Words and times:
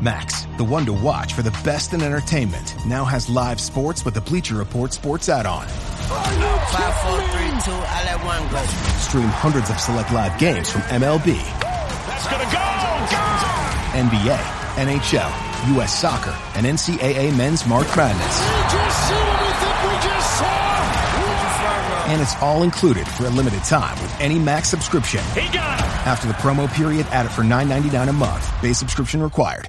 Max, 0.00 0.46
the 0.58 0.64
one 0.64 0.86
to 0.86 0.92
watch 0.92 1.32
for 1.32 1.42
the 1.42 1.50
best 1.64 1.92
in 1.92 2.02
entertainment, 2.02 2.76
now 2.86 3.04
has 3.04 3.28
live 3.28 3.60
sports 3.60 4.04
with 4.04 4.14
the 4.14 4.20
Bleacher 4.20 4.54
Report 4.54 4.92
sports 4.92 5.28
add-on. 5.28 5.66
Five, 5.66 6.94
four, 7.02 7.18
three, 7.34 7.50
two, 7.66 7.74
I 7.74 8.04
let 8.06 8.24
one 8.24 8.48
go. 8.52 8.62
Stream 8.98 9.26
hundreds 9.26 9.70
of 9.70 9.80
select 9.80 10.12
live 10.12 10.38
games 10.38 10.70
from 10.70 10.82
MLB. 10.82 11.34
That's 12.06 12.26
gonna 12.30 12.44
go! 12.44 12.62
Go! 13.10 13.24
NBA, 13.98 14.38
NHL, 14.86 15.74
U.S. 15.74 15.98
Soccer, 15.98 16.34
and 16.54 16.64
NCAA 16.64 17.36
Men's 17.36 17.66
March 17.66 17.88
Madness. 17.96 18.38
We 18.38 18.78
just 18.78 19.08
seen 19.08 19.18
what 19.18 19.40
we 19.42 19.50
think 19.58 19.82
we 19.82 20.08
just 20.08 20.38
saw! 20.38 20.68
And 22.06 22.22
it's 22.22 22.36
all 22.40 22.62
included 22.62 23.06
for 23.08 23.26
a 23.26 23.30
limited 23.30 23.64
time 23.64 24.00
with 24.00 24.20
any 24.20 24.38
Max 24.38 24.68
subscription. 24.68 25.24
He 25.34 25.52
got 25.52 25.80
him! 25.80 25.86
After 26.06 26.28
the 26.28 26.34
promo 26.34 26.72
period, 26.72 27.06
add 27.10 27.26
it 27.26 27.30
for 27.30 27.42
$9.99 27.42 28.08
a 28.08 28.12
month. 28.12 28.62
Base 28.62 28.78
subscription 28.78 29.20
required. 29.20 29.68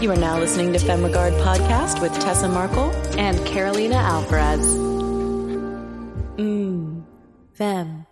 You 0.00 0.10
are 0.10 0.16
now 0.16 0.38
listening 0.38 0.72
to 0.72 0.78
Femme 0.78 1.04
Regard 1.04 1.34
Podcast 1.34 2.00
with 2.00 2.18
Tessa 2.20 2.48
Markle 2.48 2.90
and 3.18 3.38
Carolina 3.44 3.96
Alvarez. 3.96 4.66
Mmm, 6.38 7.04
Femme. 7.52 8.06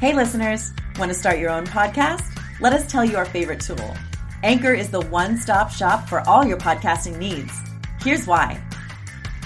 Hey 0.00 0.12
listeners, 0.12 0.74
want 0.98 1.10
to 1.10 1.14
start 1.14 1.38
your 1.38 1.48
own 1.48 1.64
podcast? 1.64 2.38
Let 2.60 2.74
us 2.74 2.92
tell 2.92 3.02
you 3.02 3.16
our 3.16 3.24
favorite 3.24 3.60
tool. 3.60 3.96
Anchor 4.42 4.74
is 4.74 4.90
the 4.90 5.00
one-stop 5.00 5.70
shop 5.70 6.06
for 6.06 6.20
all 6.28 6.44
your 6.44 6.58
podcasting 6.58 7.16
needs. 7.16 7.58
Here's 8.02 8.26
why. 8.26 8.62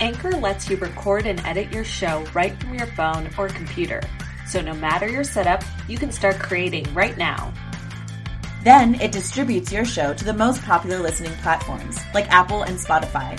Anchor 0.01 0.33
lets 0.33 0.69
you 0.69 0.77
record 0.79 1.27
and 1.27 1.39
edit 1.47 1.73
your 1.73 1.85
show 1.85 2.25
right 2.35 2.61
from 2.61 2.75
your 2.75 2.89
phone 2.89 3.31
or 3.39 3.47
computer. 3.47 4.01
So 4.49 4.61
no 4.61 4.75
matter 4.75 5.09
your 5.09 5.23
setup, 5.23 5.63
you 5.87 5.97
can 5.97 6.11
start 6.11 6.41
creating 6.41 6.93
right 6.93 7.17
now. 7.17 7.55
Then 8.65 8.99
it 9.03 9.13
distributes 9.13 9.71
your 9.71 9.85
show 9.85 10.15
to 10.15 10.25
the 10.25 10.33
most 10.33 10.63
popular 10.63 10.99
listening 10.99 11.35
platforms 11.43 11.99
like 12.15 12.27
Apple 12.31 12.63
and 12.63 12.79
Spotify. 12.79 13.37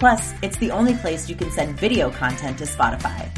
Plus, 0.00 0.34
it's 0.42 0.56
the 0.56 0.72
only 0.72 0.94
place 0.94 1.28
you 1.30 1.36
can 1.36 1.52
send 1.52 1.78
video 1.78 2.10
content 2.10 2.58
to 2.58 2.64
Spotify. 2.64 3.30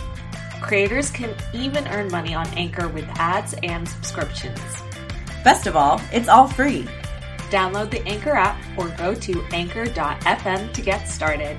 Creators 0.63 1.11
can 1.11 1.35
even 1.53 1.87
earn 1.89 2.11
money 2.11 2.35
on 2.35 2.47
Anchor 2.57 2.89
with 2.89 3.05
ads 3.19 3.55
and 3.63 3.87
subscriptions. 3.87 4.59
Best 5.45 5.67
of 5.67 5.77
all, 5.77 6.01
it's 6.11 6.29
all 6.29 6.49
free. 6.49 6.89
Download 7.51 7.91
the 7.91 8.03
Anchor 8.09 8.33
app 8.33 8.59
or 8.79 8.89
go 8.97 9.15
to 9.15 9.45
anchor.fm 9.53 10.73
to 10.73 10.81
get 10.81 11.07
started. 11.07 11.59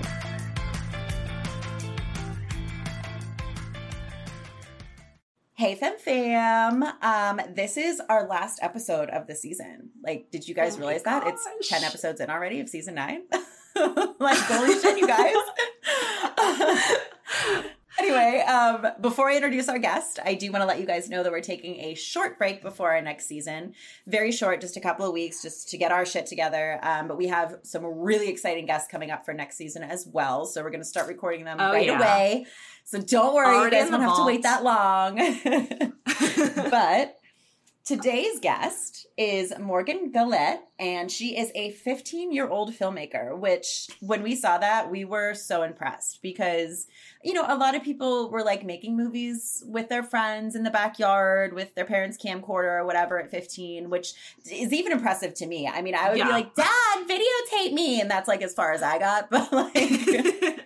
Hey 5.58 5.74
fam 5.74 5.98
fam. 5.98 6.84
Um, 7.02 7.42
this 7.56 7.78
is 7.78 8.00
our 8.10 8.28
last 8.28 8.60
episode 8.62 9.10
of 9.10 9.26
the 9.26 9.34
season. 9.34 9.90
Like, 10.04 10.30
did 10.30 10.48
you 10.48 10.54
guys 10.54 10.76
Oh 10.76 10.82
realize 10.82 11.02
that? 11.02 11.26
It's 11.26 11.48
10 11.68 11.84
episodes 11.84 12.22
in 12.22 12.30
already 12.30 12.60
of 12.60 12.70
season 12.70 12.94
nine. 12.94 13.24
like, 14.20 14.38
holy 14.38 14.80
shit, 14.80 15.00
you 15.00 15.08
guys. 15.08 15.34
anyway, 18.00 18.42
um, 18.48 18.86
before 19.02 19.32
I 19.32 19.36
introduce 19.36 19.68
our 19.68 19.80
guest, 19.80 20.20
I 20.24 20.36
do 20.36 20.52
want 20.52 20.62
to 20.62 20.68
let 20.68 20.80
you 20.80 20.86
guys 20.86 21.10
know 21.10 21.24
that 21.24 21.32
we're 21.32 21.42
taking 21.42 21.80
a 21.80 21.96
short 21.96 22.38
break 22.38 22.62
before 22.62 22.92
our 22.92 23.02
next 23.02 23.26
season. 23.26 23.74
Very 24.06 24.32
short, 24.32 24.62
just 24.62 24.78
a 24.78 24.80
couple 24.80 25.08
of 25.08 25.12
weeks, 25.14 25.42
just 25.42 25.70
to 25.70 25.78
get 25.80 25.92
our 25.92 26.06
shit 26.06 26.28
together. 26.28 26.80
Um, 26.84 27.08
but 27.08 27.18
we 27.18 27.26
have 27.30 27.56
some 27.64 27.84
really 27.84 28.30
exciting 28.30 28.68
guests 28.68 28.88
coming 28.92 29.10
up 29.10 29.26
for 29.26 29.34
next 29.34 29.58
season 29.58 29.82
as 29.82 30.06
well. 30.06 30.46
So 30.46 30.62
we're 30.62 30.70
going 30.70 30.82
to 30.82 30.88
start 30.88 31.08
recording 31.08 31.46
them 31.46 31.58
Oh, 31.60 31.72
right 31.72 31.88
yeah. 31.88 31.98
away. 31.98 32.46
So 32.90 33.02
don't 33.02 33.36
worry, 33.36 33.54
Already 33.54 33.76
you 33.76 33.82
guys 33.82 33.92
don't 33.92 34.00
have 34.02 34.16
to 34.16 34.24
wait 34.26 34.44
that 34.44 34.64
long. 34.64 35.18
but 36.72 37.18
today's 37.84 38.40
guest 38.40 39.08
is 39.18 39.52
Morgan 39.60 40.14
Gullett, 40.14 40.62
and 40.80 41.12
she 41.12 41.38
is 41.38 41.52
a 41.54 41.72
15 41.72 42.32
year 42.32 42.48
old 42.48 42.72
filmmaker. 42.74 43.38
Which, 43.38 43.90
when 44.00 44.24
we 44.24 44.36
saw 44.38 44.58
that, 44.60 44.90
we 44.90 45.04
were 45.04 45.34
so 45.34 45.64
impressed 45.64 46.22
because, 46.22 46.88
you 47.26 47.34
know, 47.34 47.44
a 47.46 47.58
lot 47.58 47.76
of 47.76 47.84
people 47.84 48.30
were 48.30 48.44
like 48.44 48.64
making 48.64 48.96
movies 48.96 49.66
with 49.68 49.90
their 49.90 50.04
friends 50.04 50.56
in 50.56 50.64
the 50.64 50.72
backyard 50.72 51.52
with 51.52 51.76
their 51.76 51.84
parents' 51.84 52.18
camcorder 52.18 52.80
or 52.80 52.86
whatever 52.86 53.20
at 53.20 53.30
15, 53.30 53.90
which 53.90 54.14
is 54.50 54.72
even 54.72 54.94
impressive 54.94 55.34
to 55.34 55.46
me. 55.46 55.68
I 55.68 55.82
mean, 55.82 55.94
I 55.94 56.08
would 56.08 56.20
Yeah. 56.20 56.28
be 56.28 56.32
like, 56.32 56.56
Dad, 56.56 57.06
videotape 57.06 57.74
me. 57.74 58.00
And 58.00 58.10
that's 58.10 58.30
like 58.30 58.42
as 58.42 58.54
far 58.54 58.72
as 58.72 58.82
I 58.82 58.98
got. 58.98 59.30
But 59.38 59.52
like, 59.52 60.57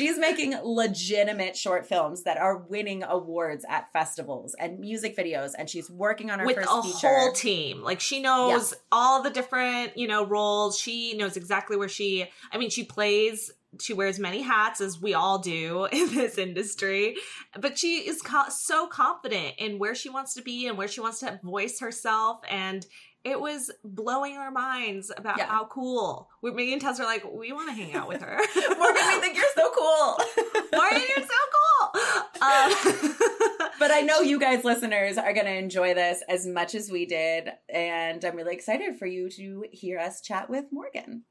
she's 0.00 0.18
making 0.18 0.56
legitimate 0.62 1.56
short 1.56 1.86
films 1.86 2.22
that 2.24 2.38
are 2.38 2.56
winning 2.56 3.02
awards 3.02 3.64
at 3.68 3.92
festivals 3.92 4.56
and 4.58 4.78
music 4.78 5.16
videos. 5.16 5.52
And 5.58 5.68
she's 5.68 5.90
working 5.90 6.30
on 6.30 6.38
her 6.38 6.46
with 6.46 6.56
first 6.56 6.68
a 6.70 6.82
feature. 6.82 7.08
whole 7.08 7.32
team. 7.32 7.82
Like 7.82 8.00
she 8.00 8.20
knows 8.20 8.74
all 8.90 9.22
the 9.22 9.30
different, 9.30 9.96
you 9.96 10.08
know, 10.08 10.24
roles. 10.26 10.78
She 10.78 11.16
knows 11.16 11.36
exactly 11.36 11.76
where 11.76 11.88
she 11.88 12.26
I 12.52 12.58
mean, 12.58 12.70
she 12.70 12.84
plays 12.84 13.50
she 13.80 13.92
wears 13.92 14.18
many 14.18 14.42
hats 14.42 14.80
as 14.80 15.00
we 15.00 15.14
all 15.14 15.38
do 15.38 15.84
in 15.92 16.12
this 16.12 16.38
industry, 16.38 17.14
but 17.58 17.78
she 17.78 17.98
is 17.98 18.20
co- 18.20 18.48
so 18.48 18.86
confident 18.86 19.54
in 19.58 19.78
where 19.78 19.94
she 19.94 20.08
wants 20.08 20.34
to 20.34 20.42
be 20.42 20.66
and 20.66 20.76
where 20.76 20.88
she 20.88 21.00
wants 21.00 21.20
to 21.20 21.38
voice 21.42 21.78
herself 21.78 22.40
and 22.50 22.86
it 23.24 23.40
was 23.40 23.70
blowing 23.84 24.36
our 24.36 24.50
minds 24.50 25.10
about 25.16 25.38
Yeah. 25.38 25.46
how 25.46 25.66
cool. 25.66 26.28
We, 26.42 26.50
me 26.52 26.72
and 26.72 26.80
Tess 26.80 26.98
are 27.00 27.04
like, 27.04 27.24
we 27.30 27.52
want 27.52 27.68
to 27.68 27.74
hang 27.74 27.94
out 27.94 28.08
with 28.08 28.22
her. 28.22 28.36
Morgan, 28.56 29.02
we 29.08 29.20
think 29.20 29.36
you're 29.36 29.44
so 29.54 29.70
cool. 29.76 30.18
Morgan, 30.72 31.02
you're 31.16 31.26
so 31.26 31.40
cool. 31.56 32.00
Um, 32.42 33.16
But 33.78 33.90
I 33.90 34.00
know 34.02 34.20
you 34.20 34.38
guys, 34.38 34.62
listeners, 34.62 35.16
are 35.16 35.32
going 35.32 35.46
to 35.46 35.54
enjoy 35.54 35.94
this 35.94 36.22
as 36.28 36.46
much 36.46 36.74
as 36.74 36.90
we 36.90 37.06
did. 37.06 37.48
And 37.68 38.22
I'm 38.22 38.36
really 38.36 38.54
excited 38.54 38.98
for 38.98 39.06
you 39.06 39.30
to 39.30 39.64
hear 39.72 39.98
us 39.98 40.20
chat 40.20 40.50
with 40.50 40.66
Morgan. 40.70 41.22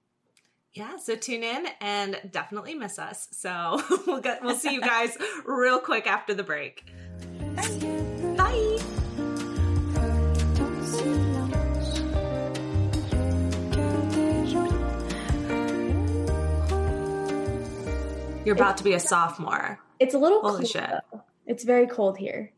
Yeah, 0.73 0.97
so 0.97 1.15
tune 1.15 1.43
in 1.43 1.67
and 1.79 2.19
definitely 2.31 2.73
miss 2.73 2.97
us. 2.97 3.27
So 3.31 3.81
we'll 4.07 4.21
get 4.21 4.43
we'll 4.43 4.55
see 4.55 4.73
you 4.73 4.81
guys 4.81 5.15
real 5.45 5.79
quick 5.79 6.07
after 6.07 6.33
the 6.33 6.43
break. 6.43 6.85
Bye. 8.35 8.77
You're 18.49 18.55
about 18.55 18.77
to 18.77 18.83
be 18.83 18.93
a 18.93 18.99
sophomore. 18.99 19.79
It's 19.99 20.15
a 20.15 20.17
little 20.17 20.41
Holy 20.41 20.61
cold. 20.61 20.67
shit. 20.69 20.89
though. 21.13 21.21
It's 21.45 21.63
very 21.63 21.85
cold 21.85 22.17
here. 22.17 22.51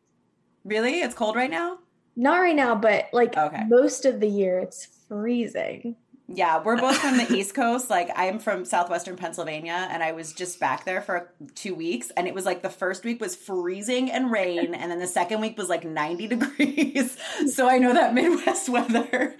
Really? 0.64 1.02
It's 1.02 1.14
cold 1.14 1.36
right 1.36 1.52
now? 1.52 1.80
Not 2.16 2.38
right 2.38 2.56
now, 2.56 2.76
but 2.76 3.08
like 3.12 3.36
Okay. 3.36 3.66
most 3.68 4.06
of 4.06 4.22
the 4.22 4.28
year, 4.30 4.60
it's 4.60 4.88
freezing. 5.10 5.98
Yeah, 6.34 6.64
we're 6.64 6.78
both 6.80 6.98
from 6.98 7.18
the 7.18 7.30
East 7.36 7.54
Coast. 7.54 7.90
Like, 7.90 8.10
I'm 8.16 8.40
from 8.40 8.64
southwestern 8.64 9.18
Pennsylvania, 9.18 9.90
and 9.92 10.02
I 10.02 10.14
was 10.14 10.32
just 10.32 10.62
back 10.62 10.86
there 10.86 11.02
for 11.02 11.30
two 11.56 11.76
weeks. 11.76 12.10
And 12.16 12.26
it 12.26 12.34
was 12.34 12.46
like 12.46 12.62
the 12.62 12.70
first 12.70 13.04
week 13.04 13.20
was 13.20 13.36
freezing 13.36 14.10
and 14.10 14.32
rain, 14.32 14.74
and 14.74 14.90
then 14.90 15.00
the 15.00 15.08
second 15.08 15.42
week 15.42 15.58
was 15.58 15.68
like 15.68 15.84
90 15.84 16.28
degrees. 16.28 17.18
So 17.48 17.68
I 17.68 17.80
know 17.80 17.94
that 17.94 18.14
Midwest 18.14 18.70
weather. 18.70 19.36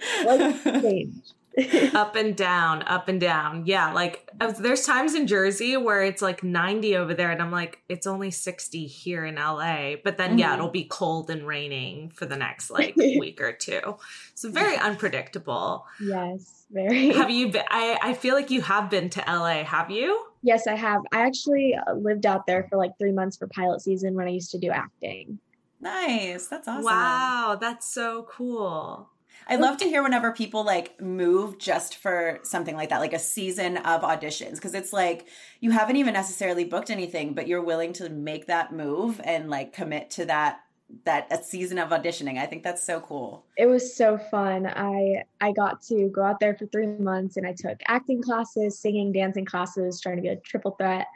Like 1.56 1.70
change. 1.70 1.94
up 1.94 2.16
and 2.16 2.36
down, 2.36 2.82
up 2.82 3.08
and 3.08 3.20
down. 3.20 3.66
Yeah, 3.66 3.92
like 3.92 4.28
uh, 4.40 4.52
there's 4.52 4.84
times 4.86 5.14
in 5.14 5.26
Jersey 5.26 5.76
where 5.76 6.02
it's 6.02 6.22
like 6.22 6.42
90 6.42 6.96
over 6.96 7.14
there, 7.14 7.30
and 7.30 7.40
I'm 7.42 7.50
like, 7.50 7.82
it's 7.88 8.06
only 8.06 8.30
60 8.30 8.86
here 8.86 9.24
in 9.24 9.36
LA. 9.36 9.94
But 10.02 10.16
then, 10.18 10.38
yeah, 10.38 10.50
Mhm. 10.52 10.54
it'll 10.58 10.70
be 10.70 10.84
cold 10.84 11.30
and 11.30 11.46
raining 11.46 12.10
for 12.10 12.26
the 12.26 12.36
next 12.36 12.70
like 12.78 12.96
week 12.96 13.40
or 13.40 13.52
two. 13.52 13.96
So 14.34 14.50
very 14.50 14.76
unpredictable. 14.76 15.86
yes, 16.00 16.64
very. 16.70 17.10
Have 17.12 17.30
you 17.30 17.48
been? 17.48 17.64
I, 17.68 17.98
I 18.02 18.14
feel 18.14 18.34
like 18.34 18.50
you 18.50 18.62
have 18.62 18.88
been 18.90 19.10
to 19.10 19.20
LA, 19.26 19.64
have 19.64 19.90
you? 19.90 20.26
yes, 20.44 20.66
I 20.66 20.74
have. 20.74 21.02
I 21.12 21.20
actually 21.20 21.74
uh, 21.76 21.92
lived 21.94 22.26
out 22.26 22.46
there 22.46 22.66
for 22.68 22.76
like 22.76 22.98
three 22.98 23.12
months 23.12 23.36
for 23.36 23.46
pilot 23.46 23.80
season 23.80 24.14
when 24.14 24.26
I 24.26 24.30
used 24.30 24.50
to 24.52 24.58
do 24.58 24.70
acting. 24.70 25.38
nice. 25.80 26.46
That's 26.48 26.66
awesome. 26.66 26.84
Wow, 26.84 27.58
that's 27.60 27.86
so 27.92 28.26
cool. 28.30 29.08
I 29.48 29.56
love 29.56 29.76
to 29.78 29.84
hear 29.84 30.02
whenever 30.02 30.32
people 30.32 30.64
like 30.64 31.00
move 31.00 31.58
just 31.58 31.96
for 31.96 32.40
something 32.42 32.74
like 32.76 32.88
that, 32.90 33.00
like 33.00 33.12
a 33.12 33.18
season 33.18 33.76
of 33.78 34.02
auditions, 34.02 34.54
because 34.54 34.74
it's 34.74 34.92
like 34.92 35.26
you 35.60 35.70
haven't 35.70 35.96
even 35.96 36.14
necessarily 36.14 36.64
booked 36.64 36.90
anything, 36.90 37.34
but 37.34 37.46
you're 37.46 37.62
willing 37.62 37.92
to 37.94 38.08
make 38.08 38.46
that 38.46 38.72
move 38.72 39.20
and 39.24 39.50
like 39.50 39.72
commit 39.72 40.10
to 40.10 40.24
that 40.26 40.60
that 41.04 41.26
a 41.30 41.42
season 41.42 41.78
of 41.78 41.90
auditioning. 41.90 42.38
I 42.38 42.46
think 42.46 42.62
that's 42.62 42.84
so 42.84 43.00
cool. 43.00 43.44
It 43.56 43.66
was 43.66 43.96
so 43.96 44.18
fun. 44.18 44.66
I 44.66 45.24
I 45.40 45.52
got 45.52 45.82
to 45.84 46.08
go 46.08 46.22
out 46.22 46.40
there 46.40 46.54
for 46.54 46.66
three 46.66 46.86
months 46.86 47.36
and 47.36 47.46
I 47.46 47.52
took 47.52 47.80
acting 47.86 48.22
classes, 48.22 48.78
singing, 48.78 49.12
dancing 49.12 49.44
classes, 49.44 50.00
trying 50.00 50.16
to 50.16 50.22
be 50.22 50.28
a 50.28 50.36
triple 50.36 50.72
threat. 50.72 51.06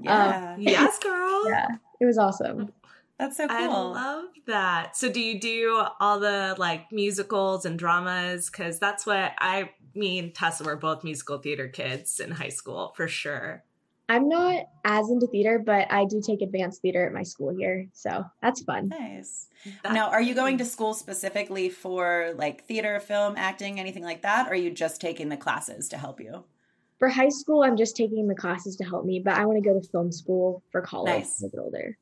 Yeah. 0.00 0.54
Um, 0.54 0.60
yes, 0.60 0.98
girl. 0.98 1.18
Yeah. 1.48 1.68
It 2.00 2.06
was 2.06 2.18
awesome. 2.18 2.72
That's 3.20 3.36
so 3.36 3.46
cool. 3.46 3.56
I 3.58 3.66
love 3.66 4.24
that. 4.46 4.96
So 4.96 5.12
do 5.12 5.20
you 5.20 5.38
do 5.38 5.84
all 6.00 6.18
the 6.18 6.54
like 6.56 6.90
musicals 6.90 7.66
and 7.66 7.78
dramas? 7.78 8.48
Cause 8.48 8.78
that's 8.78 9.04
what 9.04 9.32
I 9.38 9.72
mean, 9.94 10.32
Tessa, 10.32 10.64
we're 10.64 10.76
both 10.76 11.04
musical 11.04 11.36
theater 11.36 11.68
kids 11.68 12.18
in 12.18 12.30
high 12.30 12.48
school 12.48 12.94
for 12.96 13.08
sure. 13.08 13.62
I'm 14.08 14.26
not 14.28 14.64
as 14.86 15.10
into 15.10 15.26
theater, 15.26 15.58
but 15.58 15.92
I 15.92 16.06
do 16.06 16.22
take 16.24 16.40
advanced 16.40 16.80
theater 16.80 17.06
at 17.06 17.12
my 17.12 17.22
school 17.22 17.54
here. 17.54 17.86
So 17.92 18.24
that's 18.40 18.62
fun. 18.62 18.88
Nice. 18.88 19.48
That, 19.82 19.92
now, 19.92 20.08
are 20.10 20.22
you 20.22 20.34
going 20.34 20.56
mm. 20.56 20.60
to 20.60 20.64
school 20.64 20.94
specifically 20.94 21.68
for 21.68 22.32
like 22.36 22.64
theater, 22.64 22.98
film, 23.00 23.34
acting, 23.36 23.78
anything 23.78 24.02
like 24.02 24.22
that? 24.22 24.48
Or 24.48 24.52
are 24.52 24.56
you 24.56 24.70
just 24.70 25.00
taking 25.00 25.28
the 25.28 25.36
classes 25.36 25.90
to 25.90 25.98
help 25.98 26.20
you? 26.20 26.42
For 26.98 27.08
high 27.08 27.28
school, 27.28 27.62
I'm 27.62 27.76
just 27.76 27.96
taking 27.96 28.28
the 28.28 28.34
classes 28.34 28.76
to 28.76 28.84
help 28.84 29.04
me, 29.04 29.20
but 29.20 29.34
I 29.34 29.44
want 29.44 29.62
to 29.62 29.68
go 29.68 29.78
to 29.78 29.86
film 29.88 30.10
school 30.10 30.62
for 30.72 30.80
college 30.80 31.20
nice. 31.20 31.42
a 31.42 31.48
bit 31.48 31.60
older. 31.60 31.98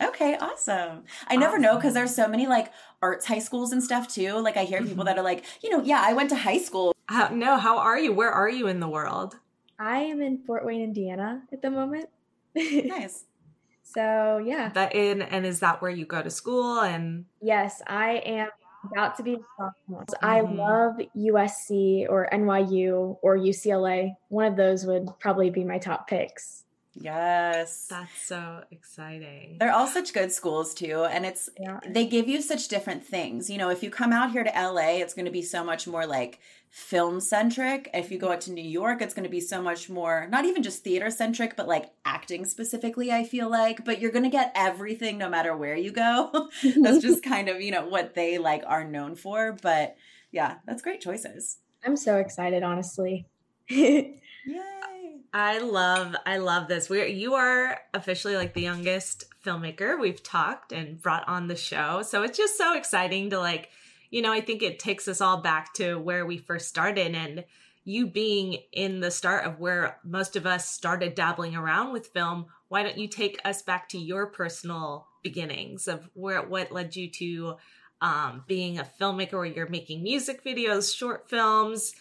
Okay, 0.00 0.36
awesome. 0.36 1.04
I 1.26 1.30
awesome. 1.30 1.40
never 1.40 1.58
know 1.58 1.76
because 1.76 1.94
there's 1.94 2.14
so 2.14 2.28
many 2.28 2.46
like 2.46 2.72
arts 3.02 3.26
high 3.26 3.40
schools 3.40 3.72
and 3.72 3.82
stuff 3.82 4.08
too. 4.08 4.38
Like 4.40 4.56
I 4.56 4.64
hear 4.64 4.80
people 4.80 4.96
mm-hmm. 4.96 5.04
that 5.06 5.18
are 5.18 5.24
like, 5.24 5.44
you 5.62 5.70
know, 5.70 5.82
yeah, 5.82 6.02
I 6.04 6.12
went 6.12 6.30
to 6.30 6.36
high 6.36 6.58
school. 6.58 6.94
How, 7.08 7.28
no, 7.28 7.56
how 7.56 7.78
are 7.78 7.98
you? 7.98 8.12
Where 8.12 8.30
are 8.30 8.48
you 8.48 8.68
in 8.68 8.80
the 8.80 8.88
world? 8.88 9.36
I 9.78 9.98
am 10.00 10.20
in 10.20 10.38
Fort 10.46 10.64
Wayne, 10.64 10.82
Indiana 10.82 11.42
at 11.52 11.62
the 11.62 11.70
moment. 11.70 12.08
nice. 12.54 13.24
So 13.82 14.42
yeah. 14.44 14.70
That 14.70 14.94
in 14.94 15.22
and 15.22 15.46
is 15.46 15.60
that 15.60 15.80
where 15.80 15.90
you 15.90 16.04
go 16.04 16.22
to 16.22 16.30
school 16.30 16.80
and 16.80 17.24
Yes, 17.40 17.82
I 17.86 18.22
am 18.24 18.48
about 18.92 19.16
to 19.16 19.22
be 19.22 19.34
a 19.34 19.38
sophomore. 19.56 20.04
Mm-hmm. 20.04 20.24
I 20.24 20.40
love 20.40 20.96
USC 21.16 22.06
or 22.08 22.28
NYU 22.32 23.18
or 23.22 23.36
UCLA. 23.36 24.14
One 24.28 24.46
of 24.46 24.56
those 24.56 24.84
would 24.84 25.08
probably 25.18 25.50
be 25.50 25.64
my 25.64 25.78
top 25.78 26.08
picks. 26.08 26.64
Yes. 27.00 27.86
That's 27.88 28.26
so 28.26 28.64
exciting. 28.70 29.56
They're 29.60 29.72
all 29.72 29.86
such 29.86 30.12
good 30.12 30.32
schools 30.32 30.74
too. 30.74 31.04
And 31.04 31.24
it's, 31.24 31.48
yeah. 31.58 31.80
they 31.86 32.06
give 32.06 32.28
you 32.28 32.42
such 32.42 32.68
different 32.68 33.04
things. 33.04 33.48
You 33.48 33.58
know, 33.58 33.70
if 33.70 33.82
you 33.82 33.90
come 33.90 34.12
out 34.12 34.32
here 34.32 34.44
to 34.44 34.50
LA, 34.50 34.96
it's 34.96 35.14
going 35.14 35.26
to 35.26 35.30
be 35.30 35.42
so 35.42 35.62
much 35.62 35.86
more 35.86 36.06
like 36.06 36.40
film 36.70 37.20
centric. 37.20 37.88
If 37.94 38.10
you 38.10 38.18
go 38.18 38.32
out 38.32 38.40
to 38.42 38.52
New 38.52 38.64
York, 38.64 39.00
it's 39.00 39.14
going 39.14 39.24
to 39.24 39.30
be 39.30 39.40
so 39.40 39.62
much 39.62 39.88
more, 39.88 40.26
not 40.30 40.44
even 40.44 40.62
just 40.62 40.84
theater 40.84 41.10
centric, 41.10 41.56
but 41.56 41.68
like 41.68 41.90
acting 42.04 42.44
specifically, 42.44 43.12
I 43.12 43.24
feel 43.24 43.48
like. 43.50 43.84
But 43.84 44.00
you're 44.00 44.12
going 44.12 44.24
to 44.24 44.30
get 44.30 44.52
everything 44.54 45.18
no 45.18 45.28
matter 45.28 45.56
where 45.56 45.76
you 45.76 45.92
go. 45.92 46.48
that's 46.82 46.98
just 47.02 47.22
kind 47.22 47.48
of, 47.48 47.60
you 47.60 47.70
know, 47.70 47.86
what 47.86 48.14
they 48.14 48.38
like 48.38 48.64
are 48.66 48.84
known 48.84 49.14
for. 49.14 49.56
But 49.62 49.96
yeah, 50.32 50.56
that's 50.66 50.82
great 50.82 51.00
choices. 51.00 51.58
I'm 51.84 51.96
so 51.96 52.16
excited, 52.16 52.62
honestly. 52.62 53.26
Yay. 53.68 54.20
I 55.32 55.58
love 55.58 56.16
I 56.24 56.38
love 56.38 56.68
this. 56.68 56.88
We 56.88 57.06
you 57.08 57.34
are 57.34 57.78
officially 57.92 58.36
like 58.36 58.54
the 58.54 58.62
youngest 58.62 59.24
filmmaker 59.44 60.00
we've 60.00 60.22
talked 60.22 60.72
and 60.72 61.00
brought 61.00 61.28
on 61.28 61.48
the 61.48 61.56
show. 61.56 62.02
So 62.02 62.22
it's 62.22 62.38
just 62.38 62.56
so 62.56 62.76
exciting 62.76 63.30
to 63.30 63.38
like, 63.38 63.68
you 64.10 64.22
know, 64.22 64.32
I 64.32 64.40
think 64.40 64.62
it 64.62 64.78
takes 64.78 65.06
us 65.06 65.20
all 65.20 65.38
back 65.38 65.74
to 65.74 65.96
where 65.96 66.24
we 66.24 66.38
first 66.38 66.68
started 66.68 67.14
and 67.14 67.44
you 67.84 68.06
being 68.06 68.58
in 68.72 69.00
the 69.00 69.10
start 69.10 69.46
of 69.46 69.58
where 69.58 69.98
most 70.04 70.36
of 70.36 70.46
us 70.46 70.70
started 70.70 71.14
dabbling 71.14 71.56
around 71.56 71.92
with 71.92 72.08
film, 72.08 72.46
why 72.68 72.82
don't 72.82 72.98
you 72.98 73.08
take 73.08 73.40
us 73.46 73.62
back 73.62 73.88
to 73.88 73.98
your 73.98 74.26
personal 74.26 75.06
beginnings 75.22 75.88
of 75.88 76.08
where 76.12 76.42
what 76.42 76.70
led 76.70 76.94
you 76.94 77.08
to 77.08 77.56
um, 78.02 78.44
being 78.46 78.78
a 78.78 78.88
filmmaker 79.00 79.32
where 79.32 79.46
you're 79.46 79.68
making 79.68 80.02
music 80.02 80.44
videos, 80.44 80.94
short 80.94 81.28
films? 81.30 81.94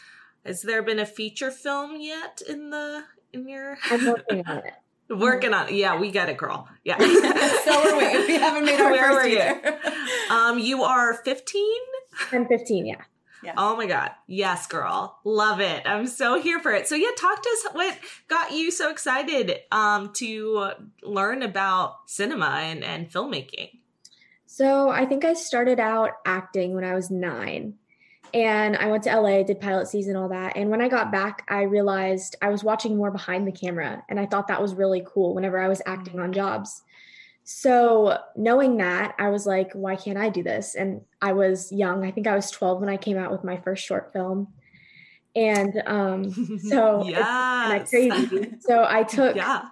Has 0.46 0.62
there 0.62 0.84
been 0.84 1.00
a 1.00 1.06
feature 1.06 1.52
film 1.52 2.00
yet 2.00 2.42
in 2.48 2.70
the 2.70 3.04
in 3.38 3.48
your? 3.48 3.78
I'm 3.90 4.06
working 4.06 4.46
on 4.46 4.58
it. 4.60 4.74
Working 5.10 5.54
on. 5.54 5.74
Yeah, 5.74 5.98
we 5.98 6.12
get 6.12 6.28
it, 6.28 6.36
girl. 6.36 6.68
Yeah. 6.84 6.98
so 7.64 7.72
are 7.72 7.98
we. 7.98 8.28
We 8.28 8.34
haven't 8.34 8.66
made 8.66 8.78
our 8.78 8.92
Where 8.92 9.14
first 9.14 9.30
either. 9.30 9.80
You? 10.30 10.36
Um, 10.36 10.60
you 10.60 10.84
are 10.84 11.14
15? 11.14 11.64
I'm 12.34 12.46
15, 12.46 12.86
yeah. 12.86 12.96
Yeah. 13.42 13.54
Oh 13.56 13.78
my 13.78 13.86
God. 13.86 14.12
Yes, 14.28 14.68
girl. 14.68 15.18
Love 15.24 15.62
it. 15.62 15.84
I'm 15.86 16.08
so 16.08 16.42
here 16.42 16.60
for 16.60 16.74
it. 16.74 16.90
So 16.90 16.96
yeah, 16.96 17.12
talk 17.18 17.42
to 17.42 17.50
us 17.50 17.74
what 17.74 17.98
got 18.28 18.52
you 18.52 18.70
so 18.70 18.92
excited 18.92 19.60
um, 19.72 20.12
to 20.16 20.72
learn 21.04 21.42
about 21.42 22.10
cinema 22.10 22.60
and, 22.64 22.84
and 22.84 23.10
filmmaking. 23.10 23.70
So 24.46 24.90
I 24.90 25.06
think 25.06 25.24
I 25.24 25.36
started 25.36 25.80
out 25.80 26.12
acting 26.26 26.74
when 26.74 26.84
I 26.84 26.96
was 26.96 27.10
nine 27.10 27.76
and 28.38 28.78
I 28.78 28.86
went 28.92 29.04
to 29.06 29.20
LA, 29.20 29.42
did 29.42 29.60
pilot 29.60 29.88
season, 29.88 30.16
all 30.16 30.30
that. 30.30 30.56
And 30.56 30.70
when 30.70 30.80
I 30.80 30.88
got 30.88 31.12
back, 31.12 31.44
I 31.48 31.64
realized 31.64 32.36
I 32.40 32.50
was 32.50 32.64
watching 32.64 32.96
more 32.96 33.10
behind 33.10 33.48
the 33.48 33.52
camera, 33.52 34.04
and 34.10 34.20
I 34.20 34.28
thought 34.28 34.48
that 34.50 34.62
was 34.62 34.76
really 34.76 35.04
cool 35.08 35.34
whenever 35.34 35.60
I 35.60 35.68
was 35.68 35.82
acting 35.88 36.20
on 36.20 36.32
jobs. 36.32 36.84
So, 37.46 38.16
knowing 38.36 38.78
that, 38.78 39.16
I 39.18 39.30
was 39.30 39.48
like, 39.48 39.74
why 39.74 39.96
can't 39.96 40.20
I 40.20 40.30
do 40.30 40.44
this? 40.44 40.76
And 40.76 41.02
I 41.20 41.34
was 41.34 41.72
young. 41.72 42.06
I 42.06 42.12
think 42.12 42.28
I 42.28 42.36
was 42.36 42.52
12 42.52 42.80
when 42.80 42.90
I 42.90 42.98
came 42.98 43.18
out 43.18 43.32
with 43.32 43.44
my 43.44 43.58
first 43.58 43.84
short 43.84 44.14
film. 44.14 44.50
And 45.36 45.82
um, 45.88 46.60
so, 46.60 47.08
yeah, 47.08 47.84
crazy. 47.90 48.52
so 48.60 48.86
I 48.88 49.02
took 49.10 49.36
yeah. 49.36 49.64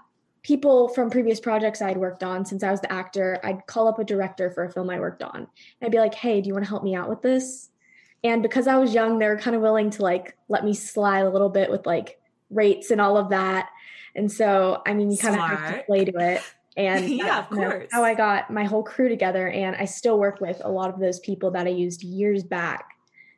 people 0.42 0.88
from 0.88 1.12
previous 1.12 1.40
projects 1.40 1.84
I'd 1.84 1.98
worked 1.98 2.24
on 2.24 2.46
since 2.46 2.64
I 2.64 2.72
was 2.72 2.82
the 2.82 2.92
actor. 2.92 3.40
I'd 3.44 3.68
call 3.68 3.88
up 3.88 4.00
a 4.00 4.04
director 4.04 4.50
for 4.50 4.64
a 4.64 4.72
film 4.72 4.90
I 4.90 5.00
worked 5.00 5.22
on. 5.22 5.36
And 5.36 5.48
I'd 5.84 5.92
be 5.92 6.00
like, 6.00 6.16
hey, 6.16 6.42
do 6.42 6.48
you 6.48 6.54
want 6.54 6.66
to 6.66 6.70
help 6.70 6.84
me 6.84 6.96
out 6.96 7.10
with 7.10 7.22
this? 7.22 7.70
And 8.26 8.42
because 8.42 8.66
I 8.66 8.78
was 8.78 8.92
young, 8.92 9.20
they 9.20 9.28
were 9.28 9.38
kind 9.38 9.56
of 9.56 9.62
willing 9.62 9.92
to 9.92 10.02
like 10.02 10.36
let 10.50 10.66
me 10.66 10.74
slide 10.74 11.20
a 11.20 11.30
little 11.30 11.50
bit 11.50 11.70
with 11.70 11.86
like 11.86 12.20
rates 12.50 12.90
and 12.90 13.00
all 13.00 13.18
of 13.18 13.30
that. 13.30 13.70
And 14.16 14.32
so, 14.32 14.82
I 14.84 14.96
mean, 14.96 15.12
you 15.12 15.18
kind 15.18 15.36
of 15.36 15.42
have 15.42 15.76
to 15.76 15.84
play 15.84 16.06
to 16.06 16.18
it. 16.18 16.42
And 16.76 17.08
yeah, 17.10 17.42
of 17.42 17.50
course. 17.52 17.88
how 17.92 18.04
I 18.04 18.16
got 18.16 18.50
my 18.50 18.64
whole 18.64 18.82
crew 18.82 19.10
together. 19.10 19.48
And 19.48 19.76
I 19.76 19.86
still 19.86 20.18
work 20.18 20.42
with 20.42 20.60
a 20.64 20.72
lot 20.72 20.92
of 20.92 21.00
those 21.00 21.20
people 21.20 21.52
that 21.52 21.68
I 21.68 21.70
used 21.70 22.02
years 22.02 22.44
back. 22.44 22.90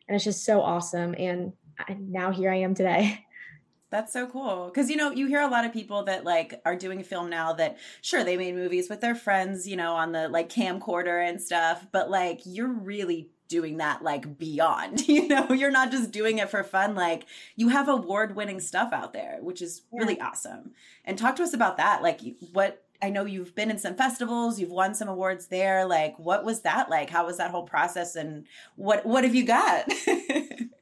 And 0.07 0.15
it's 0.15 0.23
just 0.23 0.45
so 0.45 0.61
awesome. 0.61 1.13
And 1.17 1.51
I, 1.77 1.97
now 1.99 2.31
here 2.31 2.49
I 2.49 2.59
am 2.59 2.73
today. 2.73 3.25
That's 3.89 4.13
so 4.13 4.25
cool. 4.27 4.69
Cause 4.71 4.89
you 4.89 4.95
know, 4.95 5.11
you 5.11 5.27
hear 5.27 5.41
a 5.41 5.47
lot 5.47 5.65
of 5.65 5.73
people 5.73 6.03
that 6.03 6.23
like 6.23 6.61
are 6.65 6.75
doing 6.77 7.03
film 7.03 7.29
now 7.29 7.53
that 7.53 7.77
sure 8.01 8.23
they 8.23 8.37
made 8.37 8.55
movies 8.55 8.89
with 8.89 9.01
their 9.01 9.15
friends, 9.15 9.67
you 9.67 9.75
know, 9.75 9.95
on 9.95 10.13
the 10.13 10.29
like 10.29 10.49
camcorder 10.49 11.27
and 11.27 11.41
stuff, 11.41 11.87
but 11.91 12.09
like 12.09 12.41
you're 12.45 12.71
really 12.71 13.29
doing 13.47 13.77
that 13.77 14.03
like 14.03 14.37
beyond 14.37 15.07
you 15.07 15.27
know? 15.27 15.51
You're 15.51 15.71
not 15.71 15.91
just 15.91 16.11
doing 16.11 16.37
it 16.37 16.49
for 16.49 16.63
fun 16.63 16.95
like 16.95 17.25
you 17.55 17.69
have 17.69 17.87
award 17.87 18.35
winning 18.35 18.59
stuff 18.59 18.93
out 18.93 19.13
there 19.13 19.37
which 19.41 19.61
is 19.61 19.81
yeah. 19.91 19.99
really 19.99 20.19
awesome. 20.19 20.71
And 21.05 21.17
talk 21.17 21.35
to 21.37 21.43
us 21.43 21.53
about 21.53 21.77
that 21.77 22.01
like 22.01 22.21
what 22.53 22.83
i 22.99 23.11
know 23.11 23.25
you've 23.25 23.53
been 23.53 23.69
in 23.69 23.77
some 23.77 23.93
festivals 23.93 24.59
you've 24.59 24.71
won 24.71 24.95
some 24.95 25.07
awards 25.07 25.47
there 25.47 25.85
like 25.85 26.17
what 26.17 26.43
was 26.43 26.61
that 26.61 26.89
like? 26.89 27.09
How 27.09 27.25
was 27.25 27.37
that 27.37 27.51
whole 27.51 27.63
process 27.63 28.15
and 28.15 28.45
what 28.75 29.05
what 29.05 29.23
have 29.23 29.35
you 29.35 29.45
got? 29.45 29.91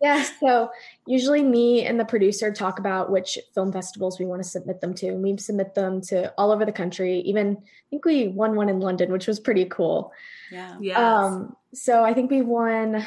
Yeah 0.02 0.24
so 0.40 0.70
usually 1.08 1.42
me 1.42 1.84
and 1.84 2.00
the 2.00 2.06
producer 2.06 2.52
talk 2.52 2.78
about 2.78 3.10
which 3.10 3.40
film 3.56 3.72
festivals 3.72 4.20
we 4.20 4.26
want 4.26 4.44
to 4.44 4.48
submit 4.48 4.80
them 4.80 4.94
to 4.96 5.08
and 5.08 5.24
we 5.24 5.36
submit 5.38 5.74
them 5.74 6.00
to 6.02 6.32
all 6.38 6.52
over 6.52 6.64
the 6.64 6.72
country. 6.72 7.20
Even 7.22 7.58
i 7.58 7.88
think 7.90 8.06
we 8.06 8.28
won 8.28 8.56
one 8.56 8.70
in 8.70 8.80
london 8.80 9.12
which 9.12 9.26
was 9.26 9.40
pretty 9.40 9.66
cool 9.66 10.12
yeah. 10.52 10.78
Yes. 10.80 10.98
Um, 10.98 11.56
so 11.74 12.04
I 12.04 12.14
think 12.14 12.32
we've 12.32 12.46
won 12.46 13.06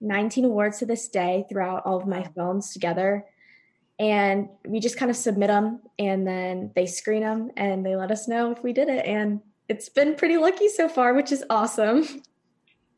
19 0.00 0.44
awards 0.44 0.78
to 0.78 0.86
this 0.86 1.08
day 1.08 1.44
throughout 1.48 1.84
all 1.84 1.96
of 1.96 2.06
my 2.06 2.22
films 2.22 2.72
together. 2.72 3.24
And 3.98 4.48
we 4.66 4.80
just 4.80 4.96
kind 4.96 5.10
of 5.10 5.16
submit 5.16 5.48
them 5.48 5.80
and 5.98 6.26
then 6.26 6.72
they 6.74 6.86
screen 6.86 7.20
them 7.20 7.50
and 7.56 7.86
they 7.86 7.94
let 7.94 8.10
us 8.10 8.26
know 8.26 8.50
if 8.50 8.62
we 8.62 8.72
did 8.72 8.88
it. 8.88 9.06
And 9.06 9.40
it's 9.68 9.88
been 9.88 10.16
pretty 10.16 10.36
lucky 10.38 10.68
so 10.68 10.88
far, 10.88 11.14
which 11.14 11.30
is 11.30 11.44
awesome. 11.48 12.04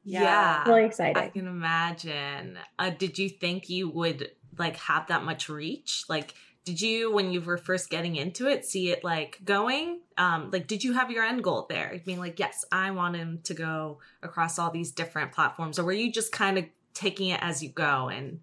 Yeah. 0.06 0.23
yeah. 0.23 0.68
Really 0.68 0.85
exciting. 0.85 1.16
I 1.16 1.28
can 1.28 1.47
imagine. 1.47 2.59
Uh, 2.78 2.90
did 2.90 3.18
you 3.18 3.28
think 3.28 3.68
you 3.68 3.88
would 3.88 4.30
like 4.59 4.76
have 4.76 5.06
that 5.09 5.25
much 5.25 5.49
reach? 5.49 6.04
Like, 6.09 6.35
did 6.64 6.80
you 6.80 7.12
when 7.12 7.30
you 7.30 7.40
were 7.40 7.59
first 7.59 7.90
getting 7.90 8.16
into 8.16 8.47
it 8.47 8.64
see 8.64 8.90
it 8.90 9.04
like 9.04 9.38
going 9.44 10.00
um 10.18 10.50
like 10.50 10.66
did 10.66 10.83
you 10.83 10.92
have 10.92 11.11
your 11.11 11.23
end 11.23 11.42
goal 11.42 11.66
there 11.68 12.00
being 12.04 12.18
like 12.18 12.38
yes 12.38 12.64
i 12.73 12.90
want 12.90 13.16
him 13.16 13.38
to 13.44 13.54
go 13.54 13.99
across 14.23 14.59
all 14.59 14.71
these 14.71 14.92
different 14.92 15.33
platforms 15.33 15.78
or 15.78 15.85
were 15.85 15.92
you 15.92 16.11
just 16.11 16.33
kind 16.33 16.59
of 16.59 16.64
taking 16.94 17.28
it 17.28 17.40
as 17.42 17.62
you 17.62 17.68
go 17.68 18.09
and 18.09 18.40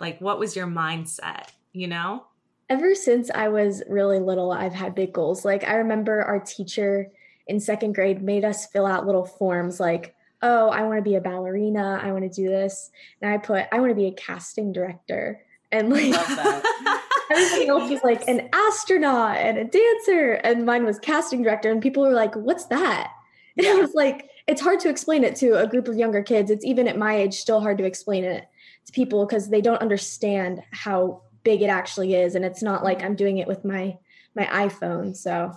like 0.00 0.20
what 0.20 0.38
was 0.38 0.56
your 0.56 0.66
mindset 0.66 1.48
you 1.72 1.86
know 1.86 2.24
ever 2.68 2.94
since 2.94 3.30
i 3.34 3.48
was 3.48 3.82
really 3.88 4.18
little 4.18 4.52
i've 4.52 4.74
had 4.74 4.94
big 4.94 5.12
goals 5.12 5.44
like 5.44 5.64
i 5.64 5.74
remember 5.74 6.22
our 6.22 6.40
teacher 6.40 7.10
in 7.46 7.58
second 7.60 7.94
grade 7.94 8.22
made 8.22 8.44
us 8.44 8.66
fill 8.66 8.86
out 8.86 9.06
little 9.06 9.26
forms 9.26 9.78
like 9.78 10.14
oh, 10.42 10.68
I 10.70 10.82
want 10.82 10.98
to 10.98 11.08
be 11.08 11.14
a 11.14 11.20
ballerina. 11.20 12.00
I 12.02 12.10
want 12.12 12.24
to 12.24 12.28
do 12.28 12.48
this. 12.48 12.90
And 13.20 13.32
I 13.32 13.38
put, 13.38 13.64
I 13.70 13.78
want 13.78 13.90
to 13.90 13.94
be 13.94 14.06
a 14.06 14.12
casting 14.12 14.72
director. 14.72 15.40
And 15.70 15.88
like, 15.88 16.12
everything 17.30 17.68
else 17.68 17.90
was 17.90 18.02
like 18.02 18.26
an 18.28 18.48
astronaut 18.52 19.36
and 19.36 19.58
a 19.58 19.64
dancer. 19.64 20.32
And 20.44 20.66
mine 20.66 20.84
was 20.84 20.98
casting 20.98 21.42
director. 21.42 21.70
And 21.70 21.82
people 21.82 22.02
were 22.02 22.12
like, 22.12 22.34
what's 22.34 22.66
that? 22.66 23.12
And 23.54 23.66
yeah. 23.66 23.72
I 23.72 23.74
was 23.74 23.92
like, 23.92 24.30
it's 24.46 24.62
hard 24.62 24.80
to 24.80 24.88
explain 24.88 25.24
it 25.24 25.36
to 25.36 25.60
a 25.60 25.66
group 25.66 25.86
of 25.86 25.94
younger 25.94 26.22
kids. 26.22 26.50
It's 26.50 26.64
even 26.64 26.88
at 26.88 26.96
my 26.96 27.16
age 27.16 27.34
still 27.34 27.60
hard 27.60 27.76
to 27.76 27.84
explain 27.84 28.24
it 28.24 28.46
to 28.86 28.92
people 28.92 29.26
because 29.26 29.50
they 29.50 29.60
don't 29.60 29.82
understand 29.82 30.62
how 30.70 31.20
big 31.44 31.60
it 31.60 31.66
actually 31.66 32.14
is. 32.14 32.34
And 32.34 32.46
it's 32.46 32.62
not 32.62 32.82
like 32.82 33.02
I'm 33.02 33.14
doing 33.14 33.36
it 33.36 33.46
with 33.46 33.62
my 33.62 33.98
my 34.34 34.44
iPhone. 34.46 35.14
So 35.14 35.52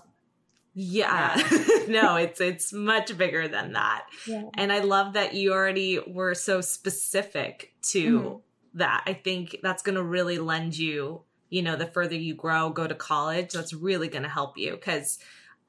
yeah. 0.77 1.41
no, 1.87 2.17
it's 2.17 2.41
it's 2.41 2.73
much 2.73 3.17
bigger 3.17 3.47
than 3.47 3.73
that. 3.73 4.05
Yeah. 4.27 4.43
And 4.55 4.73
I 4.73 4.79
love 4.79 5.13
that 5.13 5.33
you 5.33 5.53
already 5.53 5.99
were 6.05 6.35
so 6.35 6.59
specific 6.59 7.73
to 7.91 8.19
mm-hmm. 8.19 8.37
that. 8.79 9.03
I 9.07 9.13
think 9.13 9.57
that's 9.63 9.81
going 9.81 9.95
to 9.95 10.03
really 10.03 10.37
lend 10.37 10.77
you, 10.77 11.21
you 11.55 11.61
know, 11.61 11.77
the 11.77 11.87
further 11.87 12.15
you 12.15 12.35
grow, 12.35 12.69
go 12.69 12.85
to 12.85 12.95
college, 12.95 13.53
that's 13.53 13.73
really 13.73 14.09
going 14.09 14.23
to 14.23 14.29
help 14.29 14.57
you 14.57 14.75
cuz 14.77 15.19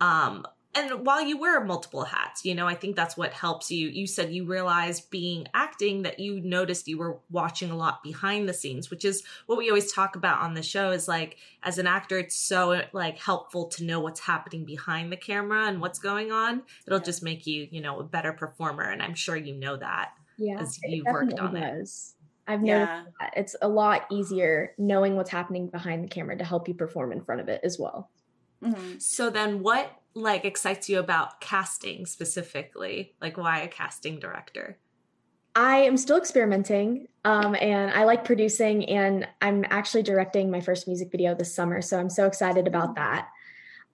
um 0.00 0.44
and 0.76 1.06
while 1.06 1.22
you 1.22 1.38
wear 1.38 1.64
multiple 1.64 2.04
hats, 2.04 2.44
you 2.44 2.54
know, 2.54 2.66
I 2.66 2.74
think 2.74 2.96
that's 2.96 3.16
what 3.16 3.32
helps 3.32 3.70
you. 3.70 3.88
You 3.88 4.06
said 4.06 4.30
you 4.30 4.44
realized 4.44 5.08
being 5.08 5.46
acting 5.54 6.02
that 6.02 6.18
you 6.18 6.38
noticed 6.42 6.86
you 6.86 6.98
were 6.98 7.18
watching 7.30 7.70
a 7.70 7.76
lot 7.76 8.02
behind 8.02 8.46
the 8.46 8.52
scenes, 8.52 8.90
which 8.90 9.02
is 9.02 9.22
what 9.46 9.56
we 9.56 9.70
always 9.70 9.90
talk 9.90 10.16
about 10.16 10.42
on 10.42 10.52
the 10.52 10.62
show 10.62 10.90
is 10.90 11.08
like 11.08 11.38
as 11.62 11.78
an 11.78 11.86
actor 11.86 12.18
it's 12.18 12.36
so 12.36 12.82
like 12.92 13.16
helpful 13.16 13.68
to 13.68 13.84
know 13.84 14.00
what's 14.00 14.20
happening 14.20 14.66
behind 14.66 15.10
the 15.10 15.16
camera 15.16 15.66
and 15.66 15.80
what's 15.80 15.98
going 15.98 16.30
on. 16.30 16.62
It'll 16.86 16.98
yeah. 16.98 17.04
just 17.04 17.22
make 17.22 17.46
you, 17.46 17.68
you 17.70 17.80
know, 17.80 17.98
a 17.98 18.04
better 18.04 18.34
performer 18.34 18.84
and 18.84 19.00
I'm 19.00 19.14
sure 19.14 19.36
you 19.36 19.54
know 19.54 19.78
that 19.78 20.10
yeah, 20.36 20.58
as 20.60 20.78
you've 20.84 21.06
worked 21.06 21.38
on 21.38 21.54
does. 21.54 22.14
it. 22.14 22.15
I've 22.46 22.62
noticed 22.62 22.90
yeah. 22.90 23.02
that 23.20 23.32
it's 23.36 23.56
a 23.60 23.68
lot 23.68 24.06
easier 24.10 24.72
knowing 24.78 25.16
what's 25.16 25.30
happening 25.30 25.68
behind 25.68 26.04
the 26.04 26.08
camera 26.08 26.36
to 26.36 26.44
help 26.44 26.68
you 26.68 26.74
perform 26.74 27.12
in 27.12 27.22
front 27.22 27.40
of 27.40 27.48
it 27.48 27.60
as 27.64 27.78
well. 27.78 28.10
Mm-hmm. 28.62 28.98
So 28.98 29.30
then 29.30 29.62
what 29.62 29.90
like 30.14 30.44
excites 30.44 30.88
you 30.88 30.98
about 30.98 31.40
casting 31.40 32.06
specifically? 32.06 33.14
Like 33.20 33.36
why 33.36 33.60
a 33.60 33.68
casting 33.68 34.18
director? 34.18 34.78
I 35.54 35.78
am 35.78 35.96
still 35.96 36.18
experimenting 36.18 37.08
um, 37.24 37.56
and 37.58 37.90
I 37.90 38.04
like 38.04 38.24
producing 38.24 38.88
and 38.88 39.26
I'm 39.40 39.64
actually 39.70 40.02
directing 40.02 40.50
my 40.50 40.60
first 40.60 40.86
music 40.86 41.10
video 41.10 41.34
this 41.34 41.54
summer. 41.54 41.80
So 41.80 41.98
I'm 41.98 42.10
so 42.10 42.26
excited 42.26 42.66
about 42.66 42.96
that. 42.96 43.28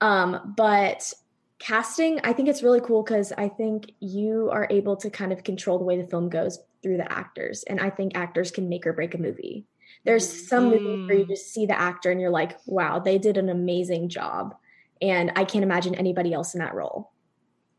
Um, 0.00 0.54
but 0.56 1.12
casting, 1.60 2.20
I 2.24 2.32
think 2.32 2.48
it's 2.48 2.64
really 2.64 2.80
cool 2.80 3.04
because 3.04 3.32
I 3.38 3.48
think 3.48 3.92
you 4.00 4.50
are 4.50 4.66
able 4.70 4.96
to 4.96 5.10
kind 5.10 5.32
of 5.32 5.44
control 5.44 5.78
the 5.78 5.84
way 5.84 5.96
the 6.00 6.06
film 6.06 6.28
goes 6.28 6.58
through 6.82 6.96
the 6.96 7.10
actors. 7.10 7.64
And 7.64 7.80
I 7.80 7.90
think 7.90 8.16
actors 8.16 8.50
can 8.50 8.68
make 8.68 8.86
or 8.86 8.92
break 8.92 9.14
a 9.14 9.18
movie. 9.18 9.66
There's 10.04 10.48
some 10.48 10.70
mm. 10.70 10.80
movies 10.80 11.08
where 11.08 11.18
you 11.18 11.26
just 11.26 11.52
see 11.52 11.66
the 11.66 11.78
actor 11.78 12.10
and 12.10 12.20
you're 12.20 12.30
like, 12.30 12.58
wow, 12.66 12.98
they 12.98 13.18
did 13.18 13.36
an 13.36 13.48
amazing 13.48 14.08
job 14.08 14.54
and 15.00 15.32
I 15.34 15.44
can't 15.44 15.64
imagine 15.64 15.94
anybody 15.96 16.32
else 16.32 16.54
in 16.54 16.60
that 16.60 16.74
role. 16.74 17.10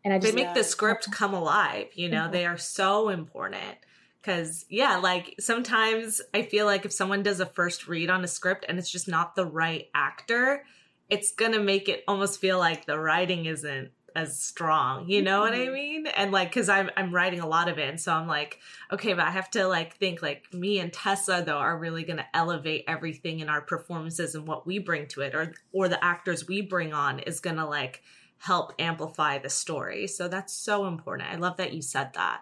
And 0.03 0.13
I 0.13 0.19
just 0.19 0.35
they 0.35 0.43
make 0.43 0.53
the 0.53 0.63
script 0.63 1.09
come 1.11 1.33
alive. 1.33 1.87
You 1.95 2.09
know, 2.09 2.23
mm-hmm. 2.23 2.33
they 2.33 2.45
are 2.45 2.57
so 2.57 3.09
important 3.09 3.77
because 4.21 4.65
yeah, 4.69 4.97
like 4.97 5.35
sometimes 5.39 6.21
I 6.33 6.41
feel 6.43 6.65
like 6.65 6.85
if 6.85 6.91
someone 6.91 7.23
does 7.23 7.39
a 7.39 7.45
first 7.45 7.87
read 7.87 8.09
on 8.09 8.23
a 8.23 8.27
script 8.27 8.65
and 8.67 8.77
it's 8.77 8.91
just 8.91 9.07
not 9.07 9.35
the 9.35 9.45
right 9.45 9.87
actor, 9.95 10.65
it's 11.09 11.33
gonna 11.33 11.61
make 11.61 11.87
it 11.87 12.03
almost 12.07 12.41
feel 12.41 12.59
like 12.59 12.85
the 12.85 12.99
writing 12.99 13.45
isn't 13.45 13.91
as 14.15 14.39
strong 14.39 15.07
you 15.09 15.21
know 15.21 15.41
what 15.41 15.53
i 15.53 15.59
mm-hmm. 15.59 15.73
mean 15.73 16.07
and 16.07 16.31
like 16.31 16.49
because 16.49 16.69
i'm 16.69 16.89
i'm 16.97 17.13
writing 17.13 17.39
a 17.39 17.47
lot 17.47 17.67
of 17.67 17.77
it 17.77 17.89
and 17.89 17.99
so 17.99 18.13
i'm 18.13 18.27
like 18.27 18.59
okay 18.91 19.13
but 19.13 19.25
i 19.25 19.31
have 19.31 19.49
to 19.49 19.65
like 19.67 19.95
think 19.97 20.21
like 20.21 20.51
me 20.53 20.79
and 20.79 20.93
tessa 20.93 21.43
though 21.45 21.57
are 21.57 21.77
really 21.77 22.03
going 22.03 22.17
to 22.17 22.35
elevate 22.35 22.83
everything 22.87 23.39
in 23.39 23.49
our 23.49 23.61
performances 23.61 24.35
and 24.35 24.47
what 24.47 24.65
we 24.65 24.79
bring 24.79 25.07
to 25.07 25.21
it 25.21 25.33
or 25.33 25.53
or 25.71 25.87
the 25.87 26.03
actors 26.03 26.47
we 26.47 26.61
bring 26.61 26.93
on 26.93 27.19
is 27.19 27.39
going 27.39 27.57
to 27.57 27.65
like 27.65 28.01
help 28.37 28.73
amplify 28.79 29.37
the 29.37 29.49
story 29.49 30.07
so 30.07 30.27
that's 30.27 30.53
so 30.53 30.85
important 30.87 31.29
i 31.29 31.35
love 31.35 31.57
that 31.57 31.73
you 31.73 31.81
said 31.81 32.13
that 32.13 32.41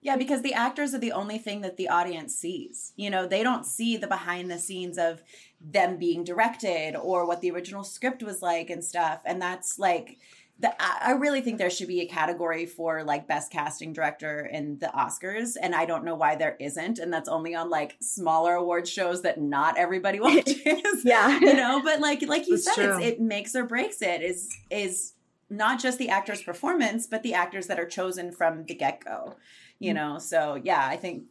yeah, 0.00 0.16
because 0.16 0.42
the 0.42 0.54
actors 0.54 0.94
are 0.94 0.98
the 0.98 1.12
only 1.12 1.38
thing 1.38 1.62
that 1.62 1.76
the 1.76 1.88
audience 1.88 2.34
sees. 2.34 2.92
You 2.96 3.10
know, 3.10 3.26
they 3.26 3.42
don't 3.42 3.66
see 3.66 3.96
the 3.96 4.06
behind 4.06 4.48
the 4.50 4.58
scenes 4.58 4.96
of 4.96 5.22
them 5.60 5.96
being 5.96 6.22
directed 6.22 6.94
or 6.94 7.26
what 7.26 7.40
the 7.40 7.50
original 7.50 7.82
script 7.82 8.22
was 8.22 8.40
like 8.40 8.70
and 8.70 8.84
stuff. 8.84 9.20
And 9.24 9.42
that's 9.42 9.78
like 9.78 10.18
the, 10.60 10.74
I 10.80 11.12
really 11.12 11.40
think 11.40 11.58
there 11.58 11.70
should 11.70 11.86
be 11.86 12.00
a 12.00 12.08
category 12.08 12.66
for 12.66 13.04
like 13.04 13.28
best 13.28 13.52
casting 13.52 13.92
director 13.92 14.44
in 14.44 14.78
the 14.80 14.88
Oscars, 14.88 15.56
and 15.60 15.72
I 15.72 15.84
don't 15.84 16.04
know 16.04 16.16
why 16.16 16.34
there 16.34 16.56
isn't, 16.58 16.98
and 16.98 17.12
that's 17.12 17.28
only 17.28 17.54
on 17.54 17.70
like 17.70 17.96
smaller 18.00 18.54
award 18.54 18.88
shows 18.88 19.22
that 19.22 19.40
not 19.40 19.78
everybody 19.78 20.18
watches. 20.20 20.56
yeah, 21.04 21.38
you 21.38 21.54
know. 21.54 21.80
But 21.82 22.00
like 22.00 22.22
like 22.22 22.48
you 22.48 22.56
that's 22.56 22.74
said, 22.74 23.00
it 23.02 23.20
makes 23.20 23.54
or 23.54 23.64
breaks 23.64 24.02
it. 24.02 24.20
Is 24.20 24.48
is 24.68 25.12
not 25.48 25.80
just 25.80 25.98
the 25.98 26.08
actor's 26.08 26.42
performance, 26.42 27.06
but 27.06 27.22
the 27.22 27.34
actors 27.34 27.68
that 27.68 27.78
are 27.78 27.86
chosen 27.86 28.32
from 28.32 28.64
the 28.64 28.74
get 28.74 29.04
go. 29.04 29.36
You 29.78 29.94
mm-hmm. 29.94 30.14
know, 30.14 30.18
so 30.18 30.60
yeah, 30.62 30.84
I 30.84 30.96
think 30.96 31.24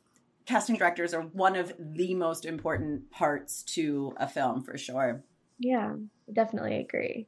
casting 0.45 0.77
directors 0.77 1.13
are 1.13 1.21
one 1.21 1.57
of 1.57 1.73
the 1.77 2.15
most 2.15 2.45
important 2.45 3.11
parts 3.11 3.61
to 3.63 4.13
a 4.15 4.27
film 4.27 4.63
for 4.63 4.77
sure. 4.77 5.21
Yeah, 5.59 5.95
definitely 6.31 6.77
agree. 6.77 7.27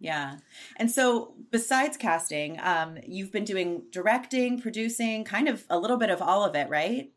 Yeah. 0.00 0.38
And 0.76 0.90
so 0.90 1.34
besides 1.50 1.96
casting, 1.96 2.58
um, 2.60 2.98
you've 3.06 3.30
been 3.30 3.44
doing 3.44 3.82
directing, 3.92 4.60
producing, 4.60 5.24
kind 5.24 5.46
of 5.46 5.64
a 5.68 5.78
little 5.78 5.98
bit 5.98 6.08
of 6.08 6.22
all 6.22 6.42
of 6.42 6.54
it, 6.56 6.68
right? 6.70 7.10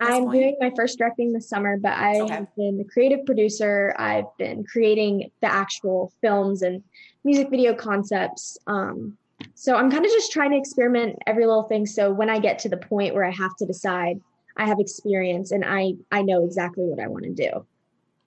I'm 0.00 0.24
point? 0.24 0.32
doing 0.32 0.56
my 0.60 0.70
first 0.76 0.98
directing 0.98 1.32
this 1.32 1.48
summer, 1.48 1.78
but 1.78 1.92
I 1.92 2.20
okay. 2.20 2.34
have 2.34 2.54
been 2.56 2.76
the 2.76 2.84
creative 2.84 3.24
producer. 3.24 3.94
I've 3.98 4.36
been 4.36 4.64
creating 4.64 5.30
the 5.40 5.50
actual 5.50 6.12
films 6.20 6.62
and 6.62 6.82
music 7.24 7.48
video 7.50 7.72
concepts. 7.72 8.58
Um, 8.66 9.16
so 9.54 9.76
I'm 9.76 9.90
kind 9.90 10.04
of 10.04 10.10
just 10.10 10.32
trying 10.32 10.50
to 10.50 10.58
experiment 10.58 11.18
every 11.26 11.46
little 11.46 11.62
thing. 11.62 11.86
So 11.86 12.12
when 12.12 12.28
I 12.28 12.38
get 12.38 12.58
to 12.60 12.68
the 12.68 12.76
point 12.76 13.14
where 13.14 13.24
I 13.24 13.30
have 13.30 13.56
to 13.56 13.66
decide, 13.66 14.20
I 14.56 14.66
have 14.66 14.80
experience 14.80 15.52
and 15.52 15.64
I 15.64 15.94
I 16.10 16.22
know 16.22 16.44
exactly 16.44 16.84
what 16.84 16.98
I 16.98 17.06
want 17.06 17.24
to 17.24 17.32
do. 17.32 17.66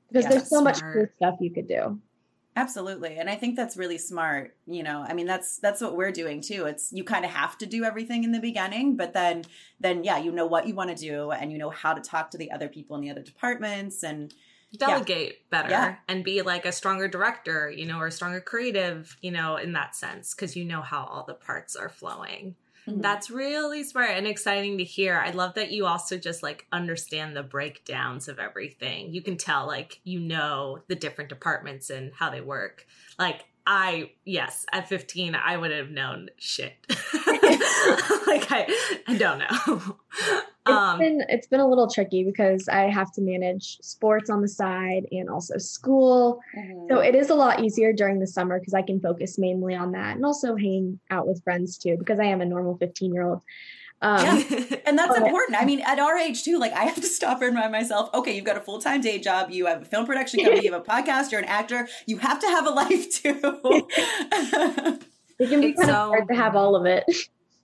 Because 0.07 0.25
yeah, 0.25 0.29
there's 0.29 0.49
so 0.49 0.61
smart. 0.61 0.81
much 0.81 0.93
cool 0.93 1.07
stuff 1.17 1.35
you 1.39 1.51
could 1.51 1.67
do. 1.67 1.99
Absolutely. 2.59 3.15
And 3.15 3.29
I 3.29 3.35
think 3.35 3.55
that's 3.55 3.77
really 3.77 3.97
smart, 3.97 4.55
you 4.67 4.83
know. 4.83 5.05
I 5.07 5.13
mean, 5.13 5.27
that's 5.27 5.59
that's 5.59 5.79
what 5.79 5.95
we're 5.95 6.11
doing 6.11 6.41
too. 6.41 6.65
It's 6.65 6.91
you 6.91 7.05
kind 7.05 7.23
of 7.23 7.31
have 7.31 7.57
to 7.59 7.65
do 7.65 7.85
everything 7.85 8.25
in 8.25 8.33
the 8.33 8.39
beginning, 8.39 8.97
but 8.97 9.13
then 9.13 9.43
then 9.79 10.03
yeah, 10.03 10.17
you 10.17 10.31
know 10.33 10.45
what 10.45 10.67
you 10.67 10.75
want 10.75 10.89
to 10.89 10.95
do 10.95 11.31
and 11.31 11.53
you 11.53 11.57
know 11.57 11.69
how 11.69 11.93
to 11.93 12.01
talk 12.01 12.31
to 12.31 12.37
the 12.37 12.51
other 12.51 12.67
people 12.67 12.97
in 12.97 13.01
the 13.01 13.11
other 13.11 13.21
departments 13.21 14.03
and 14.03 14.33
delegate 14.77 15.37
yeah. 15.39 15.61
better 15.61 15.69
yeah. 15.69 15.95
and 16.09 16.25
be 16.25 16.41
like 16.41 16.65
a 16.65 16.71
stronger 16.73 17.07
director, 17.07 17.71
you 17.71 17.85
know, 17.85 17.97
or 17.97 18.07
a 18.07 18.11
stronger 18.11 18.41
creative, 18.41 19.15
you 19.21 19.31
know, 19.31 19.55
in 19.55 19.71
that 19.73 19.95
sense 19.95 20.33
because 20.33 20.57
you 20.57 20.65
know 20.65 20.81
how 20.81 21.05
all 21.05 21.23
the 21.25 21.33
parts 21.33 21.77
are 21.77 21.89
flowing. 21.89 22.55
Mm-hmm. 22.87 23.01
That's 23.01 23.29
really 23.29 23.83
smart 23.83 24.11
and 24.11 24.27
exciting 24.27 24.77
to 24.77 24.83
hear. 24.83 25.17
I 25.17 25.31
love 25.31 25.55
that 25.55 25.71
you 25.71 25.85
also 25.85 26.17
just 26.17 26.43
like 26.43 26.65
understand 26.71 27.35
the 27.35 27.43
breakdowns 27.43 28.27
of 28.27 28.39
everything. 28.39 29.13
You 29.13 29.21
can 29.21 29.37
tell 29.37 29.67
like 29.67 29.99
you 30.03 30.19
know 30.19 30.79
the 30.87 30.95
different 30.95 31.29
departments 31.29 31.89
and 31.89 32.11
how 32.13 32.29
they 32.29 32.41
work. 32.41 32.85
Like 33.17 33.45
I 33.71 34.09
yes, 34.25 34.65
at 34.73 34.89
15 34.89 35.35
I 35.35 35.55
would 35.55 35.69
have 35.69 35.91
known 35.91 36.29
shit. 36.39 36.73
like 36.89 38.51
I 38.51 38.65
I 39.07 39.15
don't 39.15 39.37
know. 39.37 39.97
It's 40.67 40.75
um, 40.75 40.97
been 40.97 41.23
it's 41.29 41.45
been 41.45 41.59
a 41.59 41.67
little 41.67 41.87
tricky 41.87 42.23
because 42.23 42.67
I 42.67 42.89
have 42.89 43.11
to 43.13 43.21
manage 43.21 43.77
sports 43.81 44.27
on 44.27 44.41
the 44.41 44.47
side 44.47 45.05
and 45.11 45.29
also 45.29 45.59
school. 45.59 46.39
Mm-hmm. 46.57 46.87
So 46.89 46.99
it 46.99 47.13
is 47.13 47.29
a 47.29 47.35
lot 47.35 47.63
easier 47.63 47.93
during 47.93 48.19
the 48.19 48.25
summer 48.25 48.59
because 48.59 48.73
I 48.73 48.81
can 48.81 48.99
focus 48.99 49.37
mainly 49.37 49.75
on 49.75 49.91
that 49.91 50.15
and 50.15 50.25
also 50.25 50.55
hang 50.55 50.99
out 51.11 51.27
with 51.27 51.43
friends 51.43 51.77
too 51.77 51.95
because 51.99 52.19
I 52.19 52.25
am 52.25 52.41
a 52.41 52.45
normal 52.45 52.75
15 52.77 53.13
year 53.13 53.23
old. 53.23 53.41
Um, 54.01 54.25
yeah. 54.25 54.33
and 54.85 54.97
that's 54.97 55.09
but, 55.09 55.23
important. 55.23 55.61
I 55.61 55.65
mean, 55.65 55.81
at 55.81 55.99
our 55.99 56.17
age 56.17 56.43
too, 56.43 56.57
like 56.57 56.73
I 56.73 56.85
have 56.85 56.95
to 56.95 57.07
stop 57.07 57.41
and 57.41 57.55
remind 57.55 57.71
myself, 57.71 58.09
okay, 58.13 58.35
you've 58.35 58.45
got 58.45 58.57
a 58.57 58.61
full 58.61 58.79
time 58.79 59.01
day 59.01 59.19
job, 59.19 59.51
you 59.51 59.65
have 59.65 59.81
a 59.81 59.85
film 59.85 60.05
production 60.05 60.43
company, 60.43 60.65
you 60.65 60.71
have 60.71 60.81
a 60.81 60.85
podcast, 60.85 61.31
you're 61.31 61.41
an 61.41 61.47
actor, 61.47 61.87
you 62.05 62.17
have 62.17 62.39
to 62.39 62.47
have 62.47 62.65
a 62.65 62.69
life 62.81 63.11
too. 63.11 63.39
it 65.39 65.49
can 65.49 65.61
be 65.61 65.73
kind 65.73 65.87
so, 65.87 65.93
of 65.93 66.09
hard 66.09 66.27
to 66.29 66.35
have 66.35 66.55
all 66.55 66.75
of 66.75 66.85
it. 66.85 67.03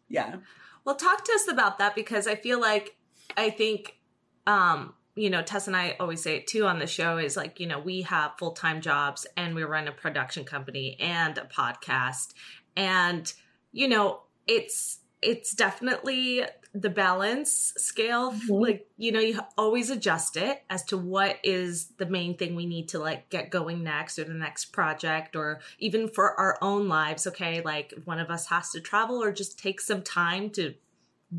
Yeah. 0.09 0.37
Well, 0.83 0.95
talk 0.95 1.23
to 1.23 1.31
us 1.33 1.47
about 1.49 1.79
that 1.79 1.95
because 1.95 2.27
I 2.27 2.35
feel 2.35 2.59
like 2.59 2.95
I 3.37 3.49
think 3.49 3.97
um 4.45 4.93
you 5.15 5.29
know, 5.29 5.41
Tess 5.41 5.67
and 5.67 5.77
I 5.77 5.95
always 5.99 6.21
say 6.21 6.35
it 6.35 6.47
too 6.47 6.65
on 6.65 6.79
the 6.79 6.87
show 6.87 7.17
is 7.17 7.37
like, 7.37 7.61
you 7.61 7.67
know, 7.67 7.79
we 7.79 8.01
have 8.01 8.33
full 8.37 8.51
time 8.51 8.81
jobs 8.81 9.25
and 9.37 9.55
we 9.55 9.63
run 9.63 9.87
a 9.87 9.93
production 9.93 10.43
company 10.43 10.97
and 10.99 11.37
a 11.37 11.45
podcast. 11.45 12.33
And, 12.75 13.31
you 13.71 13.87
know, 13.87 14.23
it's 14.45 14.99
it's 15.21 15.53
definitely 15.53 16.43
the 16.75 16.89
balance 16.89 17.73
scale 17.77 18.33
mm-hmm. 18.33 18.53
like 18.53 18.87
you 18.97 19.11
know 19.11 19.19
you 19.19 19.39
always 19.57 19.89
adjust 19.89 20.35
it 20.35 20.61
as 20.69 20.83
to 20.83 20.97
what 20.97 21.37
is 21.41 21.87
the 21.97 22.05
main 22.05 22.35
thing 22.35 22.53
we 22.53 22.65
need 22.65 22.89
to 22.89 22.99
like 22.99 23.29
get 23.29 23.49
going 23.49 23.81
next 23.81 24.19
or 24.19 24.25
the 24.25 24.33
next 24.33 24.65
project 24.65 25.37
or 25.37 25.61
even 25.79 26.09
for 26.09 26.37
our 26.37 26.57
own 26.61 26.89
lives 26.89 27.25
okay 27.25 27.61
like 27.61 27.93
one 28.03 28.19
of 28.19 28.29
us 28.29 28.47
has 28.47 28.71
to 28.71 28.81
travel 28.81 29.23
or 29.23 29.31
just 29.31 29.57
take 29.57 29.79
some 29.79 30.01
time 30.01 30.49
to 30.49 30.73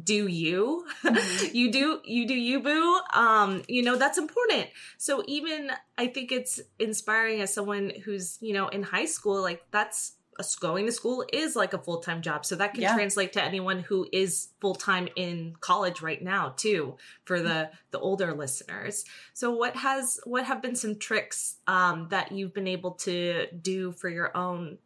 do 0.05 0.27
you 0.27 0.87
mm-hmm. 1.05 1.47
you 1.57 1.71
do 1.71 2.01
you 2.05 2.27
do 2.27 2.35
you 2.35 2.61
boo 2.61 3.01
um 3.13 3.63
you 3.69 3.83
know 3.83 3.97
that's 3.97 4.19
important 4.19 4.67
so 4.97 5.23
even 5.27 5.71
i 5.99 6.07
think 6.07 6.33
it's 6.33 6.61
inspiring 6.79 7.41
as 7.41 7.53
someone 7.53 7.93
who's 8.05 8.39
you 8.41 8.53
know 8.55 8.69
in 8.69 8.83
high 8.83 9.05
school 9.07 9.41
like 9.43 9.63
that's 9.71 10.16
going 10.61 10.87
to 10.87 10.93
school 10.93 11.25
is 11.33 11.57
like 11.57 11.73
a 11.73 11.79
full-time 11.79 12.23
job. 12.23 12.45
So 12.45 12.57
that 12.57 12.75
can 12.75 12.83
yeah. 12.83 12.95
translate 12.95 13.33
to 13.35 13.43
anyone 13.43 13.81
who 13.81 14.07
is 14.13 14.49
full-time 14.61 15.09
in 15.17 15.55
college 15.61 16.03
right 16.03 16.23
now 16.23 16.55
too 16.57 16.97
for 17.25 17.41
the 17.41 17.71
the 17.91 17.99
older 17.99 18.35
listeners. 18.35 19.05
So 19.35 19.51
what 19.51 19.77
has 19.77 20.21
what 20.25 20.45
have 20.45 20.63
been 20.63 20.77
some 20.77 20.99
tricks 20.99 21.57
um, 21.67 22.09
that 22.11 22.33
you've 22.33 22.55
been 22.55 22.69
able 22.69 22.93
to 22.93 23.47
do 23.61 23.93
for 23.93 24.09
your 24.09 24.37
own 24.37 24.79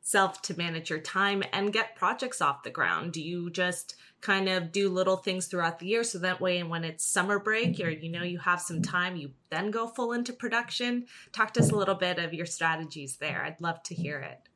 self 0.00 0.40
to 0.40 0.56
manage 0.56 0.88
your 0.88 1.00
time 1.00 1.42
and 1.52 1.72
get 1.72 1.96
projects 1.96 2.40
off 2.40 2.62
the 2.62 2.70
ground? 2.70 3.12
Do 3.12 3.22
you 3.22 3.50
just 3.50 3.94
kind 4.20 4.48
of 4.48 4.72
do 4.72 4.88
little 4.88 5.16
things 5.16 5.46
throughout 5.46 5.78
the 5.78 5.86
year 5.86 6.02
so 6.02 6.18
that 6.18 6.40
way 6.40 6.58
and 6.58 6.70
when 6.70 6.82
it's 6.82 7.04
summer 7.04 7.38
break 7.38 7.78
or 7.78 7.90
you 7.90 8.10
know 8.10 8.22
you 8.22 8.38
have 8.38 8.60
some 8.60 8.82
time 8.82 9.14
you 9.14 9.30
then 9.50 9.70
go 9.70 9.86
full 9.86 10.12
into 10.12 10.32
production? 10.32 11.06
Talk 11.32 11.52
to 11.54 11.60
us 11.60 11.70
a 11.70 11.76
little 11.76 11.94
bit 11.94 12.18
of 12.18 12.32
your 12.32 12.46
strategies 12.46 13.16
there. 13.16 13.44
I'd 13.44 13.60
love 13.60 13.82
to 13.84 13.94
hear 13.94 14.18
it 14.18 14.47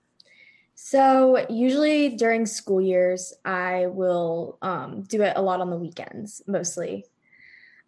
so 0.75 1.47
usually 1.49 2.11
during 2.11 2.47
school 2.47 2.81
years 2.81 3.33
i 3.45 3.87
will 3.87 4.59
um, 4.63 5.03
do 5.03 5.23
it 5.23 5.33
a 5.37 5.43
lot 5.43 5.61
on 5.61 5.71
the 5.71 5.77
weekends 5.77 6.43
mostly 6.47 7.05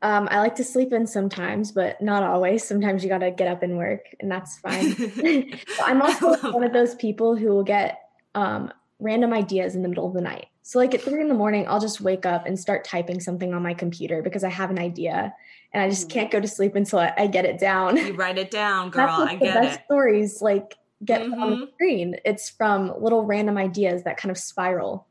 um, 0.02 0.28
i 0.30 0.38
like 0.38 0.54
to 0.54 0.64
sleep 0.64 0.92
in 0.92 1.06
sometimes 1.06 1.72
but 1.72 2.00
not 2.00 2.22
always 2.22 2.64
sometimes 2.64 3.02
you 3.02 3.08
got 3.08 3.18
to 3.18 3.30
get 3.30 3.48
up 3.48 3.62
and 3.62 3.76
work 3.76 4.06
and 4.20 4.30
that's 4.30 4.58
fine 4.58 4.94
i'm 5.84 6.02
also 6.02 6.52
one 6.52 6.64
of 6.64 6.72
those 6.72 6.94
people 6.94 7.36
who 7.36 7.48
will 7.48 7.64
get 7.64 8.00
um, 8.34 8.72
random 8.98 9.32
ideas 9.32 9.74
in 9.74 9.82
the 9.82 9.88
middle 9.88 10.06
of 10.06 10.14
the 10.14 10.20
night 10.20 10.46
so, 10.66 10.78
like 10.78 10.94
at 10.94 11.02
three 11.02 11.20
in 11.20 11.28
the 11.28 11.34
morning, 11.34 11.66
I'll 11.68 11.78
just 11.78 12.00
wake 12.00 12.24
up 12.24 12.46
and 12.46 12.58
start 12.58 12.86
typing 12.86 13.20
something 13.20 13.52
on 13.52 13.62
my 13.62 13.74
computer 13.74 14.22
because 14.22 14.44
I 14.44 14.48
have 14.48 14.70
an 14.70 14.78
idea 14.78 15.34
and 15.74 15.82
I 15.82 15.90
just 15.90 16.08
mm-hmm. 16.08 16.20
can't 16.20 16.30
go 16.30 16.40
to 16.40 16.48
sleep 16.48 16.74
until 16.74 17.00
I, 17.00 17.12
I 17.18 17.26
get 17.26 17.44
it 17.44 17.58
down. 17.58 17.98
You 17.98 18.14
write 18.14 18.38
it 18.38 18.50
down, 18.50 18.88
girl. 18.90 19.10
I 19.10 19.36
get 19.36 19.62
it. 19.62 19.80
Stories 19.84 20.40
like 20.40 20.78
get 21.04 21.22
mm-hmm. 21.22 21.42
on 21.42 21.50
the 21.50 21.56
mm-hmm. 21.56 21.74
screen. 21.74 22.16
It's 22.24 22.50
from 22.50 22.92
little 23.00 23.24
random 23.24 23.56
ideas 23.56 24.04
that 24.04 24.16
kind 24.16 24.30
of 24.30 24.38
spiral. 24.38 25.06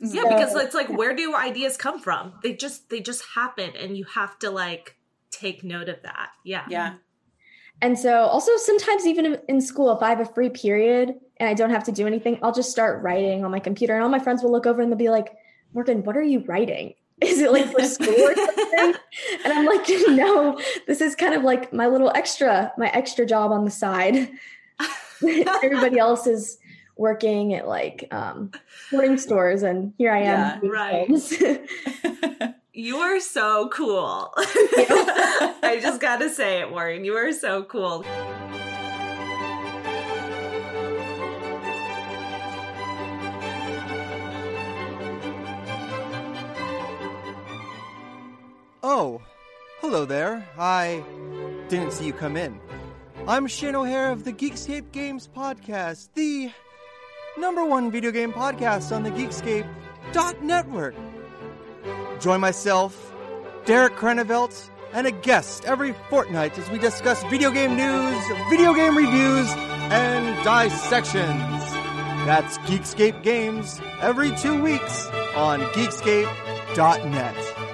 Yeah, 0.00 0.22
so, 0.22 0.28
because 0.28 0.54
it's 0.54 0.74
like 0.74 0.88
where 0.88 1.14
do 1.14 1.34
ideas 1.34 1.76
come 1.76 2.00
from? 2.00 2.34
They 2.42 2.54
just 2.54 2.88
they 2.88 3.00
just 3.00 3.24
happen 3.34 3.72
and 3.76 3.96
you 3.96 4.04
have 4.04 4.38
to 4.40 4.50
like 4.50 4.96
take 5.30 5.64
note 5.64 5.88
of 5.88 6.02
that. 6.02 6.30
Yeah. 6.44 6.64
Yeah. 6.68 6.94
And 7.80 7.98
so 7.98 8.22
also 8.24 8.52
sometimes 8.56 9.06
even 9.06 9.38
in 9.48 9.60
school, 9.60 9.94
if 9.96 10.02
I 10.02 10.10
have 10.10 10.20
a 10.20 10.26
free 10.26 10.50
period 10.50 11.14
and 11.36 11.48
I 11.48 11.54
don't 11.54 11.70
have 11.70 11.84
to 11.84 11.92
do 11.92 12.06
anything, 12.06 12.38
I'll 12.42 12.52
just 12.52 12.70
start 12.70 13.02
writing 13.02 13.44
on 13.44 13.50
my 13.50 13.60
computer. 13.60 13.94
And 13.94 14.02
all 14.02 14.08
my 14.08 14.18
friends 14.18 14.42
will 14.42 14.52
look 14.52 14.66
over 14.66 14.82
and 14.82 14.90
they'll 14.90 14.98
be 14.98 15.10
like, 15.10 15.36
Morgan, 15.74 16.02
what 16.02 16.16
are 16.16 16.22
you 16.22 16.40
writing? 16.40 16.94
Is 17.20 17.40
it 17.40 17.52
like 17.52 17.72
for 17.72 17.82
school 17.84 18.14
or 18.14 18.34
something? 18.34 18.94
and 19.44 19.52
I'm 19.52 19.66
like, 19.66 19.86
no, 20.08 20.60
this 20.86 21.00
is 21.00 21.16
kind 21.16 21.34
of 21.34 21.42
like 21.42 21.72
my 21.72 21.88
little 21.88 22.12
extra, 22.14 22.72
my 22.78 22.88
extra 22.90 23.26
job 23.26 23.50
on 23.50 23.64
the 23.64 23.70
side. 23.70 24.30
Everybody 25.62 25.98
else 25.98 26.26
is 26.26 26.58
working 26.96 27.54
at 27.54 27.66
like 27.68 28.08
um 28.10 28.50
sporting 28.88 29.18
stores 29.26 29.62
and 29.62 29.92
here 29.98 30.12
I 30.12 30.20
am. 30.20 30.60
Yeah, 30.62 30.70
right. 30.70 32.54
You 32.78 32.98
are 32.98 33.18
so 33.18 33.68
cool. 33.70 34.32
I 34.36 35.80
just 35.82 36.00
got 36.00 36.18
to 36.20 36.30
say 36.30 36.60
it, 36.60 36.70
Warren. 36.70 37.04
You 37.04 37.16
are 37.16 37.32
so 37.32 37.64
cool. 37.64 38.04
Oh, 48.84 49.20
hello 49.80 50.04
there. 50.04 50.48
I 50.56 51.02
didn't 51.68 51.92
see 51.92 52.06
you 52.06 52.12
come 52.12 52.36
in. 52.36 52.60
I'm 53.28 53.46
Shane 53.46 53.74
O'Hare 53.74 54.10
of 54.10 54.24
the 54.24 54.32
Geekscape 54.32 54.90
Games 54.90 55.28
Podcast, 55.28 56.08
the 56.14 56.50
number 57.36 57.62
one 57.62 57.90
video 57.90 58.10
game 58.10 58.32
podcast 58.32 58.90
on 58.90 59.02
the 59.02 59.10
Geekscape 59.10 59.68
network. 60.40 60.94
Join 62.20 62.40
myself, 62.40 63.12
Derek 63.66 63.96
Krenevelt, 63.96 64.70
and 64.94 65.06
a 65.06 65.10
guest 65.10 65.66
every 65.66 65.94
fortnight 66.08 66.56
as 66.56 66.70
we 66.70 66.78
discuss 66.78 67.22
video 67.24 67.50
game 67.50 67.76
news, 67.76 68.24
video 68.48 68.72
game 68.72 68.96
reviews, 68.96 69.50
and 69.90 70.42
dissections. 70.42 71.74
That's 72.24 72.56
Geekscape 72.60 73.22
Games 73.22 73.78
every 74.00 74.34
two 74.36 74.62
weeks 74.62 75.06
on 75.36 75.60
Geekscape.net. 75.74 77.67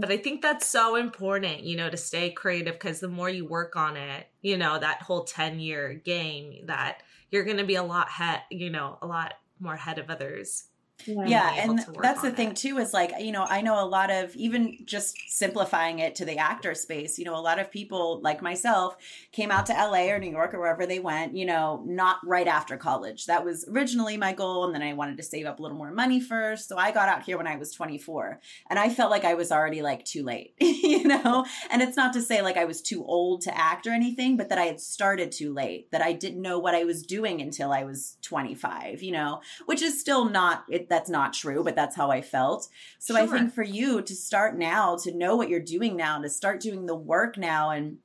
But 0.00 0.10
I 0.10 0.18
think 0.18 0.42
that's 0.42 0.66
so 0.66 0.96
important, 0.96 1.60
you 1.62 1.76
know, 1.76 1.88
to 1.88 1.96
stay 1.96 2.30
creative 2.30 2.74
because 2.74 3.00
the 3.00 3.08
more 3.08 3.30
you 3.30 3.46
work 3.46 3.76
on 3.76 3.96
it, 3.96 4.26
you 4.42 4.58
know, 4.58 4.78
that 4.78 5.02
whole 5.02 5.24
10 5.24 5.58
year 5.60 5.94
game, 5.94 6.66
that 6.66 7.02
you're 7.30 7.44
going 7.44 7.56
to 7.56 7.64
be 7.64 7.76
a 7.76 7.82
lot, 7.82 8.08
he- 8.10 8.56
you 8.56 8.70
know, 8.70 8.98
a 9.00 9.06
lot 9.06 9.34
more 9.58 9.74
ahead 9.74 9.98
of 9.98 10.10
others 10.10 10.64
yeah, 11.04 11.52
and 11.56 11.84
that's 12.00 12.22
the 12.22 12.30
thing 12.30 12.54
too 12.54 12.78
is 12.78 12.92
like 12.92 13.12
you 13.20 13.32
know 13.32 13.44
i 13.48 13.60
know 13.60 13.82
a 13.82 13.86
lot 13.86 14.10
of 14.10 14.34
even 14.34 14.78
just 14.84 15.16
simplifying 15.28 15.98
it 15.98 16.14
to 16.16 16.24
the 16.24 16.38
actor 16.38 16.74
space 16.74 17.18
you 17.18 17.24
know 17.24 17.36
a 17.36 17.40
lot 17.40 17.58
of 17.58 17.70
people 17.70 18.20
like 18.22 18.42
myself 18.42 18.96
came 19.30 19.50
out 19.50 19.66
to 19.66 19.72
la 19.72 20.00
or 20.08 20.18
new 20.18 20.30
york 20.30 20.52
or 20.54 20.58
wherever 20.58 20.86
they 20.86 20.98
went 20.98 21.36
you 21.36 21.46
know 21.46 21.82
not 21.86 22.18
right 22.24 22.48
after 22.48 22.76
college. 22.76 23.26
That 23.26 23.44
was 23.44 23.66
originally 23.68 24.16
my 24.16 24.32
goal 24.32 24.64
and 24.64 24.74
then 24.74 24.82
i 24.82 24.92
wanted 24.92 25.16
to 25.18 25.22
save 25.22 25.46
up 25.46 25.58
a 25.58 25.62
little 25.62 25.76
more 25.76 25.92
money 25.92 26.20
first 26.20 26.68
so 26.68 26.76
i 26.76 26.90
got 26.90 27.08
out 27.08 27.22
here 27.22 27.36
when 27.36 27.46
i 27.46 27.56
was 27.56 27.72
24 27.72 28.40
and 28.70 28.78
i 28.78 28.88
felt 28.88 29.10
like 29.10 29.24
i 29.24 29.34
was 29.34 29.52
already 29.52 29.82
like 29.82 30.04
too 30.04 30.22
late 30.22 30.54
you 30.60 31.04
know? 31.04 31.44
And 31.70 31.82
it's 31.82 31.96
not 31.96 32.12
to 32.14 32.22
say 32.22 32.42
like 32.42 32.56
i 32.56 32.64
was 32.64 32.82
too 32.82 33.04
old 33.04 33.42
to 33.42 33.56
act 33.56 33.86
or 33.86 33.92
anything 33.92 34.36
but 34.36 34.48
that 34.48 34.58
i 34.58 34.64
had 34.64 34.80
started 34.80 35.30
too 35.30 35.52
late 35.52 35.90
that 35.92 36.02
i 36.02 36.12
didn't 36.12 36.42
know 36.42 36.58
what 36.58 36.74
i 36.74 36.84
was 36.84 37.02
doing 37.02 37.40
until 37.40 37.72
i 37.72 37.84
was 37.84 38.16
25 38.22 39.02
you 39.02 39.12
know? 39.12 39.40
Which 39.66 39.82
is 39.82 40.00
still 40.00 40.26
not 40.26 40.64
it 40.68 40.85
that's 40.88 41.10
not 41.10 41.32
true, 41.32 41.62
but 41.64 41.74
that's 41.74 41.96
how 41.96 42.10
I 42.10 42.22
felt. 42.22 42.68
So 42.98 43.14
sure. 43.14 43.22
I 43.22 43.26
think 43.26 43.54
for 43.54 43.62
you 43.62 44.02
to 44.02 44.14
start 44.14 44.56
now, 44.56 44.96
to 45.04 45.16
know 45.16 45.36
what 45.36 45.48
you're 45.48 45.60
doing 45.60 45.96
now, 45.96 46.20
to 46.20 46.28
start 46.28 46.60
doing 46.60 46.86
the 46.86 46.94
work 46.96 47.36
now 47.36 47.70
and 47.70 47.98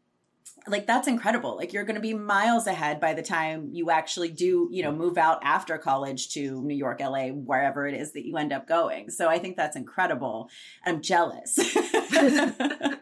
like 0.67 0.85
that's 0.85 1.07
incredible. 1.07 1.55
Like 1.57 1.73
you're 1.73 1.85
going 1.85 1.95
to 1.95 2.01
be 2.01 2.13
miles 2.13 2.67
ahead 2.67 2.99
by 2.99 3.13
the 3.13 3.23
time 3.23 3.69
you 3.71 3.89
actually 3.89 4.29
do 4.29 4.67
you 4.71 4.83
know 4.83 4.91
move 4.91 5.17
out 5.17 5.39
after 5.43 5.77
college 5.79 6.29
to 6.33 6.61
new 6.61 6.75
york 6.75 6.99
la 6.99 7.29
wherever 7.29 7.87
it 7.87 7.95
is 7.95 8.11
that 8.11 8.27
you 8.27 8.37
end 8.37 8.53
up 8.53 8.67
going. 8.67 9.09
So 9.09 9.27
i 9.27 9.39
think 9.39 9.57
that's 9.57 9.75
incredible. 9.75 10.49
I'm 10.85 11.01
jealous. 11.01 11.57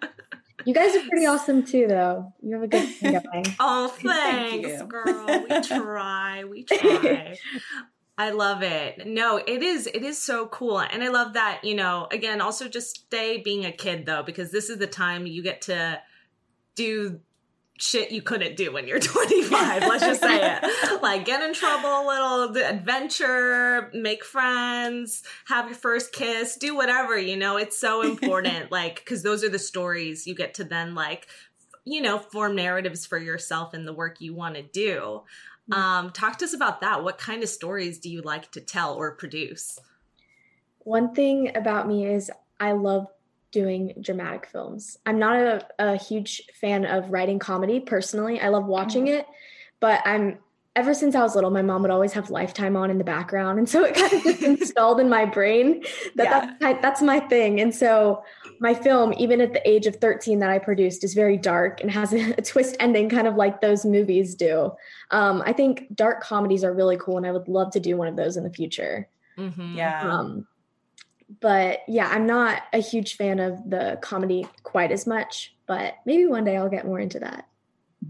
You 0.66 0.74
guys 0.74 0.94
are 0.96 1.08
pretty 1.08 1.26
awesome 1.26 1.64
too 1.64 1.88
though. 1.88 2.34
You 2.42 2.56
have 2.56 2.64
a 2.64 2.68
good 2.68 2.88
thing 2.88 3.14
going. 3.14 3.46
Oh 3.60 3.88
thanks 3.88 4.68
Thank 4.68 4.90
girl. 4.90 5.26
We 5.26 5.62
try. 5.64 6.44
We 6.44 6.64
try 6.64 7.38
I 8.20 8.32
love 8.32 8.64
it. 8.64 9.08
No, 9.08 9.38
it 9.38 9.64
is 9.64 9.88
it 9.88 10.04
is 10.04 10.22
so 10.22 10.48
cool. 10.48 10.80
And 10.80 11.02
I 11.02 11.08
love 11.08 11.34
that, 11.34 11.64
you 11.64 11.74
know, 11.74 12.06
again, 12.12 12.42
also 12.42 12.68
just 12.68 13.06
stay 13.06 13.38
being 13.38 13.66
a 13.66 13.72
kid 13.72 14.06
though 14.06 14.24
because 14.24 14.52
this 14.52 14.70
is 14.70 14.78
the 14.78 14.88
time 14.88 15.26
you 15.26 15.42
get 15.42 15.62
to 15.64 16.02
do 16.76 17.22
shit 17.78 18.12
you 18.12 18.22
couldn't 18.22 18.58
do 18.58 18.74
when 18.74 18.90
you're 18.90 19.00
25 19.00 19.84
let's 19.84 20.04
just 20.04 20.20
say 20.20 20.58
it 20.58 21.02
like 21.02 21.24
get 21.24 21.42
in 21.42 21.54
trouble 21.54 21.88
a 21.88 22.06
little 22.06 22.58
adventure 22.58 23.90
make 23.94 24.26
friends 24.26 25.24
have 25.46 25.68
your 25.68 25.76
first 25.76 26.12
kiss 26.12 26.58
do 26.58 26.76
whatever 26.76 27.18
you 27.18 27.38
know 27.38 27.56
it's 27.56 27.80
so 27.80 28.02
important 28.10 28.70
like 28.70 28.96
because 28.96 29.24
those 29.24 29.46
are 29.46 29.50
the 29.50 29.58
stories 29.58 30.28
you 30.28 30.36
get 30.36 30.54
to 30.54 30.66
then 30.66 30.94
like 30.94 31.28
you 31.86 32.02
know 32.02 32.20
form 32.20 32.54
narratives 32.54 33.06
for 33.06 33.18
yourself 33.18 33.74
and 33.74 33.88
the 33.88 33.94
work 33.94 34.20
you 34.20 34.34
want 34.34 34.56
to 34.56 34.62
do 34.62 35.22
um, 35.72 36.12
talk 36.12 36.38
to 36.40 36.46
us 36.46 36.54
about 36.54 36.82
that. 36.82 37.04
What 37.04 37.18
kind 37.18 37.44
of 37.44 37.50
stories 37.50 38.00
do 38.00 38.10
you 38.10 38.22
like 38.22 38.52
to 38.52 38.62
tell 38.62 38.96
or 38.96 39.12
produce? 39.12 39.80
One 40.80 41.14
thing 41.14 41.56
about 41.56 41.88
me 41.88 42.08
is 42.08 42.32
I 42.60 42.72
love 42.74 43.08
doing 43.52 43.94
dramatic 44.02 44.48
films. 44.48 44.98
I'm 45.06 45.20
not 45.20 45.36
a, 45.36 45.68
a 45.80 45.96
huge 45.98 46.42
fan 46.60 46.86
of 46.86 47.12
writing 47.12 47.40
comedy 47.40 47.80
personally. 47.80 48.40
I 48.40 48.50
love 48.50 48.66
watching 48.66 49.06
mm-hmm. 49.06 49.20
it, 49.20 49.28
but 49.80 50.02
I'm 50.06 50.40
ever 50.80 50.94
since 50.94 51.14
I 51.14 51.22
was 51.22 51.36
little, 51.36 51.52
my 51.52 51.62
mom 51.62 51.82
would 51.82 51.92
always 51.92 52.14
have 52.14 52.30
Lifetime 52.30 52.78
on 52.78 52.90
in 52.90 52.98
the 52.98 53.04
background, 53.04 53.60
and 53.60 53.68
so 53.68 53.84
it 53.84 53.96
kind 53.96 54.14
of 54.14 54.24
just 54.24 54.42
installed 54.62 55.02
in 55.02 55.10
my 55.10 55.26
brain 55.26 55.84
that 56.16 56.24
yeah. 56.24 56.54
that's, 56.60 56.82
that's 56.82 57.02
my 57.02 57.20
thing. 57.20 57.60
And 57.60 57.76
so 57.76 58.24
my 58.60 58.74
film, 58.74 59.14
even 59.18 59.42
at 59.42 59.52
the 59.52 59.70
age 59.70 59.88
of 59.88 59.98
13 59.98 60.40
that 60.40 60.50
I 60.50 60.58
produced, 60.58 61.04
is 61.04 61.14
very 61.14 61.36
dark 61.36 61.82
and 61.82 61.92
has 61.92 62.14
a, 62.14 62.32
a 62.38 62.42
twist 62.42 62.78
ending, 62.80 63.10
kind 63.10 63.28
of 63.28 63.36
like 63.36 63.60
those 63.60 63.86
movies 63.86 64.36
do. 64.36 64.72
Um, 65.12 65.44
I 65.46 65.52
think 65.52 65.94
dark 65.94 66.22
comedies 66.22 66.64
are 66.64 66.74
really 66.74 66.98
cool, 66.98 67.18
and 67.18 67.28
I 67.28 67.34
would 67.34 67.50
love 67.50 67.72
to 67.72 67.82
do 67.82 67.98
one 67.98 68.08
of 68.08 68.16
those 68.16 68.38
in 68.38 68.46
the 68.46 68.50
future. 68.50 69.10
Mm-hmm. 69.38 69.76
Yeah. 69.76 70.02
Um, 70.02 70.48
but 71.42 71.80
yeah, 71.90 72.08
I'm 72.10 72.26
not 72.26 72.64
a 72.72 72.80
huge 72.80 73.18
fan 73.18 73.40
of 73.40 73.70
the 73.70 74.00
comedy 74.02 74.48
quite 74.64 74.94
as 74.94 75.06
much, 75.06 75.56
but 75.68 75.96
maybe 76.06 76.26
one 76.26 76.46
day 76.46 76.56
I'll 76.56 76.70
get 76.70 76.86
more 76.86 77.00
into 77.00 77.20
that. 77.20 77.49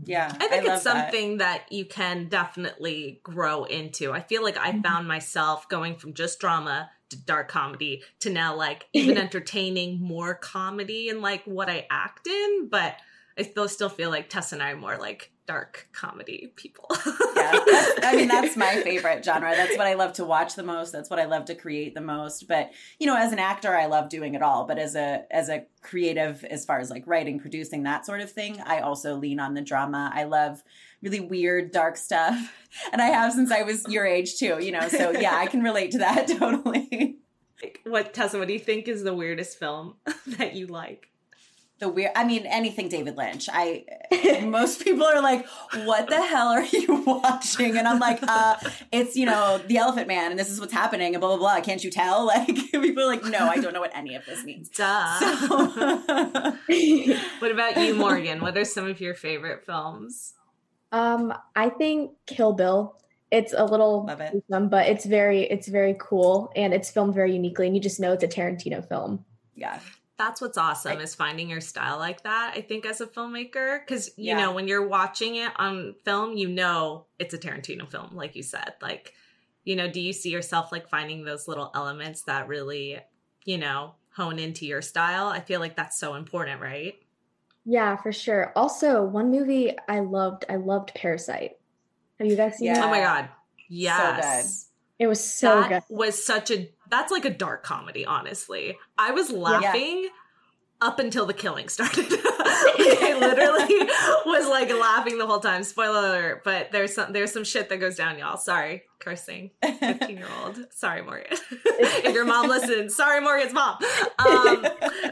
Yeah. 0.04 0.32
I 0.39 0.47
think 0.47 0.67
I 0.67 0.73
it's 0.73 0.84
something 0.84 1.38
that. 1.38 1.65
that. 1.69 1.71
you 1.71 1.86
can 1.86 2.28
definitely 2.28 3.19
grow 3.23 3.63
into. 3.63 4.12
I 4.12 4.21
feel 4.21 4.43
like 4.43 4.58
I 4.58 4.71
mm-hmm. 4.71 4.82
found 4.82 5.08
myself 5.08 5.67
going 5.69 5.95
from 5.95 6.13
just 6.13 6.39
drama 6.39 6.89
to 7.10 7.17
dark 7.17 7.47
comedy 7.47 8.04
to 8.19 8.30
now 8.30 8.56
like 8.56 8.88
even 8.93 9.17
entertaining 9.17 10.02
more 10.02 10.36
comedy 10.36 11.10
and 11.10 11.21
like 11.21 11.43
what 11.45 11.69
I 11.69 11.88
act 11.89 12.28
in, 12.28 12.69
but 12.69 12.95
I 13.38 13.43
still 13.43 13.67
still 13.67 13.89
feel 13.89 14.10
like 14.10 14.30
Tess 14.30 14.54
and 14.54 14.62
I 14.62 14.71
are 14.71 14.78
more 14.78 14.97
like 14.97 15.32
dark 15.50 15.90
comedy 15.94 16.54
people. 16.58 16.86
yeah, 17.36 17.52
I 18.04 18.14
mean 18.16 18.28
that's 18.28 18.56
my 18.56 18.84
favorite 18.84 19.26
genre. 19.26 19.56
That's 19.56 19.76
what 19.76 19.88
I 19.88 19.96
love 19.96 20.14
to 20.14 20.24
watch 20.24 20.54
the 20.54 20.62
most. 20.62 20.92
That's 20.92 21.10
what 21.10 21.18
I 21.18 21.26
love 21.26 21.46
to 21.46 21.56
create 21.56 21.96
the 21.96 22.02
most. 22.02 22.48
But 22.48 22.70
you 23.00 23.08
know, 23.08 23.18
as 23.18 23.34
an 23.34 23.40
actor, 23.40 23.76
I 23.76 23.88
love 23.88 24.10
doing 24.10 24.36
it 24.36 24.44
all. 24.44 24.68
But 24.68 24.78
as 24.78 24.96
a 24.96 25.24
as 25.32 25.50
a 25.50 25.66
creative, 25.82 26.44
as 26.44 26.66
far 26.66 26.80
as 26.80 26.92
like 26.92 27.08
writing, 27.08 27.40
producing, 27.40 27.82
that 27.84 28.06
sort 28.06 28.22
of 28.22 28.32
thing, 28.32 28.62
I 28.64 28.82
also 28.82 29.16
lean 29.16 29.40
on 29.40 29.56
the 29.56 29.62
drama. 29.62 30.12
I 30.14 30.26
love 30.26 30.62
really 31.02 31.20
weird, 31.20 31.72
dark 31.72 31.98
stuff, 31.98 32.38
and 32.94 33.02
I 33.02 33.08
have 33.08 33.34
since 33.34 33.52
I 33.52 33.64
was 33.64 33.88
your 33.88 34.06
age 34.06 34.38
too. 34.38 34.64
You 34.64 34.72
know, 34.72 34.88
so 34.88 35.10
yeah, 35.10 35.36
I 35.36 35.48
can 35.48 35.64
relate 35.64 35.92
to 35.92 35.98
that 35.98 36.28
totally. 36.40 37.18
What 37.86 38.14
Tessa? 38.14 38.38
What 38.38 38.48
do 38.48 38.54
you 38.54 38.60
think 38.60 38.88
is 38.88 39.02
the 39.02 39.16
weirdest 39.16 39.58
film 39.58 39.96
that 40.28 40.54
you 40.54 40.68
like? 40.68 41.10
The 41.80 41.89
weird 41.89 42.12
i 42.15 42.24
mean 42.24 42.46
anything 42.46 42.89
david 42.89 43.18
lynch. 43.18 43.48
I 43.52 43.86
most 44.44 44.84
people 44.84 45.06
are 45.06 45.22
like 45.22 45.48
what 45.86 46.10
the 46.10 46.22
hell 46.22 46.50
are 46.50 46.63
you 46.63 46.96
watching? 47.06 47.78
And 47.78 47.88
i'm 47.88 48.00
like 48.00 48.20
uh 48.22 48.56
it's 48.92 49.15
you 49.15 49.26
know 49.26 49.60
the 49.68 49.78
elephant 49.78 50.08
man 50.08 50.32
and 50.32 50.39
this 50.39 50.50
is 50.50 50.60
what's 50.60 50.74
happening 50.74 51.15
and 51.15 51.22
blah 51.22 51.30
blah 51.30 51.38
blah. 51.38 51.62
Can't 51.62 51.84
you 51.84 51.89
tell? 51.92 52.26
Like 52.30 52.48
people 52.48 53.04
are 53.04 53.08
like 53.08 53.24
no 53.24 53.48
i 53.48 53.58
don't 53.60 53.74
know 53.74 53.80
what 53.80 53.96
any 53.96 54.15
of 54.15 54.26
this 54.26 54.44
means. 54.44 54.70
Duh. 54.70 55.20
So. 55.20 55.58
what 57.39 57.52
about 57.52 57.78
you 57.78 57.96
morgan? 57.96 58.42
What 58.42 58.58
are 58.58 58.65
some 58.65 58.88
of 58.88 59.00
your 59.02 59.15
favorite 59.15 59.65
films? 59.65 60.34
Um 60.92 61.34
i 61.56 61.70
think 61.70 62.12
kill 62.28 62.54
bill. 62.54 62.96
It's 63.32 63.54
a 63.54 63.63
little 63.63 64.06
Love 64.06 64.22
it. 64.22 64.44
but 64.50 64.88
it's 64.88 65.06
very 65.06 65.44
it's 65.44 65.68
very 65.68 65.96
cool 66.00 66.52
and 66.56 66.74
it's 66.74 66.89
filmed 66.89 67.13
very 67.13 67.34
uniquely 67.34 67.68
and 67.68 67.76
you 67.76 67.82
just 67.82 68.00
know 68.00 68.12
it's 68.12 68.24
a 68.24 68.28
tarantino 68.28 68.88
film. 68.88 69.26
Yeah 69.56 69.80
that's 70.19 70.39
what's 70.39 70.58
awesome 70.58 70.99
I, 70.99 71.01
is 71.01 71.15
finding 71.15 71.49
your 71.49 71.62
style 71.62 71.97
like 71.97 72.21
that 72.21 72.53
i 72.55 72.62
think 72.62 72.86
as 72.86 73.01
a 73.01 73.08
filmmaker 73.08 73.79
because 73.79 74.10
you 74.17 74.27
yeah. 74.27 74.38
know 74.38 74.51
when 74.51 74.67
you're 74.67 74.88
watching 74.88 75.38
it 75.38 75.51
on 75.55 75.95
film 76.05 76.38
you 76.38 76.47
know 76.47 77.08
it's 77.17 77.34
a 77.34 77.39
tarantino 77.39 77.89
film 77.89 78.15
like 78.15 78.36
you 78.36 78.43
said 78.43 78.73
like 78.82 79.13
you 79.63 79.75
know 79.75 79.89
do 79.89 79.99
you 79.99 80.13
see 80.13 80.29
yourself 80.29 80.71
like 80.71 80.88
finding 80.89 81.25
those 81.25 81.47
little 81.47 81.71
elements 81.73 82.23
that 82.23 82.47
really 82.47 82.99
you 83.45 83.58
know 83.58 83.95
hone 84.15 84.39
into 84.39 84.65
your 84.65 84.82
style? 84.82 85.27
I 85.27 85.39
feel 85.39 85.60
like 85.60 85.75
that's 85.75 85.97
so 85.97 86.15
important 86.15 86.62
right? 86.62 86.95
Yeah 87.65 87.95
for 87.97 88.12
sure. 88.12 88.51
Also 88.55 89.03
one 89.03 89.32
movie 89.32 89.75
i 89.88 89.99
loved 89.99 90.45
i 90.49 90.55
loved 90.55 90.93
parasite. 90.95 91.58
Have 92.19 92.27
you 92.27 92.36
guys 92.36 92.58
seen 92.58 92.67
yeah. 92.67 92.79
it 92.79 92.86
oh 92.86 92.89
my 92.89 93.01
god. 93.01 93.29
Yes. 93.69 94.63
So 94.63 94.65
it 94.99 95.08
was 95.08 95.23
so 95.23 95.62
that 95.62 95.88
good. 95.88 95.95
was 95.95 96.25
such 96.25 96.51
a 96.51 96.69
that's 96.89 97.12
like 97.12 97.25
a 97.25 97.30
dark 97.30 97.63
comedy, 97.63 98.06
honestly. 98.06 98.78
I 98.97 99.12
was 99.12 99.32
laughing 99.32 100.04
yeah. 100.04 100.10
up 100.82 100.99
until 100.99 101.25
the 101.25 101.34
killing 101.34 101.69
started. 101.69 102.06
I 102.10 103.17
literally 103.19 103.89
was 104.25 104.47
like 104.47 104.69
laughing 104.71 105.17
the 105.17 105.28
whole 105.28 105.39
time. 105.39 105.63
Spoiler 105.63 105.99
alert, 105.99 106.43
but 106.43 106.71
there's 106.71 106.93
some 106.93 107.13
there's 107.13 107.32
some 107.32 107.43
shit 107.43 107.69
that 107.69 107.78
goes 107.78 107.95
down, 107.95 108.17
y'all. 108.17 108.38
Sorry, 108.38 108.84
cursing. 108.99 109.52
15 109.63 110.17
year 110.17 110.28
old. 110.43 110.60
Sorry, 110.71 111.02
Morgan. 111.02 111.25
if 111.65 112.13
your 112.13 112.25
mom 112.25 112.47
listens, 112.47 112.95
sorry, 112.95 113.21
Morgan's 113.21 113.54
mom. 113.54 113.78
Um, 114.19 114.65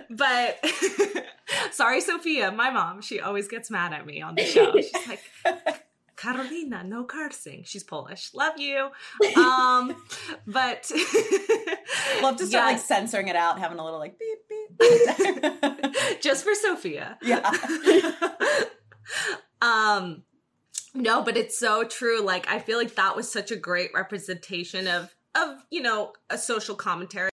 but 0.09 0.59
sorry, 1.71 2.01
Sophia, 2.01 2.51
my 2.51 2.69
mom. 2.69 3.01
She 3.01 3.19
always 3.19 3.47
gets 3.47 3.69
mad 3.69 3.93
at 3.93 4.05
me 4.05 4.21
on 4.21 4.35
the 4.35 4.45
show. 4.45 4.73
She's 4.73 4.91
like, 5.07 5.83
Carolina, 6.17 6.84
no 6.84 7.06
cursing. 7.06 7.63
She's 7.63 7.84
Polish. 7.84 8.32
Love 8.34 8.58
you. 8.58 8.89
Um, 9.38 9.95
but 10.47 10.91
love 12.21 12.38
to 12.38 12.47
start 12.47 12.73
like 12.73 12.80
censoring 12.80 13.27
it 13.27 13.36
out, 13.36 13.60
having 13.60 13.77
a 13.77 13.86
little 13.86 13.99
like 13.99 14.19
beep 14.19 14.39
beep. 14.49 16.21
Just 16.21 16.43
for 16.43 16.56
Sophia. 16.56 17.17
Yeah. 17.21 17.49
um 19.62 20.23
no, 20.93 21.21
but 21.21 21.38
it's 21.38 21.58
so 21.58 21.84
true. 21.84 22.21
Like 22.21 22.49
I 22.49 22.60
feel 22.60 22.80
like 22.80 22.95
that 22.95 23.15
was 23.15 23.32
such 23.32 23.51
a 23.51 23.56
great 23.56 23.91
representation 23.93 24.88
of 24.88 25.13
of, 25.36 25.60
you 25.69 25.82
know, 25.82 26.13
a 26.32 26.38
social 26.38 26.75
commentary. 26.75 27.30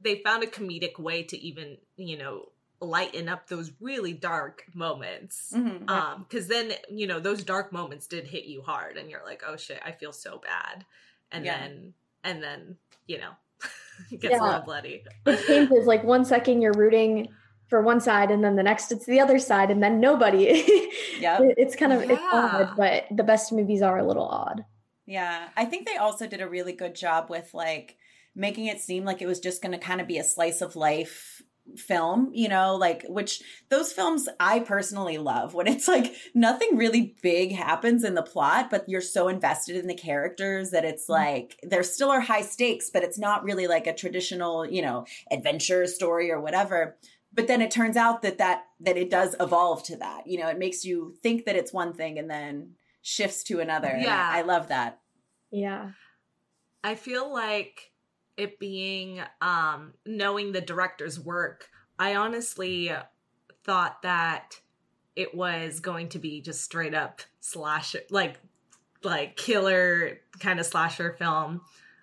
They 0.00 0.22
found 0.24 0.44
a 0.44 0.46
comedic 0.46 0.98
way 0.98 1.24
to 1.24 1.36
even, 1.36 1.78
you 1.96 2.16
know, 2.16 2.51
lighten 2.82 3.28
up 3.28 3.48
those 3.48 3.72
really 3.80 4.12
dark 4.12 4.64
moments. 4.74 5.52
Mm-hmm, 5.54 5.88
um 5.88 6.26
because 6.28 6.48
then 6.48 6.72
you 6.90 7.06
know 7.06 7.20
those 7.20 7.42
dark 7.42 7.72
moments 7.72 8.06
did 8.06 8.26
hit 8.26 8.44
you 8.44 8.62
hard 8.62 8.96
and 8.96 9.08
you're 9.08 9.24
like 9.24 9.42
oh 9.46 9.56
shit 9.56 9.80
i 9.84 9.92
feel 9.92 10.12
so 10.12 10.38
bad. 10.38 10.84
And 11.30 11.44
yeah. 11.44 11.58
then 11.58 11.94
and 12.24 12.42
then 12.42 12.76
you 13.06 13.18
know 13.18 13.30
it 14.10 14.20
gets 14.20 14.32
yeah. 14.32 14.42
a 14.42 14.44
little 14.44 14.62
bloody. 14.62 15.04
It 15.26 15.46
changes 15.46 15.86
like 15.86 16.04
one 16.04 16.24
second 16.24 16.60
you're 16.60 16.74
rooting 16.74 17.28
for 17.68 17.80
one 17.80 18.00
side 18.00 18.30
and 18.30 18.44
then 18.44 18.56
the 18.56 18.62
next 18.62 18.92
it's 18.92 19.06
the 19.06 19.20
other 19.20 19.38
side 19.38 19.70
and 19.70 19.82
then 19.82 20.00
nobody. 20.00 20.64
Yeah 21.18 21.38
it's 21.56 21.76
kind 21.76 21.92
of 21.92 22.04
yeah. 22.04 22.14
it's 22.14 22.22
odd 22.32 22.76
but 22.76 23.04
the 23.12 23.22
best 23.22 23.52
movies 23.52 23.80
are 23.80 23.98
a 23.98 24.04
little 24.04 24.26
odd. 24.26 24.64
Yeah. 25.06 25.50
I 25.56 25.66
think 25.66 25.86
they 25.86 25.96
also 25.96 26.26
did 26.26 26.40
a 26.40 26.48
really 26.48 26.72
good 26.72 26.96
job 26.96 27.30
with 27.30 27.54
like 27.54 27.96
making 28.34 28.66
it 28.66 28.80
seem 28.80 29.04
like 29.04 29.20
it 29.20 29.26
was 29.26 29.40
just 29.40 29.62
going 29.62 29.72
to 29.72 29.78
kind 29.78 30.00
of 30.00 30.06
be 30.06 30.18
a 30.18 30.24
slice 30.24 30.60
of 30.60 30.76
life 30.76 31.31
film, 31.76 32.30
you 32.34 32.48
know, 32.48 32.76
like 32.76 33.04
which 33.08 33.42
those 33.68 33.92
films 33.92 34.28
I 34.40 34.60
personally 34.60 35.18
love 35.18 35.54
when 35.54 35.66
it's 35.66 35.88
like 35.88 36.14
nothing 36.34 36.76
really 36.76 37.16
big 37.22 37.52
happens 37.52 38.04
in 38.04 38.14
the 38.14 38.22
plot, 38.22 38.70
but 38.70 38.88
you're 38.88 39.00
so 39.00 39.28
invested 39.28 39.76
in 39.76 39.86
the 39.86 39.94
characters 39.94 40.70
that 40.70 40.84
it's 40.84 41.04
mm-hmm. 41.04 41.12
like 41.12 41.58
there 41.62 41.82
still 41.82 42.10
are 42.10 42.20
high 42.20 42.42
stakes, 42.42 42.90
but 42.90 43.02
it's 43.02 43.18
not 43.18 43.44
really 43.44 43.66
like 43.66 43.86
a 43.86 43.94
traditional, 43.94 44.66
you 44.66 44.82
know, 44.82 45.06
adventure 45.30 45.86
story 45.86 46.30
or 46.30 46.40
whatever. 46.40 46.96
But 47.34 47.46
then 47.46 47.62
it 47.62 47.70
turns 47.70 47.96
out 47.96 48.22
that 48.22 48.38
that 48.38 48.64
that 48.80 48.96
it 48.96 49.10
does 49.10 49.34
evolve 49.40 49.82
to 49.84 49.96
that. 49.96 50.26
You 50.26 50.38
know, 50.38 50.48
it 50.48 50.58
makes 50.58 50.84
you 50.84 51.14
think 51.22 51.46
that 51.46 51.56
it's 51.56 51.72
one 51.72 51.94
thing 51.94 52.18
and 52.18 52.28
then 52.28 52.72
shifts 53.02 53.42
to 53.44 53.60
another. 53.60 53.96
Yeah. 53.98 54.30
I, 54.32 54.40
I 54.40 54.42
love 54.42 54.68
that. 54.68 55.00
Yeah. 55.50 55.90
I 56.84 56.94
feel 56.96 57.32
like 57.32 57.91
it 58.36 58.58
being 58.58 59.20
um 59.40 59.92
knowing 60.06 60.52
the 60.52 60.60
director's 60.60 61.20
work 61.20 61.68
i 61.98 62.14
honestly 62.14 62.90
thought 63.64 64.02
that 64.02 64.60
it 65.16 65.34
was 65.34 65.80
going 65.80 66.08
to 66.10 66.18
be 66.18 66.40
just 66.40 66.62
straight 66.62 66.94
up 66.94 67.22
slash 67.40 67.94
like 68.10 68.38
like 69.02 69.36
killer 69.36 70.18
kind 70.38 70.60
of 70.60 70.66
slasher 70.66 71.14
film. 71.18 71.60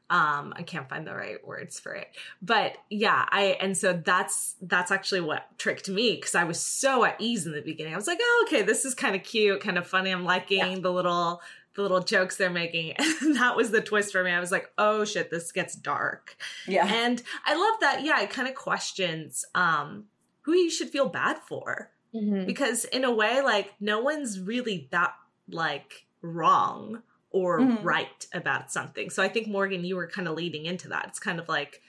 Um 0.09 0.53
i 0.55 0.63
can't 0.63 0.89
find 0.89 1.05
the 1.05 1.13
right 1.13 1.45
words 1.45 1.79
for 1.79 1.93
it. 1.93 2.07
But 2.41 2.77
yeah 2.89 3.25
i 3.29 3.57
and 3.61 3.77
so 3.77 3.93
that's 3.93 4.55
that's 4.61 4.91
actually 4.91 5.21
what 5.21 5.47
tricked 5.57 5.89
me 5.89 6.15
because 6.15 6.35
i 6.35 6.43
was 6.43 6.59
so 6.59 7.05
at 7.05 7.19
ease 7.19 7.45
in 7.45 7.51
the 7.53 7.61
beginning. 7.61 7.93
I 7.93 7.97
was 7.97 8.07
like 8.07 8.19
oh 8.21 8.45
okay 8.47 8.61
this 8.61 8.85
is 8.85 8.93
kind 8.93 9.15
of 9.15 9.23
cute 9.23 9.61
kind 9.61 9.77
of 9.77 9.87
funny. 9.87 10.11
I'm 10.11 10.25
liking 10.25 10.57
yeah. 10.57 10.79
the 10.79 10.91
little 10.91 11.41
the 11.75 11.82
little 11.82 12.01
jokes 12.01 12.38
they're 12.38 12.49
making. 12.49 12.95
And 13.21 13.36
that 13.36 13.55
was 13.55 13.71
the 13.71 13.82
twist 13.82 14.12
for 14.12 14.23
me. 14.23 14.32
I 14.32 14.39
was 14.39 14.51
like, 14.51 14.71
oh 14.77 15.05
shit, 15.05 15.29
this 15.29 15.51
gets 15.51 15.75
dark. 15.75 16.38
Yeah. 16.67 16.88
And 16.88 17.21
I 17.45 17.55
love 17.55 17.79
that. 17.82 18.03
Yeah, 18.03 18.21
it 18.21 18.29
kind 18.29 18.47
of 18.47 18.55
questions 18.55 19.45
um 19.55 20.05
who 20.41 20.53
you 20.53 20.69
should 20.69 20.89
feel 20.89 21.10
bad 21.10 21.38
for. 21.47 21.91
Mm-hmm. 22.13 22.45
Because 22.45 22.86
in 22.86 23.03
a 23.03 23.13
way, 23.13 23.41
like 23.41 23.73
no 23.79 23.99
one's 24.01 24.39
really 24.39 24.88
that 24.91 25.13
like 25.49 26.05
wrong 26.21 27.01
or 27.32 27.60
mm-hmm. 27.60 27.84
right 27.84 28.25
about 28.34 28.71
something. 28.71 29.10
So 29.10 29.21
I 29.21 29.27
think 29.27 29.47
Morgan, 29.47 29.86
you 29.86 29.95
were 29.95 30.08
kind 30.08 30.27
of 30.27 30.36
leading 30.36 30.65
into 30.65 30.89
that. 30.89 31.05
It's 31.10 31.19
kind 31.19 31.39
of 31.39 31.47
like, 31.47 31.82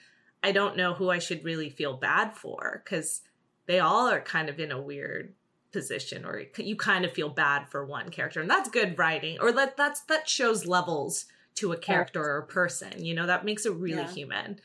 I 0.43 0.51
don't 0.51 0.77
know 0.77 0.93
who 0.93 1.09
I 1.09 1.19
should 1.19 1.43
really 1.43 1.69
feel 1.69 1.97
bad 1.97 2.35
for 2.35 2.81
because 2.83 3.21
they 3.65 3.79
all 3.79 4.07
are 4.07 4.21
kind 4.21 4.49
of 4.49 4.59
in 4.59 4.71
a 4.71 4.81
weird 4.81 5.33
position 5.71 6.25
or 6.25 6.43
you 6.57 6.75
kind 6.75 7.05
of 7.05 7.13
feel 7.13 7.29
bad 7.29 7.67
for 7.69 7.85
one 7.85 8.09
character. 8.09 8.41
And 8.41 8.49
that's 8.49 8.69
good 8.69 8.97
writing 8.97 9.39
or 9.39 9.51
that 9.53 9.77
that's 9.77 10.01
that 10.01 10.27
shows 10.27 10.65
levels 10.65 11.25
to 11.55 11.71
a 11.73 11.77
character 11.77 12.23
or 12.23 12.37
a 12.37 12.45
person 12.45 13.03
you 13.03 13.13
know 13.13 13.27
that 13.27 13.43
makes 13.43 13.65
it 13.65 13.73
really 13.73 14.01
yeah. 14.01 14.11
human. 14.11 14.59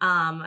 Um 0.00 0.46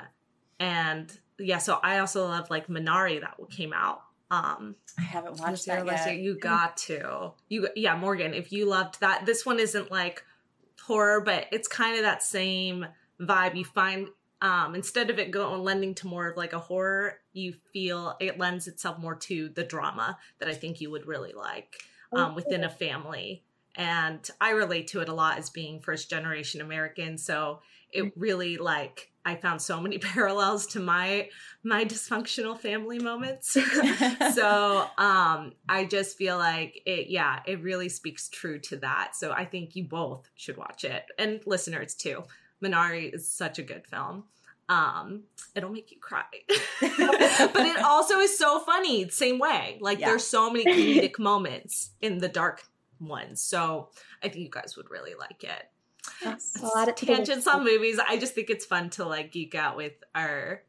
and 0.60 1.18
yeah 1.38 1.58
so 1.58 1.80
i 1.82 2.00
also 2.00 2.26
love 2.26 2.50
like 2.50 2.68
minari 2.68 3.22
that 3.22 3.38
came 3.50 3.72
out 3.72 4.02
um 4.30 4.76
i 4.98 5.02
haven't 5.02 5.40
watched 5.40 5.66
that 5.68 5.86
yet. 5.86 6.18
you 6.18 6.38
got 6.38 6.76
to. 6.76 7.32
You 7.48 7.70
yeah 7.78 7.96
morgan 7.96 8.34
if 8.34 8.52
you 8.52 8.66
loved 8.66 9.00
that 9.00 9.26
this 9.26 9.46
one 9.46 9.58
isn't 9.60 9.90
like 9.90 10.26
horror 10.82 11.22
but 11.22 11.46
it's 11.54 11.68
kind 11.68 11.96
of 11.96 12.04
that 12.04 12.22
same 12.22 12.86
vibe. 13.20 13.56
You 13.56 13.66
find 13.66 14.08
um, 14.42 14.76
instead 14.76 15.10
of 15.10 15.20
it 15.20 15.32
going 15.32 15.64
lending 15.64 15.96
to 15.96 16.08
more 16.08 16.28
of 16.28 16.38
like 16.38 16.54
a 16.54 16.60
horror, 16.60 17.20
you 17.34 17.54
feel 17.74 18.16
it 18.20 18.40
lends 18.40 18.68
itself 18.68 18.98
more 19.00 19.16
to 19.16 19.50
the 19.50 19.64
drama 19.64 20.18
that 20.40 20.50
I 20.50 20.54
think 20.54 20.80
you 20.80 20.90
would 20.92 21.08
really 21.08 21.34
like 21.34 21.82
um, 22.14 22.36
within 22.36 22.64
a 22.64 22.70
family 22.70 23.44
and 23.76 24.30
I 24.42 24.52
relate 24.52 24.88
to 24.88 25.00
it 25.00 25.10
a 25.10 25.14
lot 25.14 25.38
as 25.38 25.50
being 25.50 25.80
first 25.80 26.10
generation 26.10 26.62
American. 26.62 27.18
So 27.18 27.62
it 27.92 28.04
mm-hmm. 28.04 28.20
really 28.20 28.58
like 28.58 29.12
I 29.26 29.36
found 29.36 29.62
so 29.62 29.80
many 29.80 29.98
parallels 30.00 30.68
to 30.68 30.80
my 30.80 31.30
my 31.64 31.86
dysfunctional 31.86 32.58
family 32.58 33.00
moments. 33.00 33.52
so 34.34 34.88
um 34.98 35.54
I 35.68 35.88
just 35.90 36.18
feel 36.18 36.38
like 36.38 36.82
it 36.86 37.08
yeah, 37.10 37.40
it 37.46 37.62
really 37.62 37.90
speaks 37.90 38.28
true 38.30 38.60
to 38.60 38.78
that. 38.78 39.16
So 39.16 39.32
I 39.32 39.46
think 39.46 39.76
you 39.76 39.86
both 39.86 40.30
should 40.36 40.58
watch 40.58 40.84
it 40.84 41.06
and 41.18 41.42
listeners 41.46 41.96
too. 41.96 42.24
Minari 42.64 43.14
is 43.14 43.30
such 43.30 43.60
a 43.60 43.64
good 43.64 43.86
film. 43.88 44.26
Um 44.68 45.24
it'll 45.56 45.72
make 45.72 45.92
you 45.92 45.98
cry. 46.00 46.26
but 46.82 47.66
it 47.66 47.80
also 47.84 48.20
is 48.20 48.38
so 48.38 48.60
funny 48.60 49.10
same 49.10 49.40
way. 49.40 49.78
Like 49.82 50.00
yeah. 50.00 50.08
there's 50.08 50.26
so 50.26 50.52
many 50.52 50.66
comedic 51.00 51.20
moments 51.20 51.92
in 52.02 52.20
the 52.20 52.30
dark 52.30 52.64
ones. 53.00 53.42
So 53.42 53.90
I 54.24 54.30
think 54.30 54.44
you 54.44 54.52
guys 54.52 54.76
would 54.78 54.90
really 54.90 55.16
like 55.18 55.44
it. 55.44 55.70
Yes. 56.22 56.58
A 56.62 56.66
lot 56.66 56.90
of 56.90 56.96
tangents 56.96 57.48
on 57.48 57.64
movies. 57.64 58.00
I 58.00 58.18
just 58.18 58.34
think 58.34 58.50
it's 58.50 58.66
fun 58.66 58.90
to 58.92 59.06
like 59.06 59.32
geek 59.32 59.56
out 59.56 59.78
with 59.78 59.94
our 60.14 60.64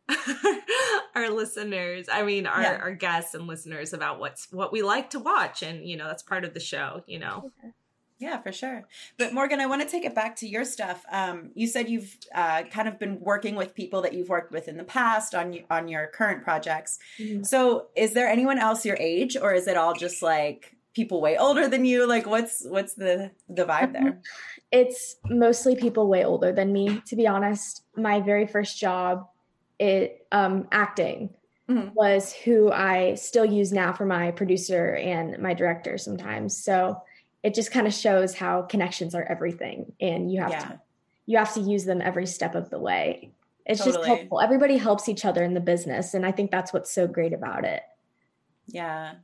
our 1.15 1.31
listeners. 1.31 2.09
I 2.11 2.23
mean, 2.23 2.47
our 2.47 2.63
yeah. 2.63 2.79
our 2.81 2.95
guests 2.95 3.35
and 3.35 3.47
listeners 3.47 3.93
about 3.93 4.21
what's 4.21 4.53
what 4.53 4.73
we 4.73 4.83
like 4.83 5.11
to 5.11 5.19
watch, 5.19 5.63
and 5.63 5.89
you 5.89 5.97
know 5.97 6.07
that's 6.07 6.23
part 6.23 6.45
of 6.45 6.55
the 6.55 6.61
show. 6.61 7.03
You 7.07 7.21
know. 7.21 7.51
Yeah, 8.21 8.39
for 8.41 8.53
sure. 8.53 8.87
But 9.19 9.33
Morgan, 9.33 9.61
I 9.61 9.67
want 9.67 9.83
to 9.83 9.89
take 9.89 10.05
it 10.05 10.15
back 10.15 10.37
to 10.37 10.47
your 10.47 10.65
stuff. 10.65 11.05
Um, 11.11 11.51
you 11.55 11.67
said 11.67 11.89
you've 11.89 12.15
uh, 12.35 12.65
kind 12.65 12.87
of 12.87 12.99
been 12.99 13.19
working 13.19 13.57
with 13.57 13.75
people 13.75 14.03
that 14.03 14.13
you've 14.13 14.29
worked 14.29 14.53
with 14.53 14.69
in 14.69 14.77
the 14.77 14.85
past 14.85 15.35
on 15.35 15.59
on 15.71 15.89
your 15.89 16.09
current 16.09 16.45
projects. 16.45 16.99
Mm-hmm. 17.19 17.45
So, 17.45 17.87
is 17.97 18.13
there 18.13 18.29
anyone 18.29 18.59
else 18.59 18.85
your 18.85 18.99
age, 19.01 19.37
or 19.37 19.55
is 19.55 19.67
it 19.67 19.77
all 19.77 19.95
just 19.95 20.23
like 20.23 20.77
people 20.95 21.23
way 21.23 21.39
older 21.39 21.67
than 21.67 21.87
you? 21.87 22.07
Like, 22.07 22.27
what's 22.27 22.65
what's 22.67 22.95
the 22.95 23.31
the 23.49 23.65
vibe 23.65 23.95
there? 23.95 24.21
it's 24.73 25.17
mostly 25.29 25.75
people 25.75 26.09
way 26.09 26.25
older 26.25 26.53
than 26.53 26.73
me 26.73 27.01
to 27.07 27.17
be 27.17 27.27
honest 27.27 27.83
my 27.97 28.21
very 28.21 28.47
first 28.47 28.79
job 28.79 29.27
it 29.79 30.27
um, 30.33 30.69
acting 30.71 31.31
mm-hmm. 31.69 31.89
was 31.95 32.33
who 32.33 32.71
i 32.71 33.15
still 33.15 33.45
use 33.45 33.73
now 33.73 33.93
for 33.93 34.07
my 34.07 34.31
producer 34.31 34.95
and 34.95 35.39
my 35.39 35.55
director 35.55 35.99
sometimes 35.99 36.57
so 36.57 37.01
it 37.43 37.55
just 37.55 37.71
kind 37.71 37.87
of 37.87 37.95
shows 37.95 38.35
how 38.35 38.63
connections 38.63 39.15
are 39.15 39.25
everything 39.25 39.93
and 40.01 40.33
you 40.33 40.41
have 40.41 40.51
yeah. 40.51 40.61
to 40.61 40.81
you 41.27 41.39
have 41.39 41.55
to 41.55 41.61
use 41.61 41.85
them 41.85 42.01
every 42.03 42.27
step 42.27 42.55
of 42.55 42.71
the 42.71 42.79
way 42.79 43.31
it's 43.67 43.85
totally. 43.85 43.97
just 43.97 44.07
helpful 44.07 44.41
everybody 44.41 44.77
helps 44.77 45.09
each 45.09 45.25
other 45.25 45.45
in 45.45 45.55
the 45.55 45.61
business 45.61 46.15
and 46.15 46.27
i 46.27 46.33
think 46.33 46.51
that's 46.51 46.73
what's 46.73 46.91
so 46.91 47.07
great 47.07 47.33
about 47.33 47.65
it 47.65 47.83
yeah. 48.73 49.15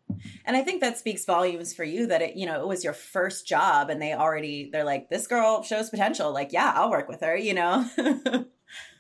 And 0.45 0.57
I 0.57 0.63
think 0.63 0.81
that 0.81 0.99
speaks 0.99 1.25
volumes 1.25 1.75
for 1.75 1.85
you 1.85 2.07
that 2.09 2.23
it, 2.23 2.37
you 2.37 2.47
know, 2.47 2.61
it 2.61 2.67
was 2.67 2.83
your 2.83 2.93
first 2.93 3.47
job 3.47 3.91
and 3.91 4.01
they 4.01 4.13
already 4.13 4.71
they're 4.71 4.85
like 4.85 5.09
this 5.09 5.27
girl 5.27 5.63
shows 5.63 5.91
potential. 5.91 6.33
Like, 6.33 6.53
yeah, 6.53 6.73
I'll 6.75 6.91
work 6.91 7.09
with 7.09 7.21
her, 7.21 7.37
you 7.37 7.55
know. 7.55 7.89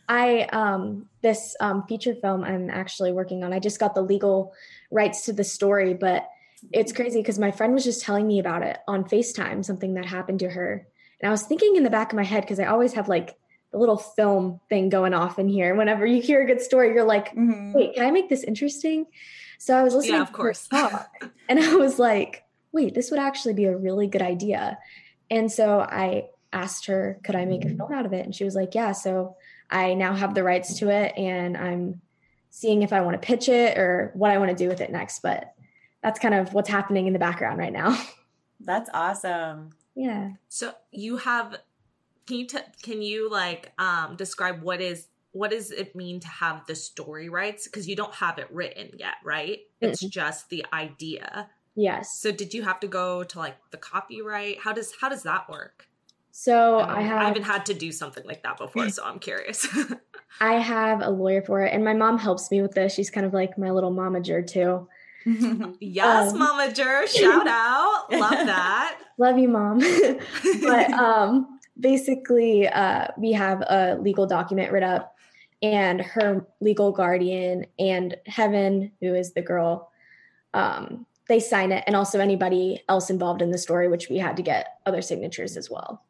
I 0.09 0.43
um 0.53 1.09
this 1.23 1.57
um 1.59 1.85
feature 1.89 2.15
film 2.15 2.45
I'm 2.45 2.71
actually 2.71 3.13
working 3.13 3.43
on. 3.43 3.53
I 3.53 3.59
just 3.59 3.81
got 3.81 3.95
the 3.95 4.03
legal 4.03 4.53
rights 4.91 5.25
to 5.25 5.33
the 5.33 5.45
story, 5.45 5.95
but 5.95 6.29
it's 6.73 6.93
crazy 6.93 7.21
because 7.21 7.39
my 7.39 7.51
friend 7.51 7.75
was 7.75 7.85
just 7.85 8.03
telling 8.03 8.27
me 8.27 8.39
about 8.39 8.63
it 8.63 8.79
on 8.89 9.05
FaceTime, 9.05 9.65
something 9.65 9.95
that 9.95 10.07
happened 10.07 10.41
to 10.41 10.51
her. 10.51 10.87
And 11.21 11.29
I 11.29 11.31
was 11.31 11.43
thinking 11.43 11.77
in 11.77 11.85
the 11.85 11.91
back 11.91 12.13
of 12.13 12.17
my 12.17 12.25
head 12.25 12.43
because 12.43 12.61
I 12.61 12.67
always 12.67 12.95
have 12.95 13.09
like 13.09 13.37
the 13.73 13.79
little 13.79 13.97
film 13.97 14.61
thing 14.69 14.89
going 14.89 15.15
off 15.15 15.39
in 15.39 15.49
here. 15.49 15.75
Whenever 15.75 16.07
you 16.07 16.23
hear 16.23 16.43
a 16.43 16.47
good 16.47 16.61
story, 16.61 16.95
you're 16.95 17.05
like, 17.05 17.35
mm-hmm. 17.35 17.73
wait, 17.73 17.95
can 17.95 18.05
I 18.05 18.11
make 18.11 18.29
this 18.29 18.43
interesting? 18.43 19.07
So 19.59 19.77
I 19.77 19.83
was 19.83 19.95
listening 19.95 20.15
yeah, 20.15 20.23
of 20.23 20.33
course. 20.33 20.69
and 21.49 21.61
I 21.61 21.75
was 21.77 21.99
like, 21.99 22.45
wait, 22.73 22.95
this 22.95 23.11
would 23.11 23.21
actually 23.21 23.55
be 23.55 23.65
a 23.65 23.77
really 23.77 24.07
good 24.07 24.23
idea. 24.23 24.79
And 25.31 25.51
so 25.51 25.81
I 25.81 26.29
asked 26.53 26.87
her, 26.87 27.19
could 27.25 27.35
I 27.35 27.45
make 27.45 27.65
a 27.65 27.75
film 27.75 27.93
out 27.93 28.07
of 28.07 28.13
it? 28.13 28.25
And 28.25 28.35
she 28.35 28.45
was 28.45 28.55
like, 28.55 28.75
yeah. 28.75 28.93
So 28.93 29.37
I 29.71 29.95
now 29.95 30.15
have 30.15 30.35
the 30.35 30.45
rights 30.45 30.79
to 30.79 30.91
it 30.91 31.17
and 31.17 31.57
I'm 31.57 32.01
seeing 32.51 32.83
if 32.83 32.93
I 32.93 33.01
want 33.01 33.21
to 33.21 33.27
pitch 33.27 33.49
it 33.49 33.77
or 33.77 34.13
what 34.15 34.31
I 34.31 34.39
want 34.39 34.51
to 34.51 34.57
do 34.57 34.69
with 34.69 34.81
it 34.81 34.91
next. 34.91 35.21
But 35.21 35.53
that's 36.07 36.21
kind 36.21 36.35
of 36.35 36.55
what's 36.55 36.69
happening 36.69 37.09
in 37.09 37.13
the 37.13 37.19
background 37.19 37.59
right 37.59 37.73
now. 37.73 38.01
That's 38.61 38.89
awesome. 38.95 39.71
Yeah. 39.97 40.31
So 40.49 40.73
you 40.93 41.17
have 41.17 41.59
can 42.29 42.37
you 42.37 42.47
t- 42.47 42.59
can 42.81 43.03
you 43.03 43.29
like 43.29 43.73
um 43.77 44.15
describe 44.15 44.63
what 44.63 44.81
is 44.81 45.09
what 45.33 45.51
does 45.51 45.73
it 45.73 45.97
mean 45.97 46.21
to 46.21 46.29
have 46.29 46.65
the 46.69 46.77
story 46.77 47.29
rights? 47.29 47.67
Because 47.67 47.89
you 47.89 47.97
don't 47.97 48.15
have 48.15 48.39
it 48.39 48.47
written 48.53 48.91
yet, 48.97 49.15
right? 49.25 49.59
It's 49.81 50.01
mm-hmm. 50.01 50.11
just 50.11 50.49
the 50.49 50.65
idea. 50.73 51.51
Yes. 51.75 52.21
So 52.21 52.31
did 52.31 52.55
you 52.55 52.63
have 52.63 52.79
to 52.81 52.87
go 52.87 53.25
to 53.25 53.39
like 53.41 53.57
the 53.73 53.77
copyright? 53.77 54.61
How 54.61 54.73
does 54.73 54.95
how 55.01 55.09
does 55.09 55.25
that 55.25 55.51
work? 55.51 55.89
So 56.31 56.79
I, 56.79 56.99
I 56.99 57.03
have 57.03 57.19
I 57.19 57.25
haven't 57.25 57.43
had 57.43 57.67
to 57.67 57.75
do 57.75 57.91
something 57.91 58.25
like 58.25 58.45
that 58.45 58.59
before, 58.59 58.91
so 58.91 59.03
I'm 59.05 59.19
curious. 59.19 59.67
I 60.41 60.55
have 60.55 61.03
a 61.03 61.11
lawyer 61.11 61.43
for 61.43 61.63
it, 61.63 61.75
and 61.75 61.85
my 61.85 61.95
mom 61.95 62.17
helps 62.17 62.49
me 62.53 62.63
with 62.63 62.73
this. 62.73 62.95
She's 62.95 63.11
kind 63.11 63.27
of 63.27 63.35
like 63.35 63.59
my 63.59 63.73
little 63.73 63.91
momager 63.91 64.47
too. 64.47 64.87
yes, 65.81 66.33
um, 66.33 66.41
momager, 66.41 67.07
shout 67.09 67.47
out, 67.49 68.07
love 68.13 68.31
that. 68.47 68.99
Love 69.19 69.39
you, 69.39 69.49
mom. 69.49 69.79
but 70.63 70.91
um, 70.93 71.59
basically, 71.79 72.69
uh, 72.69 73.09
we 73.19 73.33
have 73.33 73.63
a 73.63 73.97
legal 74.01 74.27
document 74.27 74.71
writ 74.73 74.83
up 74.83 75.17
and 75.63 76.01
her 76.01 76.47
legal 76.61 76.93
guardian 76.93 77.67
and 77.79 78.17
Heaven, 78.27 78.93
who 79.01 79.15
is 79.15 79.33
the 79.33 79.43
girl, 79.43 79.91
um, 80.55 81.07
they 81.29 81.41
sign 81.41 81.73
it, 81.73 81.83
and 81.87 81.97
also 81.97 82.21
anybody 82.21 82.83
else 82.89 83.11
involved 83.11 83.43
in 83.43 83.51
the 83.51 83.59
story, 83.59 83.89
which 83.89 84.09
we 84.09 84.19
had 84.19 84.37
to 84.37 84.43
get 84.43 84.79
other 84.87 85.03
signatures 85.03 85.57
as 85.57 85.69
well. 85.69 86.05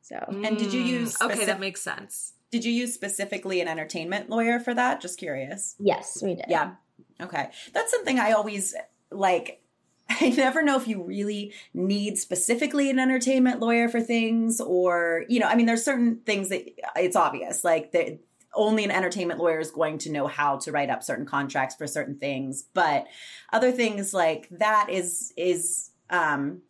So, 0.00 0.16
and 0.44 0.56
did 0.56 0.72
you 0.72 0.82
mm, 0.82 0.86
use 0.86 1.14
specific- 1.14 1.36
okay? 1.36 1.46
That 1.46 1.60
makes 1.60 1.82
sense. 1.82 2.32
Did 2.50 2.64
you 2.64 2.72
use 2.72 2.94
specifically 2.94 3.60
an 3.60 3.68
entertainment 3.68 4.30
lawyer 4.30 4.60
for 4.60 4.72
that? 4.72 5.00
Just 5.00 5.18
curious. 5.18 5.74
Yes, 5.78 6.22
we 6.22 6.36
did. 6.36 6.46
Yeah. 6.48 6.74
Okay, 7.20 7.50
that's 7.72 7.90
something 7.90 8.18
I 8.18 8.32
always 8.32 8.74
like. 9.10 9.62
I 10.08 10.28
never 10.28 10.62
know 10.62 10.76
if 10.76 10.86
you 10.86 11.02
really 11.02 11.52
need 11.74 12.16
specifically 12.18 12.90
an 12.90 12.98
entertainment 12.98 13.60
lawyer 13.60 13.88
for 13.88 14.00
things, 14.00 14.60
or 14.60 15.24
you 15.28 15.40
know, 15.40 15.48
I 15.48 15.54
mean, 15.54 15.66
there's 15.66 15.84
certain 15.84 16.20
things 16.24 16.48
that 16.50 16.68
it's 16.96 17.16
obvious, 17.16 17.64
like 17.64 17.92
the 17.92 18.18
only 18.56 18.84
an 18.84 18.90
entertainment 18.90 19.38
lawyer 19.38 19.60
is 19.60 19.70
going 19.70 19.98
to 19.98 20.10
know 20.10 20.26
how 20.26 20.56
to 20.56 20.72
write 20.72 20.90
up 20.90 21.02
certain 21.02 21.26
contracts 21.26 21.74
for 21.74 21.86
certain 21.86 22.16
things 22.16 22.64
but 22.72 23.06
other 23.52 23.70
things 23.70 24.14
like 24.14 24.48
that 24.50 24.88
is 24.90 25.32
is 25.36 25.90
um 26.08 26.62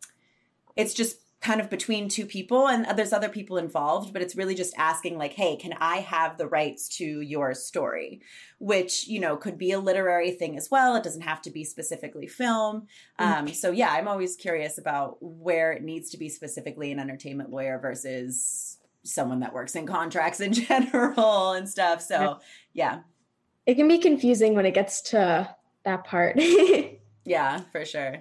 it's 0.75 0.93
just 0.93 1.17
kind 1.47 1.61
of 1.61 1.69
between 1.69 2.09
two 2.09 2.25
people 2.25 2.67
and 2.67 2.85
there's 2.97 3.13
other 3.13 3.29
people 3.29 3.57
involved 3.57 4.11
but 4.11 4.21
it's 4.21 4.35
really 4.35 4.53
just 4.53 4.73
asking 4.77 5.17
like 5.17 5.33
hey 5.33 5.55
can 5.55 5.73
i 5.79 5.97
have 5.97 6.37
the 6.37 6.47
rights 6.47 6.89
to 6.89 7.21
your 7.21 7.53
story 7.53 8.21
which 8.59 9.07
you 9.07 9.19
know 9.19 9.37
could 9.37 9.57
be 9.57 9.71
a 9.71 9.79
literary 9.79 10.31
thing 10.31 10.57
as 10.57 10.69
well 10.69 10.95
it 10.95 11.03
doesn't 11.03 11.21
have 11.21 11.41
to 11.41 11.49
be 11.49 11.63
specifically 11.63 12.27
film 12.27 12.85
um, 13.19 13.47
so 13.47 13.71
yeah 13.71 13.91
i'm 13.93 14.07
always 14.07 14.35
curious 14.35 14.77
about 14.77 15.17
where 15.21 15.71
it 15.71 15.81
needs 15.81 16.09
to 16.09 16.17
be 16.17 16.29
specifically 16.29 16.91
an 16.91 16.99
entertainment 16.99 17.49
lawyer 17.49 17.79
versus 17.79 18.77
someone 19.07 19.39
that 19.39 19.53
works 19.53 19.75
in 19.75 19.85
contracts 19.85 20.39
in 20.39 20.53
general 20.53 21.53
and 21.53 21.67
stuff. 21.67 22.01
So, 22.01 22.39
yeah. 22.73 22.99
It 23.65 23.75
can 23.75 23.87
be 23.87 23.97
confusing 23.97 24.55
when 24.55 24.65
it 24.65 24.73
gets 24.73 25.01
to 25.11 25.53
that 25.83 26.03
part. 26.05 26.39
yeah, 27.25 27.61
for 27.71 27.83
sure. 27.85 28.19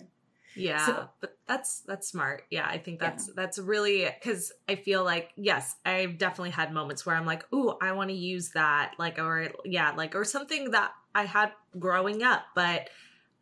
Yeah, 0.56 0.86
so, 0.86 1.08
but 1.20 1.36
that's 1.46 1.80
that's 1.80 2.08
smart. 2.08 2.44
Yeah, 2.50 2.66
I 2.66 2.78
think 2.78 2.98
that's 3.00 3.28
yeah. 3.28 3.34
that's 3.36 3.58
really 3.58 4.08
cuz 4.22 4.52
I 4.68 4.76
feel 4.76 5.04
like 5.04 5.30
yes, 5.36 5.76
I've 5.84 6.18
definitely 6.18 6.50
had 6.50 6.72
moments 6.72 7.04
where 7.04 7.14
I'm 7.14 7.26
like, 7.26 7.50
"Ooh, 7.52 7.76
I 7.80 7.92
want 7.92 8.10
to 8.10 8.16
use 8.16 8.50
that." 8.50 8.94
Like 8.98 9.18
or 9.18 9.50
yeah, 9.64 9.92
like 9.92 10.14
or 10.14 10.24
something 10.24 10.70
that 10.70 10.92
I 11.14 11.26
had 11.26 11.52
growing 11.78 12.22
up, 12.22 12.42
but 12.54 12.88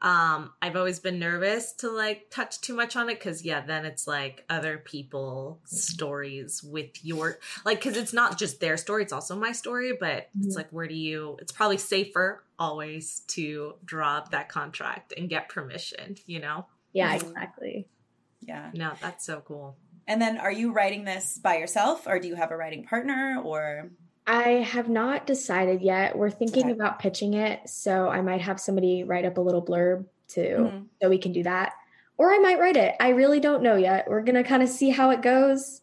um 0.05 0.53
i've 0.61 0.77
always 0.77 1.01
been 1.01 1.19
nervous 1.19 1.73
to 1.73 1.91
like 1.91 2.29
touch 2.31 2.61
too 2.61 2.75
much 2.75 2.95
on 2.95 3.09
it 3.09 3.19
because 3.19 3.45
yeah 3.45 3.61
then 3.61 3.87
it's 3.87 4.07
like 4.07 4.45
other 4.51 4.79
people 4.79 5.61
stories 5.65 6.63
with 6.63 7.03
your 7.05 7.39
like 7.65 7.83
because 7.83 7.97
it's 7.97 8.13
not 8.13 8.39
just 8.39 8.61
their 8.61 8.77
story 8.77 9.03
it's 9.03 9.13
also 9.13 9.35
my 9.35 9.51
story 9.51 9.93
but 9.99 10.29
mm-hmm. 10.37 10.47
it's 10.47 10.57
like 10.57 10.69
where 10.71 10.87
do 10.87 10.95
you 10.95 11.37
it's 11.41 11.53
probably 11.53 11.79
safer 11.79 12.45
always 12.59 13.21
to 13.21 13.75
draw 13.85 14.19
up 14.19 14.31
that 14.31 14.49
contract 14.49 15.15
and 15.17 15.29
get 15.29 15.49
permission 15.49 16.17
you 16.27 16.39
know 16.39 16.67
yeah 16.95 17.15
exactly 17.15 17.87
yeah 18.41 18.71
no 18.73 18.93
that's 19.03 19.27
so 19.27 19.43
cool 19.45 19.77
and 20.07 20.21
then 20.21 20.39
are 20.39 20.53
you 20.53 20.73
writing 20.73 21.05
this 21.05 21.39
by 21.39 21.59
yourself 21.59 22.07
or 22.07 22.19
do 22.19 22.29
you 22.29 22.35
have 22.35 22.51
a 22.51 22.57
writing 22.57 22.85
partner 22.85 23.41
or 23.45 23.91
I 24.27 24.67
have 24.73 24.89
not 24.89 25.27
decided 25.27 25.83
yet. 25.83 26.17
We're 26.17 26.31
thinking 26.31 26.65
okay. 26.65 26.73
about 26.73 26.99
pitching 26.99 27.35
it, 27.35 27.69
so 27.69 28.09
I 28.09 28.23
might 28.23 28.41
have 28.41 28.59
somebody 28.59 29.05
write 29.05 29.27
up 29.27 29.37
a 29.37 29.41
little 29.41 29.65
blurb 29.65 30.07
too, 30.29 30.41
mm-hmm. 30.41 30.85
so 31.01 31.09
we 31.09 31.19
can 31.19 31.33
do 31.33 31.43
that. 31.43 31.75
Or 32.17 32.33
I 32.33 32.39
might 32.39 32.59
write 32.59 32.77
it. 32.77 32.95
I 33.01 33.11
really 33.11 33.41
don't 33.41 33.63
know 33.63 33.77
yet. 33.77 34.09
We're 34.09 34.23
gonna 34.23 34.45
kind 34.45 34.63
of 34.63 34.69
see 34.69 34.89
how 34.89 35.11
it 35.11 35.21
goes. 35.21 35.83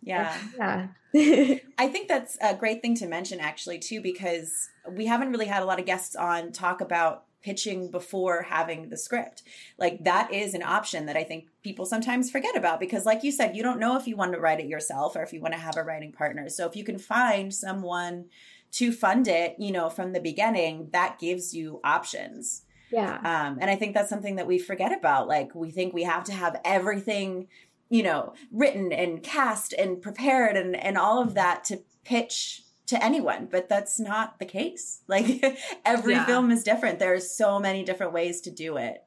Yeah, 0.00 0.34
yeah. 0.56 0.86
I 1.78 1.88
think 1.88 2.08
that's 2.08 2.38
a 2.40 2.54
great 2.54 2.80
thing 2.80 2.94
to 2.96 3.06
mention, 3.06 3.38
actually, 3.38 3.78
too, 3.78 4.00
because 4.00 4.68
we 4.90 5.06
haven't 5.06 5.30
really 5.30 5.46
had 5.46 5.62
a 5.62 5.66
lot 5.66 5.78
of 5.78 5.86
guests 5.86 6.16
on 6.16 6.52
talk 6.52 6.80
about 6.80 7.24
pitching 7.44 7.90
before 7.90 8.42
having 8.42 8.88
the 8.88 8.96
script. 8.96 9.42
Like 9.78 10.02
that 10.04 10.32
is 10.32 10.54
an 10.54 10.62
option 10.62 11.06
that 11.06 11.16
I 11.16 11.24
think 11.24 11.48
people 11.62 11.84
sometimes 11.84 12.30
forget 12.30 12.56
about 12.56 12.80
because 12.80 13.04
like 13.04 13.22
you 13.22 13.30
said, 13.30 13.54
you 13.54 13.62
don't 13.62 13.78
know 13.78 13.96
if 13.96 14.06
you 14.06 14.16
want 14.16 14.32
to 14.32 14.40
write 14.40 14.60
it 14.60 14.66
yourself 14.66 15.14
or 15.14 15.22
if 15.22 15.32
you 15.32 15.42
want 15.42 15.52
to 15.52 15.60
have 15.60 15.76
a 15.76 15.82
writing 15.82 16.10
partner. 16.10 16.48
So 16.48 16.66
if 16.66 16.74
you 16.74 16.84
can 16.84 16.98
find 16.98 17.52
someone 17.52 18.26
to 18.72 18.90
fund 18.90 19.28
it, 19.28 19.56
you 19.58 19.70
know, 19.70 19.90
from 19.90 20.12
the 20.12 20.20
beginning, 20.20 20.88
that 20.92 21.18
gives 21.18 21.54
you 21.54 21.80
options. 21.84 22.62
Yeah. 22.90 23.16
Um, 23.18 23.58
and 23.60 23.70
I 23.70 23.76
think 23.76 23.94
that's 23.94 24.08
something 24.08 24.36
that 24.36 24.46
we 24.46 24.58
forget 24.58 24.96
about. 24.96 25.28
Like 25.28 25.54
we 25.54 25.70
think 25.70 25.92
we 25.92 26.04
have 26.04 26.24
to 26.24 26.32
have 26.32 26.60
everything, 26.64 27.48
you 27.90 28.02
know, 28.02 28.32
written 28.50 28.90
and 28.90 29.22
cast 29.22 29.74
and 29.74 30.00
prepared 30.00 30.56
and 30.56 30.74
and 30.74 30.96
all 30.96 31.22
of 31.22 31.34
that 31.34 31.64
to 31.64 31.82
pitch 32.04 32.63
to 32.86 33.02
anyone, 33.02 33.48
but 33.50 33.68
that's 33.68 33.98
not 33.98 34.38
the 34.38 34.44
case. 34.44 35.00
Like 35.08 35.44
every 35.84 36.14
yeah. 36.14 36.26
film 36.26 36.50
is 36.50 36.64
different. 36.64 36.98
There's 36.98 37.30
so 37.30 37.58
many 37.58 37.84
different 37.84 38.12
ways 38.12 38.40
to 38.42 38.50
do 38.50 38.76
it. 38.76 39.02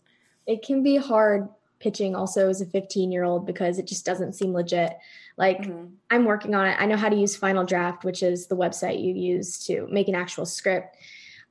It 0.46 0.64
can 0.64 0.84
be 0.84 0.96
hard 0.96 1.50
pitching 1.80 2.16
also 2.16 2.50
as 2.50 2.62
a 2.62 2.66
15 2.66 3.12
year 3.12 3.24
old 3.24 3.46
because 3.46 3.78
it 3.78 3.88
just 3.88 4.06
doesn't 4.06 4.34
seem 4.34 4.54
legit. 4.54 4.98
Like 5.38 5.64
mm-hmm. 5.64 5.88
I'm 6.10 6.26
working 6.26 6.56
on 6.56 6.68
it. 6.68 6.78
I 6.80 6.86
know 6.86 6.98
how 6.98 7.10
to 7.10 7.16
use 7.16 7.36
Final 7.36 7.66
Draft, 7.66 8.04
which 8.04 8.24
is 8.24 8.48
the 8.48 8.56
website 8.56 9.04
you 9.04 9.14
use 9.14 9.66
to 9.66 9.88
make 9.92 10.08
an 10.08 10.16
actual 10.16 10.46
script. 10.46 10.96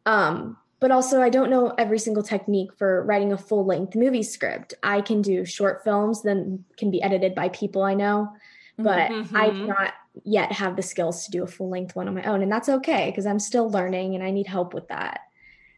Um, 0.05 0.57
but 0.79 0.91
also, 0.91 1.23
I 1.23 1.31
don't 1.31 1.51
know 1.51 1.75
every 1.79 1.99
single 1.99 2.23
technique 2.23 2.71
for 2.77 3.03
writing 3.05 3.33
a 3.33 3.39
full 3.39 3.65
length 3.65 3.95
movie 3.95 4.23
script. 4.23 4.75
I 4.83 5.01
can 5.01 5.23
do 5.23 5.45
short 5.45 5.83
films, 5.85 6.23
then 6.23 6.65
can 6.77 6.91
be 6.91 7.03
edited 7.03 7.35
by 7.35 7.49
people 7.49 7.83
I 7.83 7.95
know, 7.95 8.29
but 8.77 9.11
mm-hmm. 9.11 9.37
I 9.37 9.51
do 9.51 9.67
not 9.67 9.95
yet 10.25 10.53
have 10.53 10.77
the 10.77 10.83
skills 10.83 11.25
to 11.25 11.31
do 11.31 11.43
a 11.43 11.47
full 11.47 11.69
length 11.69 11.97
one 11.97 12.09
on 12.09 12.15
my 12.15 12.23
own. 12.25 12.43
And 12.43 12.51
that's 12.51 12.69
okay 12.69 13.11
because 13.11 13.27
I'm 13.27 13.39
still 13.39 13.71
learning 13.71 14.15
and 14.15 14.25
I 14.25 14.31
need 14.31 14.47
help 14.47 14.75
with 14.75 14.89
that. 14.89 15.21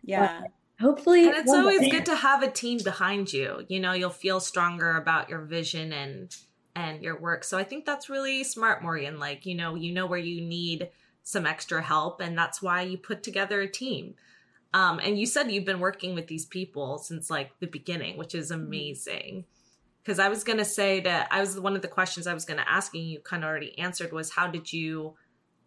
Yeah. 0.04 0.40
But 0.40 0.50
hopefully. 0.80 1.26
And 1.26 1.36
it's 1.36 1.52
always 1.52 1.80
day. 1.80 1.90
good 1.90 2.06
to 2.06 2.16
have 2.16 2.42
a 2.42 2.50
team 2.50 2.78
behind 2.82 3.32
you. 3.32 3.64
You 3.68 3.80
know, 3.80 3.92
you'll 3.92 4.10
feel 4.10 4.40
stronger 4.40 4.96
about 4.96 5.28
your 5.28 5.40
vision 5.40 5.92
and 5.92 6.34
and 6.74 7.02
your 7.02 7.18
work. 7.18 7.42
So 7.42 7.58
I 7.58 7.64
think 7.64 7.84
that's 7.84 8.08
really 8.08 8.44
smart, 8.44 8.82
Morgan. 8.82 9.18
Like, 9.18 9.46
you 9.46 9.56
know, 9.56 9.74
you 9.74 9.92
know 9.92 10.06
where 10.06 10.18
you 10.18 10.40
need 10.40 10.90
some 11.24 11.44
extra 11.44 11.82
help 11.82 12.20
and 12.20 12.38
that's 12.38 12.62
why 12.62 12.82
you 12.82 12.96
put 12.96 13.22
together 13.22 13.60
a 13.60 13.68
team. 13.68 14.14
Um, 14.72 15.00
and 15.02 15.18
you 15.18 15.26
said 15.26 15.50
you've 15.50 15.64
been 15.64 15.80
working 15.80 16.14
with 16.14 16.28
these 16.28 16.46
people 16.46 16.98
since 16.98 17.30
like 17.30 17.58
the 17.58 17.66
beginning, 17.66 18.16
which 18.16 18.34
is 18.34 18.50
mm-hmm. 18.50 18.62
Because 20.08 20.18
I 20.18 20.30
was 20.30 20.42
going 20.42 20.56
to 20.56 20.64
say 20.64 21.00
that 21.00 21.28
I 21.30 21.40
was 21.40 21.60
one 21.60 21.76
of 21.76 21.82
the 21.82 21.88
questions 21.88 22.26
I 22.26 22.32
was 22.32 22.46
going 22.46 22.56
to 22.56 22.66
ask 22.66 22.94
you, 22.94 23.02
you 23.02 23.20
kind 23.20 23.44
of 23.44 23.48
already 23.50 23.78
answered 23.78 24.10
was 24.10 24.30
how 24.30 24.46
did 24.46 24.72
you 24.72 25.16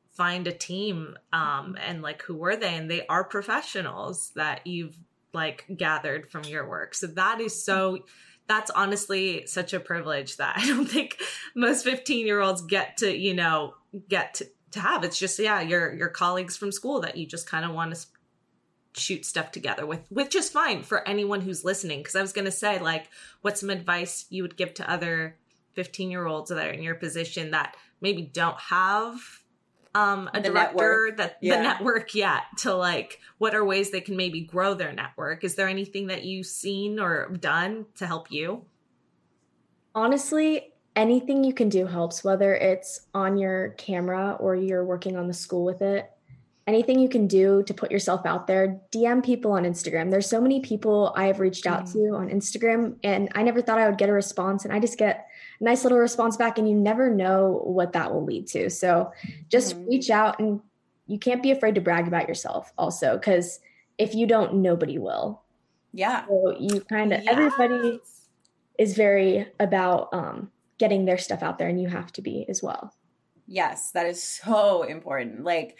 find 0.10 0.48
a 0.48 0.52
team 0.52 1.16
um 1.32 1.78
and 1.80 2.02
like 2.02 2.24
who 2.24 2.36
were 2.36 2.56
they 2.56 2.76
and 2.76 2.90
they 2.90 3.06
are 3.06 3.24
professionals 3.24 4.32
that 4.36 4.66
you've 4.66 4.98
like 5.32 5.66
gathered 5.78 6.32
from 6.32 6.44
your 6.46 6.68
work. 6.68 6.96
So 6.96 7.06
that 7.06 7.40
is 7.40 7.64
so 7.64 8.00
that's 8.48 8.72
honestly 8.72 9.46
such 9.46 9.74
a 9.74 9.80
privilege 9.80 10.38
that 10.38 10.56
I 10.58 10.66
don't 10.66 10.88
think 10.88 11.22
most 11.56 11.84
15 11.84 12.26
year 12.26 12.42
olds 12.42 12.64
get 12.64 12.98
to, 12.98 13.16
you 13.16 13.36
know, 13.36 13.76
get 14.10 14.34
to, 14.36 14.48
to 14.72 14.80
have. 14.80 15.04
It's 15.04 15.20
just, 15.20 15.38
yeah, 15.38 15.62
your, 15.62 15.94
your 15.94 16.10
colleagues 16.10 16.58
from 16.58 16.72
school 16.72 17.02
that 17.02 17.16
you 17.16 17.28
just 17.28 17.48
kind 17.48 17.64
of 17.64 17.76
want 17.76 17.94
to 17.94 18.08
shoot 18.94 19.26
stuff 19.26 19.52
together 19.52 19.86
with 19.86 20.02
which 20.10 20.36
is 20.36 20.50
fine 20.50 20.84
for 20.84 21.08
anyone 21.08 21.42
who's 21.42 21.64
listening 21.64 22.00
because 22.00 22.16
i 22.16 22.22
was 22.22 22.34
going 22.34 22.46
to 22.46 22.52
say 22.52 22.80
like 22.80 23.10
what's 23.42 23.62
some 23.62 23.70
advice 23.70 24.26
you 24.30 24.42
would 24.44 24.58
give 24.58 24.74
to 24.74 24.90
other 24.90 25.38
15 25.74 26.12
year 26.12 26.26
olds 26.26 26.50
that 26.50 26.68
are 26.68 26.72
in 26.72 26.84
your 26.84 26.96
position 26.96 27.52
that 27.52 27.76
maybe 28.02 28.24
don't 28.24 28.60
have 28.60 29.16
um 29.96 30.30
a 30.34 30.42
the 30.42 30.50
director 30.50 31.12
network. 31.12 31.18
that 31.18 31.38
yeah. 31.42 31.58
the 31.58 31.64
network 31.64 32.16
yet 32.16 32.44
to 32.58 32.74
like 32.74 33.20
what 33.38 33.56
are 33.56 33.64
ways 33.64 33.92
they 33.92 34.02
can 34.02 34.16
maybe 34.16 34.42
grow 34.42 34.74
their 34.74 34.92
network 34.92 35.44
is 35.44 35.56
there 35.56 35.68
anything 35.68 36.08
that 36.08 36.24
you've 36.24 36.46
seen 36.46 37.00
or 37.00 37.30
done 37.40 37.86
to 37.96 38.06
help 38.06 38.32
you 38.32 38.66
honestly 39.96 40.74
anything 40.96 41.44
you 41.44 41.54
can 41.54 41.70
do 41.70 41.86
helps 41.86 42.24
whether 42.24 42.54
it's 42.54 43.02
on 43.14 43.38
your 43.38 43.70
camera 43.78 44.38
or 44.40 44.56
you're 44.56 44.86
working 44.86 45.18
on 45.18 45.28
the 45.28 45.34
school 45.34 45.66
with 45.66 45.82
it 45.82 46.12
anything 46.72 47.00
you 47.00 47.10
can 47.10 47.28
do 47.28 47.62
to 47.64 47.74
put 47.74 47.92
yourself 47.92 48.26
out 48.26 48.48
there 48.48 48.80
dm 48.92 49.24
people 49.24 49.52
on 49.52 49.64
instagram 49.64 50.10
there's 50.10 50.30
so 50.30 50.40
many 50.40 50.62
people 50.62 51.14
i 51.18 51.26
have 51.26 51.40
reached 51.40 51.68
out 51.68 51.84
mm. 51.84 51.94
to 51.94 52.00
on 52.16 52.30
instagram 52.30 52.96
and 53.04 53.30
i 53.36 53.44
never 53.44 53.62
thought 53.62 53.78
i 53.78 53.88
would 53.88 53.98
get 53.98 54.10
a 54.10 54.14
response 54.14 54.64
and 54.64 54.74
i 54.74 54.80
just 54.80 54.98
get 54.98 55.28
a 55.60 55.64
nice 55.64 55.84
little 55.84 55.98
response 55.98 56.38
back 56.38 56.58
and 56.58 56.70
you 56.70 56.76
never 56.76 57.10
know 57.10 57.62
what 57.66 57.94
that 57.94 58.14
will 58.14 58.24
lead 58.24 58.48
to 58.48 58.70
so 58.70 59.12
just 59.50 59.76
mm. 59.76 59.88
reach 59.90 60.10
out 60.10 60.40
and 60.40 60.62
you 61.08 61.20
can't 61.20 61.44
be 61.44 61.52
afraid 61.52 61.76
to 61.76 61.82
brag 61.82 62.08
about 62.08 62.28
yourself 62.28 62.72
also 62.78 63.18
because 63.18 63.60
if 63.98 64.16
you 64.16 64.26
don't 64.26 64.54
nobody 64.56 64.98
will 64.98 65.42
yeah 65.92 66.26
so 66.28 66.56
you 66.58 66.80
kind 66.82 67.12
of 67.12 67.22
yes. 67.24 67.32
everybody 67.32 68.00
is 68.80 68.96
very 68.96 69.46
about 69.60 70.10
um, 70.14 70.50
getting 70.78 71.06
their 71.06 71.18
stuff 71.18 71.44
out 71.44 71.60
there 71.60 71.68
and 71.68 71.82
you 71.82 71.90
have 71.90 72.12
to 72.12 72.22
be 72.22 72.46
as 72.48 72.64
well 72.64 72.94
yes 73.46 73.92
that 73.92 74.06
is 74.06 74.24
so 74.24 74.84
important 74.84 75.44
like 75.44 75.78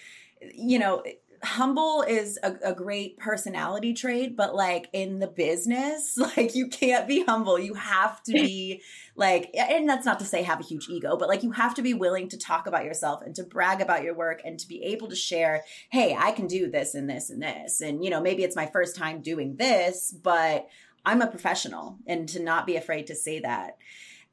you 0.54 0.80
know, 0.80 1.04
humble 1.44 2.04
is 2.04 2.38
a, 2.44 2.54
a, 2.64 2.74
great 2.74 3.18
personality 3.18 3.94
trait, 3.94 4.38
but 4.38 4.54
like 4.54 4.88
in 4.94 5.20
the 5.20 5.28
business, 5.28 6.16
like 6.38 6.56
you 6.56 6.68
can't 6.68 7.08
be 7.08 7.24
humble. 7.24 7.58
You 7.58 7.74
have 7.74 8.22
to 8.24 8.34
be 8.34 8.82
like, 9.16 9.50
and 9.56 9.90
that's 9.90 10.06
not 10.06 10.20
to 10.20 10.26
say 10.26 10.44
have 10.44 10.60
a 10.60 10.64
huge 10.64 10.88
ego, 10.88 11.18
but 11.18 11.30
like 11.30 11.44
you 11.44 11.52
have 11.52 11.74
to 11.76 11.82
be 11.82 11.94
willing 11.94 12.30
to 12.30 12.38
talk 12.38 12.68
about 12.68 12.86
yourself 12.86 13.22
and 13.24 13.36
to 13.36 13.44
brag 13.44 13.82
about 13.82 14.04
your 14.04 14.14
work 14.14 14.42
and 14.46 14.60
to 14.60 14.68
be 14.68 14.84
able 14.84 15.08
to 15.10 15.16
share, 15.16 15.64
hey, 15.90 16.16
I 16.18 16.32
can 16.32 16.48
do 16.48 16.70
this 16.70 16.94
and 16.94 17.10
this 17.10 17.30
and 17.30 17.42
this. 17.42 17.82
And, 17.82 18.04
you 18.04 18.12
know, 18.12 18.22
maybe 18.22 18.44
it's 18.44 18.56
my 18.56 18.68
first 18.68 18.96
time 18.96 19.22
doing 19.22 19.56
this, 19.56 20.14
but 20.24 20.68
I'm 21.04 21.22
a 21.22 21.28
professional 21.28 21.98
and 22.06 22.30
to 22.30 22.40
not 22.42 22.68
be 22.68 22.76
afraid 22.76 23.08
to 23.08 23.16
say 23.16 23.40
that. 23.40 23.78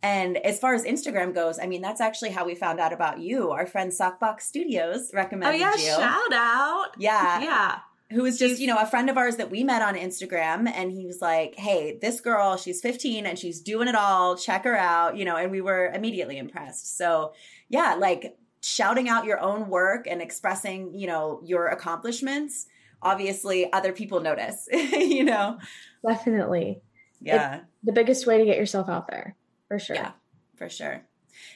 And 0.02 0.36
as 0.38 0.60
far 0.60 0.74
as 0.74 0.84
Instagram 0.84 1.34
goes, 1.34 1.58
I 1.58 1.66
mean, 1.66 1.82
that's 1.82 2.00
actually 2.00 2.30
how 2.30 2.44
we 2.46 2.54
found 2.54 2.78
out 2.78 2.92
about 2.92 3.18
you. 3.18 3.50
Our 3.50 3.66
friend 3.66 3.90
Sockbox 3.90 4.42
Studios 4.42 5.10
recommended 5.12 5.58
you. 5.58 5.66
Oh, 5.66 5.68
yeah, 5.68 5.76
you. 5.76 5.88
shout 5.88 6.32
out. 6.32 6.86
Yeah. 6.98 7.40
Yeah. 7.40 7.78
Who 8.12 8.22
was 8.22 8.38
just, 8.38 8.60
you 8.60 8.68
know, 8.68 8.78
a 8.78 8.86
friend 8.86 9.10
of 9.10 9.18
ours 9.18 9.36
that 9.36 9.50
we 9.50 9.64
met 9.64 9.82
on 9.82 9.94
Instagram. 9.94 10.68
And 10.68 10.92
he 10.92 11.04
was 11.04 11.20
like, 11.20 11.56
hey, 11.56 11.98
this 12.00 12.20
girl, 12.20 12.56
she's 12.56 12.80
15 12.80 13.26
and 13.26 13.38
she's 13.38 13.60
doing 13.60 13.88
it 13.88 13.96
all. 13.96 14.36
Check 14.36 14.64
her 14.64 14.76
out, 14.76 15.16
you 15.16 15.24
know, 15.24 15.36
and 15.36 15.50
we 15.50 15.60
were 15.60 15.88
immediately 15.92 16.38
impressed. 16.38 16.96
So, 16.96 17.32
yeah, 17.68 17.96
like 17.98 18.38
shouting 18.62 19.08
out 19.08 19.24
your 19.24 19.40
own 19.40 19.68
work 19.68 20.06
and 20.08 20.22
expressing, 20.22 20.94
you 20.94 21.06
know, 21.08 21.40
your 21.44 21.66
accomplishments. 21.66 22.66
Obviously, 23.02 23.70
other 23.72 23.92
people 23.92 24.20
notice, 24.20 24.68
you 24.72 25.24
know? 25.24 25.58
Definitely. 26.06 26.80
Yeah. 27.20 27.56
It's 27.56 27.64
the 27.82 27.92
biggest 27.92 28.26
way 28.26 28.38
to 28.38 28.44
get 28.44 28.56
yourself 28.56 28.88
out 28.88 29.08
there 29.08 29.36
for 29.68 29.78
sure. 29.78 29.96
Yeah, 29.96 30.12
for 30.56 30.68
sure. 30.68 31.02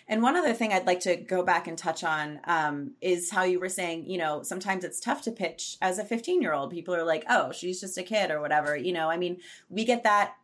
And 0.09 0.23
one 0.23 0.37
other 0.37 0.53
thing 0.53 0.73
I'd 0.73 0.87
like 0.87 1.01
to 1.01 1.17
go 1.17 1.43
back 1.43 1.67
and 1.69 1.79
touch 1.79 2.05
on 2.05 2.41
um, 2.45 2.93
is 3.01 3.31
how 3.31 3.45
you 3.45 3.61
were 3.61 3.69
saying, 3.69 4.09
you 4.09 4.19
know, 4.19 4.43
sometimes 4.43 4.85
it's 4.85 5.01
tough 5.01 5.23
to 5.23 5.33
pitch 5.33 5.77
as 5.81 5.99
a 5.99 6.05
15 6.05 6.43
year 6.43 6.53
old. 6.53 6.71
People 6.71 6.95
are 6.95 7.05
like, 7.05 7.25
oh, 7.29 7.53
she's 7.53 7.81
just 7.81 7.99
a 7.99 8.03
kid 8.03 8.31
or 8.31 8.41
whatever. 8.41 8.77
You 8.77 8.93
know, 8.93 9.11
I 9.11 9.17
mean, 9.17 9.39
we 9.69 9.85
get 9.85 10.03
that 10.05 10.35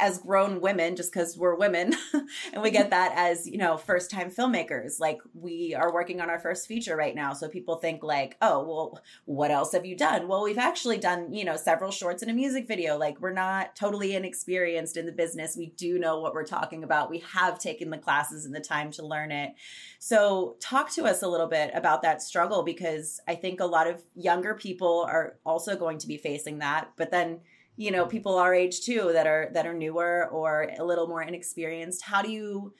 as 0.00 0.18
grown 0.18 0.60
women 0.60 0.96
just 0.96 1.12
because 1.12 1.36
we're 1.36 1.54
women. 1.56 1.94
and 2.52 2.62
we 2.62 2.70
get 2.70 2.90
that 2.90 3.12
as, 3.14 3.46
you 3.48 3.58
know, 3.58 3.76
first 3.76 4.10
time 4.10 4.30
filmmakers. 4.30 5.00
Like, 5.00 5.20
we 5.34 5.74
are 5.74 5.92
working 5.92 6.20
on 6.20 6.30
our 6.30 6.38
first 6.38 6.66
feature 6.66 6.96
right 6.96 7.14
now. 7.14 7.32
So 7.32 7.48
people 7.48 7.76
think, 7.76 8.02
like, 8.02 8.36
oh, 8.40 8.64
well, 8.64 9.02
what 9.24 9.50
else 9.50 9.72
have 9.72 9.84
you 9.84 9.96
done? 9.96 10.28
Well, 10.28 10.42
we've 10.42 10.58
actually 10.58 10.98
done, 10.98 11.32
you 11.32 11.44
know, 11.44 11.56
several 11.56 11.90
shorts 11.90 12.22
and 12.22 12.30
a 12.30 12.34
music 12.34 12.66
video. 12.66 12.96
Like, 12.96 13.20
we're 13.20 13.32
not 13.32 13.76
totally 13.76 14.14
inexperienced 14.14 14.96
in 14.96 15.06
the 15.06 15.12
business. 15.12 15.56
We 15.56 15.66
do 15.76 15.98
know 15.98 16.20
what 16.20 16.34
we're 16.34 16.44
talking 16.44 16.84
about. 16.84 17.10
We 17.10 17.22
have 17.32 17.58
taken 17.58 17.90
the 17.90 17.98
classes 17.98 18.44
and 18.44 18.54
the 18.54 18.60
time 18.60 18.79
to 18.92 19.06
learn 19.06 19.30
it. 19.30 19.52
So, 19.98 20.56
talk 20.60 20.90
to 20.92 21.04
us 21.04 21.22
a 21.22 21.28
little 21.28 21.46
bit 21.46 21.70
about 21.74 22.02
that 22.02 22.22
struggle 22.22 22.62
because 22.62 23.20
I 23.28 23.34
think 23.34 23.60
a 23.60 23.66
lot 23.66 23.86
of 23.86 24.02
younger 24.14 24.54
people 24.54 25.06
are 25.08 25.36
also 25.44 25.76
going 25.76 25.98
to 25.98 26.06
be 26.06 26.16
facing 26.16 26.58
that. 26.58 26.92
But 26.96 27.10
then, 27.10 27.40
you 27.76 27.90
know, 27.90 28.06
people 28.06 28.38
our 28.38 28.54
age 28.54 28.80
too 28.80 29.10
that 29.12 29.26
are 29.26 29.50
that 29.52 29.66
are 29.66 29.74
newer 29.74 30.28
or 30.30 30.70
a 30.78 30.84
little 30.84 31.06
more 31.06 31.22
inexperienced. 31.22 32.02
How 32.02 32.22
do 32.22 32.30
you 32.30 32.74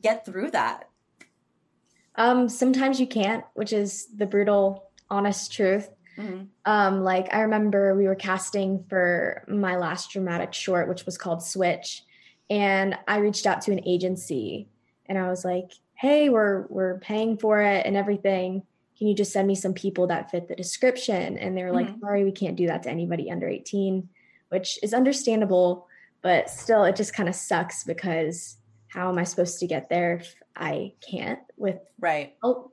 get 0.00 0.24
through 0.24 0.52
that? 0.52 0.88
Um, 2.16 2.48
sometimes 2.48 3.00
you 3.00 3.06
can't, 3.06 3.44
which 3.54 3.72
is 3.72 4.08
the 4.14 4.26
brutal, 4.26 4.90
honest 5.08 5.52
truth. 5.52 5.88
Mm-hmm. 6.18 6.44
Um, 6.66 7.02
like 7.02 7.32
I 7.32 7.40
remember 7.40 7.94
we 7.94 8.06
were 8.06 8.14
casting 8.14 8.84
for 8.88 9.44
my 9.48 9.76
last 9.76 10.10
dramatic 10.10 10.52
short, 10.52 10.88
which 10.88 11.06
was 11.06 11.16
called 11.16 11.42
Switch, 11.42 12.02
and 12.50 12.98
I 13.08 13.18
reached 13.18 13.46
out 13.46 13.62
to 13.62 13.72
an 13.72 13.80
agency 13.86 14.68
and 15.06 15.18
I 15.18 15.28
was 15.28 15.44
like, 15.44 15.72
"Hey, 15.94 16.28
we're 16.28 16.66
we're 16.68 16.98
paying 16.98 17.38
for 17.38 17.60
it 17.60 17.86
and 17.86 17.96
everything. 17.96 18.62
Can 18.98 19.08
you 19.08 19.14
just 19.14 19.32
send 19.32 19.48
me 19.48 19.54
some 19.54 19.74
people 19.74 20.06
that 20.08 20.30
fit 20.30 20.48
the 20.48 20.54
description?" 20.54 21.38
And 21.38 21.56
they 21.56 21.62
were 21.62 21.70
mm-hmm. 21.70 21.92
like, 21.92 22.00
"Sorry, 22.00 22.24
we 22.24 22.32
can't 22.32 22.56
do 22.56 22.66
that 22.66 22.82
to 22.84 22.90
anybody 22.90 23.30
under 23.30 23.48
18," 23.48 24.08
which 24.48 24.78
is 24.82 24.94
understandable, 24.94 25.86
but 26.22 26.50
still 26.50 26.84
it 26.84 26.96
just 26.96 27.14
kind 27.14 27.28
of 27.28 27.34
sucks 27.34 27.84
because 27.84 28.58
how 28.88 29.08
am 29.08 29.18
I 29.18 29.24
supposed 29.24 29.58
to 29.60 29.66
get 29.66 29.88
there 29.88 30.16
if 30.16 30.34
I 30.56 30.92
can't 31.00 31.40
with 31.56 31.78
right. 31.98 32.34
Oh. 32.42 32.70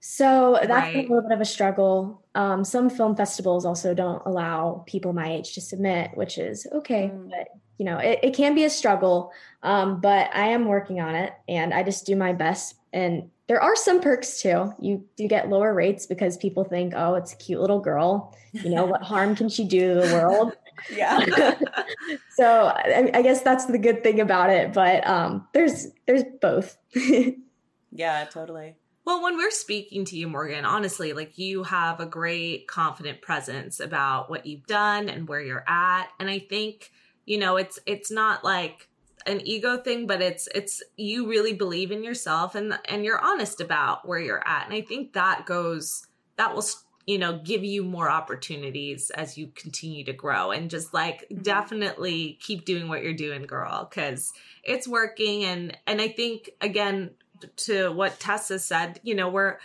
So 0.00 0.58
that's 0.60 0.94
right. 0.94 0.96
a 0.96 1.00
little 1.00 1.22
bit 1.22 1.32
of 1.32 1.40
a 1.40 1.44
struggle. 1.44 2.22
Um, 2.34 2.64
some 2.64 2.88
film 2.88 3.16
festivals 3.16 3.64
also 3.64 3.94
don't 3.94 4.22
allow 4.26 4.84
people 4.86 5.12
my 5.12 5.32
age 5.32 5.54
to 5.54 5.60
submit, 5.60 6.12
which 6.14 6.38
is 6.38 6.66
okay, 6.72 7.10
mm. 7.12 7.30
but 7.30 7.48
you 7.78 7.84
know, 7.84 7.98
it, 7.98 8.18
it, 8.22 8.34
can 8.34 8.54
be 8.54 8.64
a 8.64 8.70
struggle. 8.70 9.32
Um, 9.62 10.00
but 10.00 10.30
I 10.34 10.48
am 10.48 10.66
working 10.66 11.00
on 11.00 11.14
it 11.14 11.32
and 11.48 11.72
I 11.72 11.82
just 11.82 12.06
do 12.06 12.16
my 12.16 12.32
best. 12.32 12.74
And 12.92 13.30
there 13.46 13.62
are 13.62 13.76
some 13.76 14.00
perks 14.00 14.42
too. 14.42 14.74
You 14.80 15.04
do 15.16 15.26
get 15.26 15.48
lower 15.48 15.72
rates 15.72 16.06
because 16.06 16.36
people 16.36 16.64
think, 16.64 16.92
oh, 16.96 17.14
it's 17.14 17.32
a 17.32 17.36
cute 17.36 17.60
little 17.60 17.80
girl. 17.80 18.36
You 18.52 18.70
know, 18.70 18.84
what 18.84 19.02
harm 19.02 19.36
can 19.36 19.48
she 19.48 19.64
do 19.64 19.94
to 19.94 20.06
the 20.06 20.14
world? 20.14 20.52
yeah. 20.94 21.54
so 22.36 22.66
I, 22.66 23.10
I, 23.14 23.22
guess 23.22 23.42
that's 23.42 23.66
the 23.66 23.78
good 23.78 24.02
thing 24.02 24.20
about 24.20 24.50
it. 24.50 24.72
But 24.72 25.06
um, 25.06 25.46
there's 25.52 25.88
there's 26.06 26.24
both. 26.40 26.76
yeah, 27.92 28.24
totally. 28.30 28.76
Well, 29.04 29.22
when 29.22 29.38
we're 29.38 29.50
speaking 29.50 30.04
to 30.06 30.18
you, 30.18 30.28
Morgan, 30.28 30.66
honestly, 30.66 31.14
like 31.14 31.38
you 31.38 31.62
have 31.62 32.00
a 32.00 32.06
great, 32.06 32.68
confident 32.68 33.22
presence 33.22 33.80
about 33.80 34.28
what 34.28 34.44
you've 34.44 34.66
done 34.66 35.08
and 35.08 35.26
where 35.26 35.40
you're 35.40 35.64
at. 35.66 36.08
And 36.20 36.28
I 36.28 36.40
think, 36.40 36.90
you 37.28 37.36
know, 37.36 37.56
it's 37.56 37.78
it's 37.84 38.10
not 38.10 38.42
like 38.42 38.88
an 39.26 39.46
ego 39.46 39.76
thing, 39.76 40.06
but 40.06 40.22
it's 40.22 40.48
it's 40.54 40.82
you 40.96 41.28
really 41.28 41.52
believe 41.52 41.92
in 41.92 42.02
yourself 42.02 42.54
and 42.54 42.78
and 42.86 43.04
you're 43.04 43.22
honest 43.22 43.60
about 43.60 44.08
where 44.08 44.18
you're 44.18 44.46
at. 44.48 44.64
And 44.64 44.74
I 44.74 44.80
think 44.80 45.12
that 45.12 45.44
goes 45.44 46.06
that 46.36 46.54
will 46.54 46.64
you 47.06 47.18
know 47.18 47.38
give 47.38 47.64
you 47.64 47.84
more 47.84 48.10
opportunities 48.10 49.10
as 49.10 49.36
you 49.36 49.48
continue 49.54 50.04
to 50.04 50.12
grow 50.14 50.52
and 50.52 50.70
just 50.70 50.94
like 50.94 51.28
mm-hmm. 51.28 51.42
definitely 51.42 52.38
keep 52.40 52.64
doing 52.64 52.88
what 52.88 53.02
you're 53.02 53.12
doing 53.12 53.42
girl 53.42 53.84
cuz 53.92 54.32
it's 54.64 54.88
working 54.88 55.44
and 55.44 55.76
and 55.86 56.00
I 56.00 56.08
think 56.08 56.50
again 56.62 57.10
to 57.56 57.92
what 57.92 58.18
Tessa 58.18 58.58
said, 58.58 59.00
you 59.02 59.14
know, 59.14 59.28
we're 59.28 59.58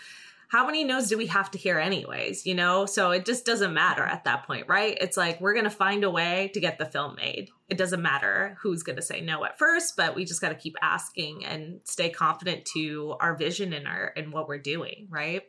how 0.54 0.68
many 0.68 0.84
no's 0.84 1.10
do 1.10 1.18
we 1.18 1.26
have 1.26 1.50
to 1.50 1.58
hear 1.58 1.80
anyways, 1.80 2.46
you 2.46 2.54
know? 2.54 2.86
So 2.86 3.10
it 3.10 3.26
just 3.26 3.44
doesn't 3.44 3.74
matter 3.74 4.04
at 4.04 4.26
that 4.26 4.46
point, 4.46 4.68
right? 4.68 4.96
It's 5.02 5.18
like 5.18 5.42
we're 5.42 5.54
going 5.54 5.64
to 5.64 5.72
find 5.72 6.04
a 6.04 6.12
way 6.12 6.52
to 6.54 6.60
get 6.60 6.78
the 6.78 6.86
film 6.86 7.16
made. 7.16 7.50
It 7.70 7.78
doesn't 7.80 8.04
matter 8.04 8.56
who's 8.62 8.84
going 8.84 8.98
to 8.98 9.02
say 9.02 9.20
no 9.20 9.44
at 9.46 9.58
first, 9.58 9.98
but 9.98 10.16
we 10.16 10.26
just 10.26 10.42
got 10.42 10.50
to 10.50 10.56
keep 10.56 10.76
asking 10.80 11.44
and 11.44 11.80
stay 11.86 12.12
confident 12.12 12.66
to 12.76 13.16
our 13.20 13.36
vision 13.36 13.74
and 13.74 13.88
our 13.88 14.14
and 14.16 14.32
what 14.32 14.48
we're 14.48 14.60
doing, 14.60 15.08
right? 15.10 15.42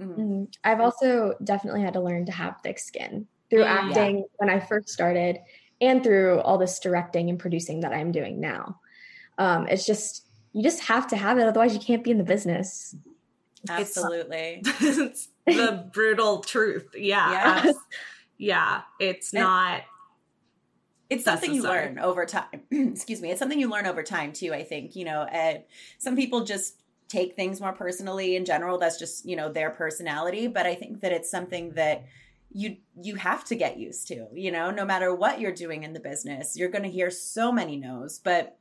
Mm-hmm. 0.00 0.20
mm-hmm. 0.20 0.44
I've 0.62 0.80
also 0.80 1.34
definitely 1.42 1.82
had 1.82 1.94
to 1.94 2.00
learn 2.00 2.24
to 2.26 2.32
have 2.32 2.60
thick 2.62 2.78
skin 2.78 3.26
through 3.50 3.64
mm, 3.64 3.70
acting 3.70 4.18
yeah. 4.18 4.24
when 4.36 4.50
I 4.50 4.60
first 4.60 4.88
started 4.88 5.40
and 5.80 6.04
through 6.04 6.38
all 6.42 6.58
this 6.58 6.78
directing 6.78 7.28
and 7.28 7.40
producing 7.40 7.80
that 7.80 7.92
I'm 7.92 8.12
doing 8.12 8.38
now. 8.38 8.78
Um, 9.36 9.66
it's 9.66 9.84
just 9.84 10.28
you 10.52 10.62
just 10.62 10.84
have 10.84 11.08
to 11.08 11.16
have 11.16 11.38
it 11.38 11.48
otherwise 11.48 11.74
you 11.74 11.80
can't 11.80 12.04
be 12.04 12.12
in 12.12 12.18
the 12.18 12.24
business 12.24 12.94
absolutely 13.68 14.62
it's, 14.64 14.80
it's 15.06 15.28
the 15.46 15.88
brutal 15.92 16.40
truth. 16.40 16.88
Yeah 16.94 17.62
yeah, 17.64 17.72
yeah. 18.38 18.80
It's 18.98 19.32
and 19.32 19.42
not 19.42 19.82
it's 21.10 21.24
something 21.24 21.52
you 21.52 21.62
learn 21.62 21.98
over 21.98 22.24
time 22.26 22.62
excuse 22.70 23.20
me 23.20 23.30
it's 23.30 23.38
something 23.38 23.60
you 23.60 23.68
learn 23.68 23.86
over 23.86 24.02
time 24.02 24.32
too 24.32 24.54
i 24.54 24.62
think 24.62 24.96
you 24.96 25.04
know 25.04 25.20
uh, 25.20 25.58
some 25.98 26.16
people 26.16 26.44
just 26.44 26.80
take 27.08 27.36
things 27.36 27.60
more 27.60 27.72
personally 27.72 28.36
in 28.36 28.44
general 28.44 28.78
that's 28.78 28.98
just 28.98 29.26
you 29.26 29.36
know 29.36 29.52
their 29.52 29.70
personality 29.70 30.46
but 30.46 30.66
i 30.66 30.74
think 30.74 31.02
that 31.02 31.12
it's 31.12 31.30
something 31.30 31.72
that 31.74 32.04
you 32.50 32.76
you 33.02 33.16
have 33.16 33.44
to 33.44 33.54
get 33.54 33.76
used 33.78 34.08
to 34.08 34.28
you 34.32 34.50
know? 34.50 34.70
No 34.70 34.84
matter 34.84 35.14
what 35.14 35.40
you're 35.40 35.52
doing 35.52 35.82
in 35.82 35.92
the 35.92 36.00
business 36.00 36.56
you're 36.56 36.70
going 36.70 36.84
to 36.84 36.90
hear 36.90 37.10
so 37.10 37.52
many 37.52 37.76
no's 37.76 38.18
but 38.18 38.58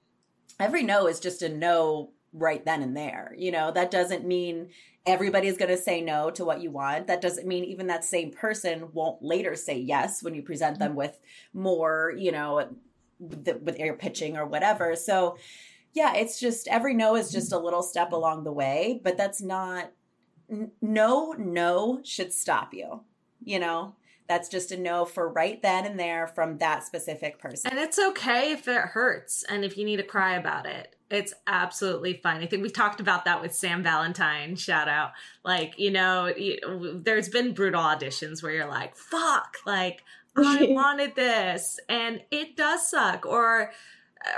every 0.59 0.83
no 0.83 1.07
is 1.07 1.19
just 1.19 1.41
a 1.41 1.49
no 1.49 2.11
right 2.33 2.65
then 2.65 2.81
and 2.81 2.97
there. 2.97 3.33
You 3.37 3.51
know, 3.51 3.71
that 3.71 3.91
doesn't 3.91 4.25
mean 4.25 4.69
everybody's 5.05 5.57
going 5.57 5.69
to 5.69 5.77
say 5.77 6.01
no 6.01 6.29
to 6.31 6.45
what 6.45 6.61
you 6.61 6.71
want. 6.71 7.07
That 7.07 7.21
doesn't 7.21 7.47
mean 7.47 7.63
even 7.65 7.87
that 7.87 8.03
same 8.03 8.31
person 8.31 8.89
won't 8.93 9.21
later 9.21 9.55
say 9.55 9.77
yes 9.77 10.23
when 10.23 10.33
you 10.33 10.41
present 10.41 10.79
them 10.79 10.89
mm-hmm. 10.89 10.97
with 10.97 11.19
more, 11.53 12.13
you 12.17 12.31
know, 12.31 12.69
with 13.19 13.79
your 13.79 13.95
pitching 13.95 14.37
or 14.37 14.45
whatever. 14.45 14.95
So, 14.95 15.37
yeah, 15.93 16.15
it's 16.15 16.39
just 16.39 16.67
every 16.67 16.93
no 16.93 17.15
is 17.15 17.31
just 17.31 17.51
a 17.51 17.59
little 17.59 17.83
step 17.83 18.11
along 18.11 18.43
the 18.43 18.51
way, 18.51 18.99
but 19.03 19.17
that's 19.17 19.41
not 19.41 19.91
no 20.81 21.33
no 21.37 21.99
should 22.03 22.33
stop 22.33 22.73
you. 22.73 23.01
You 23.43 23.59
know, 23.59 23.95
that's 24.27 24.49
just 24.49 24.71
a 24.71 24.77
no 24.77 25.05
for 25.05 25.29
right 25.29 25.61
then 25.61 25.85
and 25.85 25.99
there 25.99 26.27
from 26.27 26.57
that 26.59 26.83
specific 26.83 27.39
person. 27.39 27.71
And 27.71 27.79
it's 27.79 27.99
okay 27.99 28.51
if 28.51 28.67
it 28.67 28.81
hurts 28.81 29.43
and 29.43 29.63
if 29.63 29.77
you 29.77 29.85
need 29.85 29.97
to 29.97 30.03
cry 30.03 30.35
about 30.35 30.65
it. 30.65 30.95
It's 31.13 31.33
absolutely 31.47 32.19
fine. 32.21 32.41
I 32.41 32.47
think 32.47 32.63
we 32.63 32.69
talked 32.69 32.99
about 32.99 33.25
that 33.25 33.41
with 33.41 33.53
Sam 33.53 33.83
Valentine. 33.83 34.55
Shout 34.55 34.87
out. 34.87 35.11
Like, 35.43 35.77
you 35.77 35.91
know, 35.91 36.33
there's 36.95 37.29
been 37.29 37.53
brutal 37.53 37.81
auditions 37.81 38.41
where 38.41 38.51
you're 38.51 38.67
like, 38.67 38.95
fuck, 38.95 39.57
like, 39.65 40.03
I 40.35 40.67
wanted 40.69 41.15
this. 41.15 41.79
And 41.87 42.21
it 42.31 42.55
does 42.55 42.89
suck. 42.89 43.25
Or, 43.25 43.71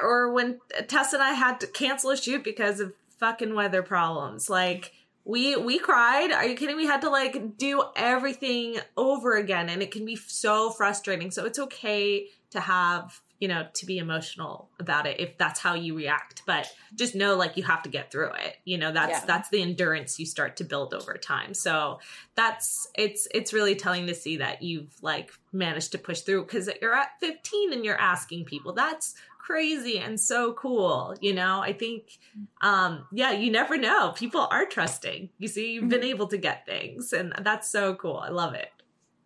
or 0.01 0.33
when 0.33 0.59
Tess 0.87 1.13
and 1.13 1.23
I 1.23 1.31
had 1.31 1.59
to 1.61 1.67
cancel 1.67 2.11
a 2.11 2.17
shoot 2.17 2.43
because 2.43 2.79
of 2.79 2.93
fucking 3.19 3.55
weather 3.55 3.83
problems. 3.83 4.49
Like, 4.49 4.91
we 5.25 5.55
we 5.55 5.79
cried 5.79 6.31
are 6.31 6.45
you 6.45 6.55
kidding 6.55 6.77
we 6.77 6.85
had 6.85 7.01
to 7.01 7.09
like 7.09 7.57
do 7.57 7.83
everything 7.95 8.77
over 8.95 9.35
again 9.35 9.69
and 9.69 9.81
it 9.81 9.89
can 9.89 10.05
be 10.05 10.15
so 10.15 10.69
frustrating 10.69 11.31
so 11.31 11.45
it's 11.45 11.57
okay 11.57 12.27
to 12.51 12.59
have 12.59 13.21
you 13.39 13.47
know 13.47 13.67
to 13.73 13.85
be 13.85 13.97
emotional 13.97 14.69
about 14.79 15.05
it 15.05 15.19
if 15.19 15.37
that's 15.37 15.59
how 15.59 15.73
you 15.73 15.95
react 15.95 16.43
but 16.45 16.71
just 16.95 17.15
know 17.15 17.35
like 17.35 17.57
you 17.57 17.63
have 17.63 17.83
to 17.83 17.89
get 17.89 18.11
through 18.11 18.31
it. 18.33 18.57
You 18.65 18.77
know 18.77 18.91
that's 18.91 19.19
yeah. 19.19 19.25
that's 19.25 19.49
the 19.49 19.61
endurance 19.61 20.19
you 20.19 20.25
start 20.25 20.57
to 20.57 20.63
build 20.63 20.93
over 20.93 21.15
time. 21.15 21.53
So 21.53 21.99
that's 22.35 22.87
it's 22.95 23.27
it's 23.33 23.53
really 23.53 23.75
telling 23.75 24.07
to 24.07 24.15
see 24.15 24.37
that 24.37 24.61
you've 24.61 24.95
like 25.01 25.31
managed 25.51 25.91
to 25.93 25.97
push 25.97 26.21
through 26.21 26.43
because 26.43 26.69
you're 26.81 26.95
at 26.95 27.19
15 27.19 27.73
and 27.73 27.85
you're 27.85 27.99
asking 27.99 28.45
people. 28.45 28.73
That's 28.73 29.15
crazy 29.37 29.99
and 29.99 30.19
so 30.19 30.53
cool 30.53 31.15
you 31.21 31.31
know? 31.31 31.61
I 31.61 31.73
think 31.73 32.17
um 32.61 33.05
yeah 33.11 33.31
you 33.31 33.51
never 33.51 33.77
know. 33.77 34.13
People 34.15 34.47
are 34.49 34.65
trusting. 34.65 35.29
You 35.39 35.47
see 35.47 35.73
you've 35.73 35.89
been 35.89 36.01
mm-hmm. 36.01 36.09
able 36.09 36.27
to 36.27 36.37
get 36.37 36.65
things 36.65 37.13
and 37.13 37.33
that's 37.41 37.69
so 37.69 37.95
cool. 37.95 38.17
I 38.17 38.29
love 38.29 38.53
it. 38.53 38.69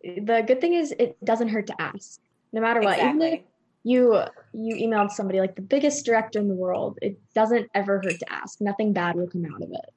The 0.02 0.42
good 0.46 0.60
thing 0.60 0.74
is 0.74 0.92
it 0.92 1.22
doesn't 1.24 1.48
hurt 1.48 1.66
to 1.68 1.80
ask. 1.80 2.20
No 2.52 2.60
matter 2.60 2.80
what 2.80 2.94
exactly. 2.94 3.26
even 3.26 3.38
if 3.38 3.44
you 3.82 4.22
you 4.52 4.74
emailed 4.76 5.10
somebody 5.10 5.40
like 5.40 5.56
the 5.56 5.62
biggest 5.62 6.04
director 6.04 6.38
in 6.38 6.48
the 6.48 6.54
world. 6.54 6.98
It 7.02 7.18
doesn't 7.34 7.70
ever 7.74 8.00
hurt 8.02 8.18
to 8.18 8.32
ask. 8.32 8.60
Nothing 8.60 8.92
bad 8.92 9.16
will 9.16 9.28
come 9.28 9.46
out 9.46 9.62
of 9.62 9.70
it. 9.70 9.94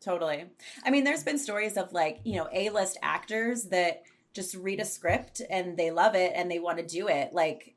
Totally. 0.00 0.44
I 0.84 0.90
mean 0.90 1.04
there's 1.04 1.24
been 1.24 1.38
stories 1.38 1.76
of 1.76 1.92
like 1.92 2.20
you 2.24 2.36
know 2.36 2.48
a-list 2.52 2.98
actors 3.02 3.64
that 3.64 4.02
just 4.32 4.54
read 4.54 4.80
a 4.80 4.84
script 4.84 5.40
and 5.48 5.76
they 5.76 5.90
love 5.90 6.14
it 6.14 6.32
and 6.34 6.50
they 6.50 6.58
want 6.58 6.78
to 6.78 6.86
do 6.86 7.08
it. 7.08 7.32
Like 7.32 7.75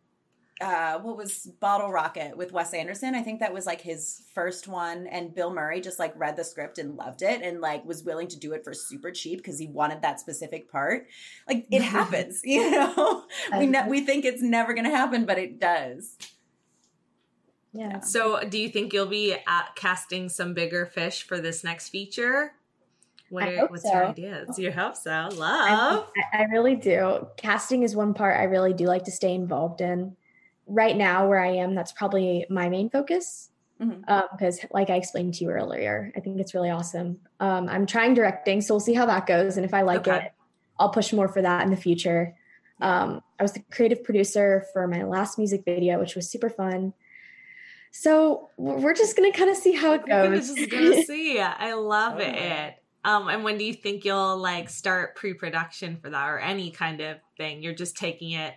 uh, 0.62 1.00
what 1.00 1.16
was 1.16 1.46
Bottle 1.60 1.92
Rocket 1.92 2.36
with 2.36 2.52
Wes 2.52 2.74
Anderson. 2.74 3.16
I 3.16 3.22
think 3.22 3.40
that 3.40 3.54
was 3.54 3.66
like 3.66 3.82
his 3.82 4.24
first 4.34 4.68
one, 4.68 5.08
and 5.08 5.34
Bill 5.34 5.54
Murray 5.54 5.80
just 5.80 6.00
like 6.00 6.14
read 6.18 6.36
the 6.36 6.44
script 6.44 6.78
and 6.78 6.98
loved 6.98 7.22
it, 7.22 7.42
and 7.42 7.62
like 7.62 7.86
was 7.86 8.04
willing 8.04 8.28
to 8.28 8.38
do 8.38 8.54
it 8.54 8.64
for 8.64 8.74
super 8.74 9.12
cheap 9.12 9.40
because 9.40 9.58
he 9.58 9.68
wanted 9.68 10.02
that 10.02 10.20
specific 10.20 10.70
part. 10.70 11.08
Like 11.48 11.66
it 11.72 11.82
happens, 11.82 12.42
you 12.44 12.70
know. 12.72 13.24
we 13.58 13.68
ne- 13.68 13.88
we 13.88 14.02
think 14.02 14.26
it's 14.26 14.42
never 14.42 14.74
going 14.74 14.86
to 14.86 14.96
happen, 14.96 15.26
but 15.26 15.38
it 15.38 15.60
does. 15.60 16.18
Yeah. 17.72 18.00
So, 18.02 18.44
do 18.44 18.58
you 18.58 18.68
think 18.68 18.94
you'll 18.94 19.06
be 19.06 19.34
at 19.34 19.76
casting 19.76 20.28
some 20.28 20.54
bigger 20.54 20.86
fish 20.88 21.24
for 21.24 21.40
this 21.40 21.64
next 21.64 21.90
feature? 21.90 22.54
What 23.30 23.48
are, 23.48 23.68
what's 23.68 23.84
so. 23.84 23.94
your 23.94 24.08
ideas? 24.08 24.58
You 24.58 24.72
hope 24.72 24.96
so. 24.96 25.30
Love. 25.34 26.10
I, 26.34 26.40
I 26.40 26.44
really 26.46 26.76
do. 26.76 27.28
Casting 27.38 27.84
is 27.84 27.96
one 27.96 28.14
part 28.16 28.40
I 28.40 28.44
really 28.44 28.74
do 28.74 28.86
like 28.86 29.04
to 29.06 29.12
stay 29.12 29.36
involved 29.36 29.82
in 29.82 30.16
right 30.70 30.96
now 30.96 31.28
where 31.28 31.40
I 31.40 31.56
am, 31.56 31.76
that's 31.76 31.92
probably 31.92 32.46
my 32.50 32.70
main 32.70 32.90
focus. 32.90 33.50
Mm-hmm. 33.82 34.10
Um, 34.10 34.24
because 34.32 34.60
like 34.72 34.90
I 34.90 34.96
explained 34.96 35.36
to 35.36 35.46
you 35.46 35.52
earlier, 35.52 36.12
I 36.16 36.20
think 36.20 36.40
it's 36.40 36.54
really 36.54 36.70
awesome. 36.70 37.20
Um, 37.40 37.70
I'm 37.70 37.86
trying 37.86 38.14
directing, 38.14 38.62
so 38.62 38.74
we'll 38.74 38.82
see 38.82 38.94
how 38.94 39.06
that 39.06 39.26
goes. 39.26 39.56
And 39.56 39.66
if 39.66 39.74
I 39.74 39.84
like 39.84 40.08
okay. 40.08 40.26
it, 40.26 40.34
I'll 40.78 40.90
push 40.90 41.14
more 41.14 41.30
for 41.30 41.42
that 41.42 41.64
in 41.64 41.70
the 41.70 41.78
future. 41.78 42.36
Um, 42.82 43.22
I 43.40 43.44
was 43.44 43.54
the 43.54 43.64
creative 43.72 44.04
producer 44.04 44.66
for 44.74 44.88
my 44.88 45.04
last 45.04 45.38
music 45.38 45.64
video, 45.66 46.00
which 46.00 46.16
was 46.16 46.30
super 46.30 46.50
fun. 46.50 46.94
So 47.92 48.50
we're 48.58 48.94
just 48.94 49.16
gonna 49.16 49.32
kind 49.32 49.50
of 49.50 49.58
see 49.58 49.72
how 49.72 49.94
it 49.94 50.06
goes. 50.06 50.54
Just 50.54 50.70
gonna 50.70 51.02
see. 51.04 51.40
I 51.40 51.74
love 51.74 52.16
oh. 52.18 52.22
it. 52.22 52.76
Um, 53.06 53.30
and 53.30 53.44
when 53.44 53.58
do 53.58 53.64
you 53.64 53.74
think 53.74 54.04
you'll 54.04 54.38
like 54.38 54.70
start 54.70 55.16
pre-production 55.16 55.98
for 56.02 56.10
that 56.10 56.28
or 56.28 56.38
any 56.38 56.72
kind 56.72 57.00
of 57.00 57.18
thing? 57.38 57.64
You're 57.64 57.74
just 57.74 57.96
taking 57.96 58.32
it 58.32 58.54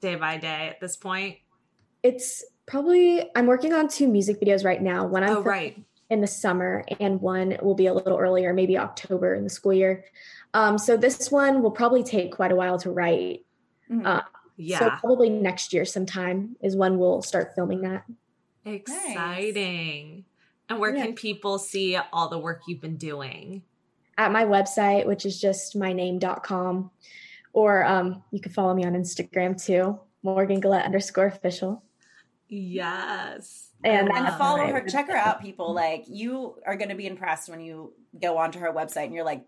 day 0.00 0.14
by 0.14 0.36
day 0.36 0.68
at 0.68 0.80
this 0.80 0.96
point? 0.96 1.36
It's 2.02 2.44
probably 2.66 3.28
I'm 3.34 3.46
working 3.46 3.72
on 3.72 3.88
two 3.88 4.08
music 4.08 4.40
videos 4.40 4.64
right 4.64 4.80
now. 4.80 5.06
One 5.06 5.24
I'm 5.24 5.38
oh, 5.38 5.42
right. 5.42 5.78
in 6.10 6.20
the 6.20 6.26
summer, 6.26 6.84
and 7.00 7.20
one 7.20 7.56
will 7.62 7.74
be 7.74 7.86
a 7.86 7.94
little 7.94 8.18
earlier, 8.18 8.52
maybe 8.52 8.78
October 8.78 9.34
in 9.34 9.44
the 9.44 9.50
school 9.50 9.72
year. 9.72 10.04
Um, 10.54 10.78
so 10.78 10.96
this 10.96 11.30
one 11.30 11.62
will 11.62 11.70
probably 11.70 12.02
take 12.02 12.32
quite 12.32 12.52
a 12.52 12.56
while 12.56 12.78
to 12.78 12.90
write. 12.90 13.44
Mm-hmm. 13.90 14.06
Uh, 14.06 14.22
yeah. 14.56 14.78
So 14.78 14.90
probably 15.00 15.30
next 15.30 15.72
year 15.72 15.84
sometime 15.84 16.56
is 16.62 16.76
when 16.76 16.98
we'll 16.98 17.22
start 17.22 17.52
filming 17.54 17.82
that. 17.82 18.04
Exciting. 18.64 20.14
Nice. 20.14 20.24
And 20.70 20.78
where 20.78 20.94
yeah. 20.94 21.04
can 21.04 21.14
people 21.14 21.58
see 21.58 21.96
all 22.12 22.28
the 22.28 22.38
work 22.38 22.62
you've 22.66 22.80
been 22.80 22.96
doing? 22.96 23.62
at 24.18 24.32
my 24.32 24.44
website, 24.44 25.06
which 25.06 25.24
is 25.24 25.40
just 25.40 25.78
myname.com. 25.78 26.90
Or 27.58 27.84
um, 27.84 28.22
you 28.30 28.40
can 28.40 28.52
follow 28.52 28.72
me 28.72 28.84
on 28.84 28.92
Instagram 28.92 29.60
too, 29.60 29.98
Morgan 30.22 30.60
Gullett 30.60 30.84
underscore 30.84 31.26
official. 31.26 31.82
Yes. 32.48 33.70
And, 33.82 34.08
and 34.08 34.28
follow 34.36 34.64
her, 34.64 34.86
check 34.86 35.08
her 35.08 35.16
out, 35.16 35.42
people. 35.42 35.74
Like 35.74 36.04
you 36.06 36.54
are 36.64 36.76
going 36.76 36.90
to 36.90 36.94
be 36.94 37.08
impressed 37.08 37.48
when 37.48 37.60
you 37.60 37.94
go 38.22 38.38
onto 38.38 38.60
her 38.60 38.72
website 38.72 39.06
and 39.06 39.12
you're 39.12 39.24
like, 39.24 39.44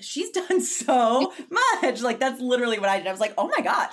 she's 0.00 0.30
done 0.30 0.62
so 0.62 1.30
much. 1.82 2.00
Like 2.00 2.18
that's 2.18 2.40
literally 2.40 2.78
what 2.78 2.88
I 2.88 2.96
did. 2.96 3.06
I 3.06 3.10
was 3.10 3.20
like, 3.20 3.34
oh 3.36 3.48
my 3.48 3.62
god. 3.62 3.88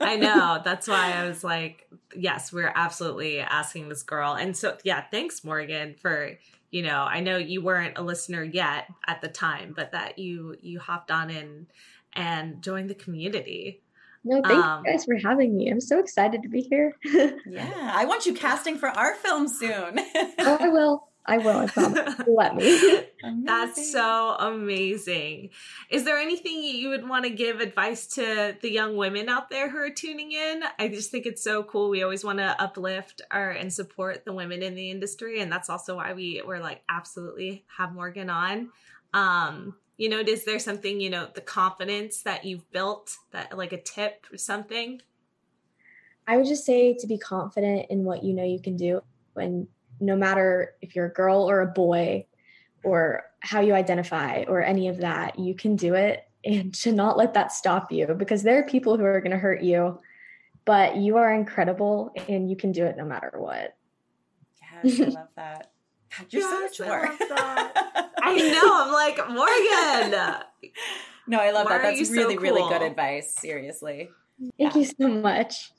I 0.00 0.16
know. 0.16 0.60
That's 0.64 0.88
why 0.88 1.12
I 1.12 1.28
was 1.28 1.44
like, 1.44 1.86
yes, 2.14 2.50
we're 2.50 2.72
absolutely 2.74 3.40
asking 3.40 3.90
this 3.90 4.02
girl. 4.04 4.32
And 4.32 4.56
so, 4.56 4.78
yeah, 4.84 5.02
thanks, 5.10 5.44
Morgan, 5.44 5.96
for 6.00 6.38
you 6.70 6.82
know. 6.82 7.00
I 7.00 7.20
know 7.20 7.36
you 7.36 7.60
weren't 7.60 7.98
a 7.98 8.02
listener 8.02 8.42
yet 8.42 8.88
at 9.06 9.20
the 9.20 9.28
time, 9.28 9.74
but 9.76 9.92
that 9.92 10.18
you 10.18 10.56
you 10.62 10.80
hopped 10.80 11.10
on 11.10 11.28
in 11.28 11.66
and 12.16 12.62
join 12.62 12.86
the 12.86 12.94
community. 12.94 13.82
No, 14.24 14.42
thank 14.42 14.64
um, 14.64 14.84
you 14.84 14.92
guys 14.92 15.04
for 15.04 15.16
having 15.16 15.56
me. 15.56 15.70
I'm 15.70 15.80
so 15.80 16.00
excited 16.00 16.42
to 16.42 16.48
be 16.48 16.62
here. 16.62 16.96
yeah, 17.04 17.92
I 17.94 18.06
want 18.06 18.26
you 18.26 18.34
casting 18.34 18.76
for 18.76 18.88
our 18.88 19.14
film 19.14 19.46
soon. 19.46 20.00
oh, 20.40 20.56
I 20.58 20.68
will. 20.68 21.08
I 21.26 21.38
will. 21.38 21.58
I 21.58 21.66
promise. 21.66 22.14
Let 22.26 22.56
me. 22.56 23.04
That's 23.44 23.92
so 23.92 24.36
amazing. 24.38 25.50
Is 25.90 26.04
there 26.04 26.18
anything 26.18 26.62
you 26.62 26.88
would 26.88 27.08
want 27.08 27.24
to 27.24 27.30
give 27.30 27.60
advice 27.60 28.06
to 28.14 28.56
the 28.60 28.70
young 28.70 28.96
women 28.96 29.28
out 29.28 29.50
there 29.50 29.68
who 29.68 29.78
are 29.78 29.90
tuning 29.90 30.32
in? 30.32 30.62
I 30.78 30.88
just 30.88 31.10
think 31.10 31.26
it's 31.26 31.42
so 31.42 31.64
cool. 31.64 31.90
We 31.90 32.02
always 32.02 32.24
want 32.24 32.38
to 32.38 32.60
uplift 32.60 33.22
our 33.30 33.50
and 33.50 33.72
support 33.72 34.24
the 34.24 34.32
women 34.32 34.62
in 34.62 34.74
the 34.74 34.90
industry, 34.90 35.40
and 35.40 35.50
that's 35.50 35.68
also 35.68 35.96
why 35.96 36.12
we 36.12 36.42
were 36.44 36.60
like 36.60 36.82
absolutely 36.88 37.64
have 37.76 37.92
Morgan 37.92 38.30
on. 38.30 38.70
Um, 39.12 39.74
you 39.96 40.08
know, 40.08 40.20
is 40.20 40.44
there 40.44 40.58
something 40.58 41.00
you 41.00 41.10
know 41.10 41.28
the 41.32 41.40
confidence 41.40 42.22
that 42.22 42.44
you've 42.44 42.70
built 42.70 43.16
that 43.32 43.56
like 43.56 43.72
a 43.72 43.80
tip 43.80 44.26
or 44.32 44.36
something? 44.36 45.00
I 46.26 46.36
would 46.36 46.46
just 46.46 46.66
say 46.66 46.94
to 46.94 47.06
be 47.06 47.18
confident 47.18 47.86
in 47.90 48.04
what 48.04 48.24
you 48.24 48.34
know 48.34 48.44
you 48.44 48.60
can 48.60 48.76
do 48.76 49.02
and 49.36 49.68
no 50.00 50.16
matter 50.16 50.74
if 50.82 50.94
you're 50.94 51.06
a 51.06 51.12
girl 51.12 51.48
or 51.48 51.60
a 51.60 51.66
boy 51.66 52.26
or 52.82 53.24
how 53.40 53.60
you 53.60 53.74
identify 53.74 54.44
or 54.46 54.62
any 54.62 54.88
of 54.88 54.98
that, 54.98 55.38
you 55.38 55.54
can 55.54 55.76
do 55.76 55.94
it 55.94 56.28
and 56.44 56.74
to 56.82 56.92
not 56.92 57.16
let 57.16 57.34
that 57.34 57.52
stop 57.52 57.90
you 57.90 58.06
because 58.14 58.42
there 58.42 58.58
are 58.58 58.64
people 58.64 58.96
who 58.96 59.04
are 59.04 59.20
going 59.20 59.32
to 59.32 59.38
hurt 59.38 59.62
you, 59.62 59.98
but 60.64 60.96
you 60.96 61.16
are 61.16 61.32
incredible 61.32 62.12
and 62.28 62.50
you 62.50 62.56
can 62.56 62.72
do 62.72 62.84
it 62.84 62.96
no 62.96 63.04
matter 63.04 63.32
what. 63.36 63.76
Yes, 64.84 65.00
I 65.00 65.04
love 65.04 65.28
that. 65.36 65.72
God, 66.18 66.26
you're 66.30 66.42
yes, 66.42 66.76
so 66.76 66.84
sure. 66.84 67.08
I, 67.10 68.08
I 68.22 68.36
know. 68.36 68.70
I'm 68.72 68.92
like, 68.92 69.18
Morgan. 69.28 70.34
no, 71.26 71.40
I 71.40 71.50
love 71.50 71.66
Why 71.66 71.78
that. 71.78 71.82
That's 71.82 72.10
really, 72.10 72.34
so 72.34 72.40
cool? 72.40 72.42
really 72.42 72.68
good 72.68 72.82
advice. 72.82 73.34
Seriously. 73.34 74.10
Thank 74.38 74.74
yeah. 74.74 74.74
you 74.74 74.84
so 74.84 75.08
much. 75.08 75.72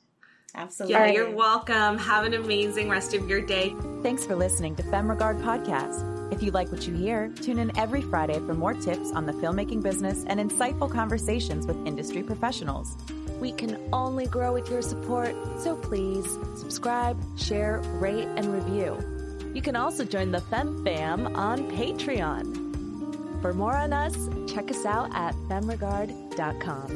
Absolutely. 0.56 0.94
Yeah, 0.94 1.12
you're 1.12 1.30
welcome. 1.30 1.98
Have 1.98 2.26
an 2.26 2.34
amazing 2.34 2.90
rest 2.90 3.14
of 3.14 3.30
your 3.30 3.42
day. 3.42 3.76
Thanks 4.02 4.26
for 4.26 4.36
listening 4.36 4.76
to 4.78 4.84
Femme 4.84 5.10
Regard 5.10 5.38
Podcast. 5.38 6.34
If 6.34 6.42
you 6.42 6.52
like 6.52 6.72
what 6.72 6.88
you 6.88 6.96
hear, 6.96 7.30
tune 7.42 7.60
in 7.60 7.78
every 7.78 8.02
Friday 8.02 8.40
for 8.40 8.54
more 8.54 8.74
tips 8.74 9.12
on 9.12 9.26
the 9.26 9.34
filmmaking 9.34 9.84
business 9.84 10.24
and 10.28 10.40
insightful 10.40 10.92
conversations 10.92 11.68
with 11.68 11.78
industry 11.86 12.24
professionals. 12.24 12.98
We 13.40 13.52
can 13.52 13.78
only 13.94 14.26
grow 14.26 14.54
with 14.54 14.70
your 14.70 14.82
support, 14.82 15.36
so 15.60 15.76
please 15.76 16.26
subscribe, 16.56 17.22
share, 17.38 17.80
rate, 18.00 18.28
and 18.36 18.52
review. 18.52 19.17
You 19.58 19.64
can 19.64 19.76
also 19.76 20.06
join 20.06 20.30
the 20.30 20.40
Fem 20.40 20.84
Fam 20.84 21.36
on 21.36 21.72
Patreon. 21.72 23.42
For 23.42 23.56
more 23.56 23.76
on 23.76 23.92
us, 23.92 24.16
check 24.48 24.70
us 24.70 24.86
out 24.86 25.10
at 25.16 25.34
femregard.com. 25.50 26.90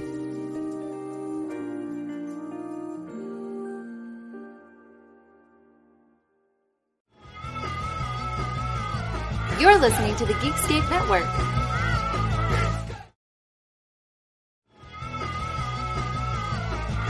You're 9.59 9.79
listening 9.79 10.15
to 10.17 10.25
the 10.27 10.33
Geekscape 10.33 10.87
Network. 10.91 11.25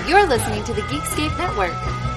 You're 0.08 0.26
listening 0.28 0.64
to 0.64 0.74
the 0.74 0.82
Geekscape 0.84 1.38
Network. 1.38 2.11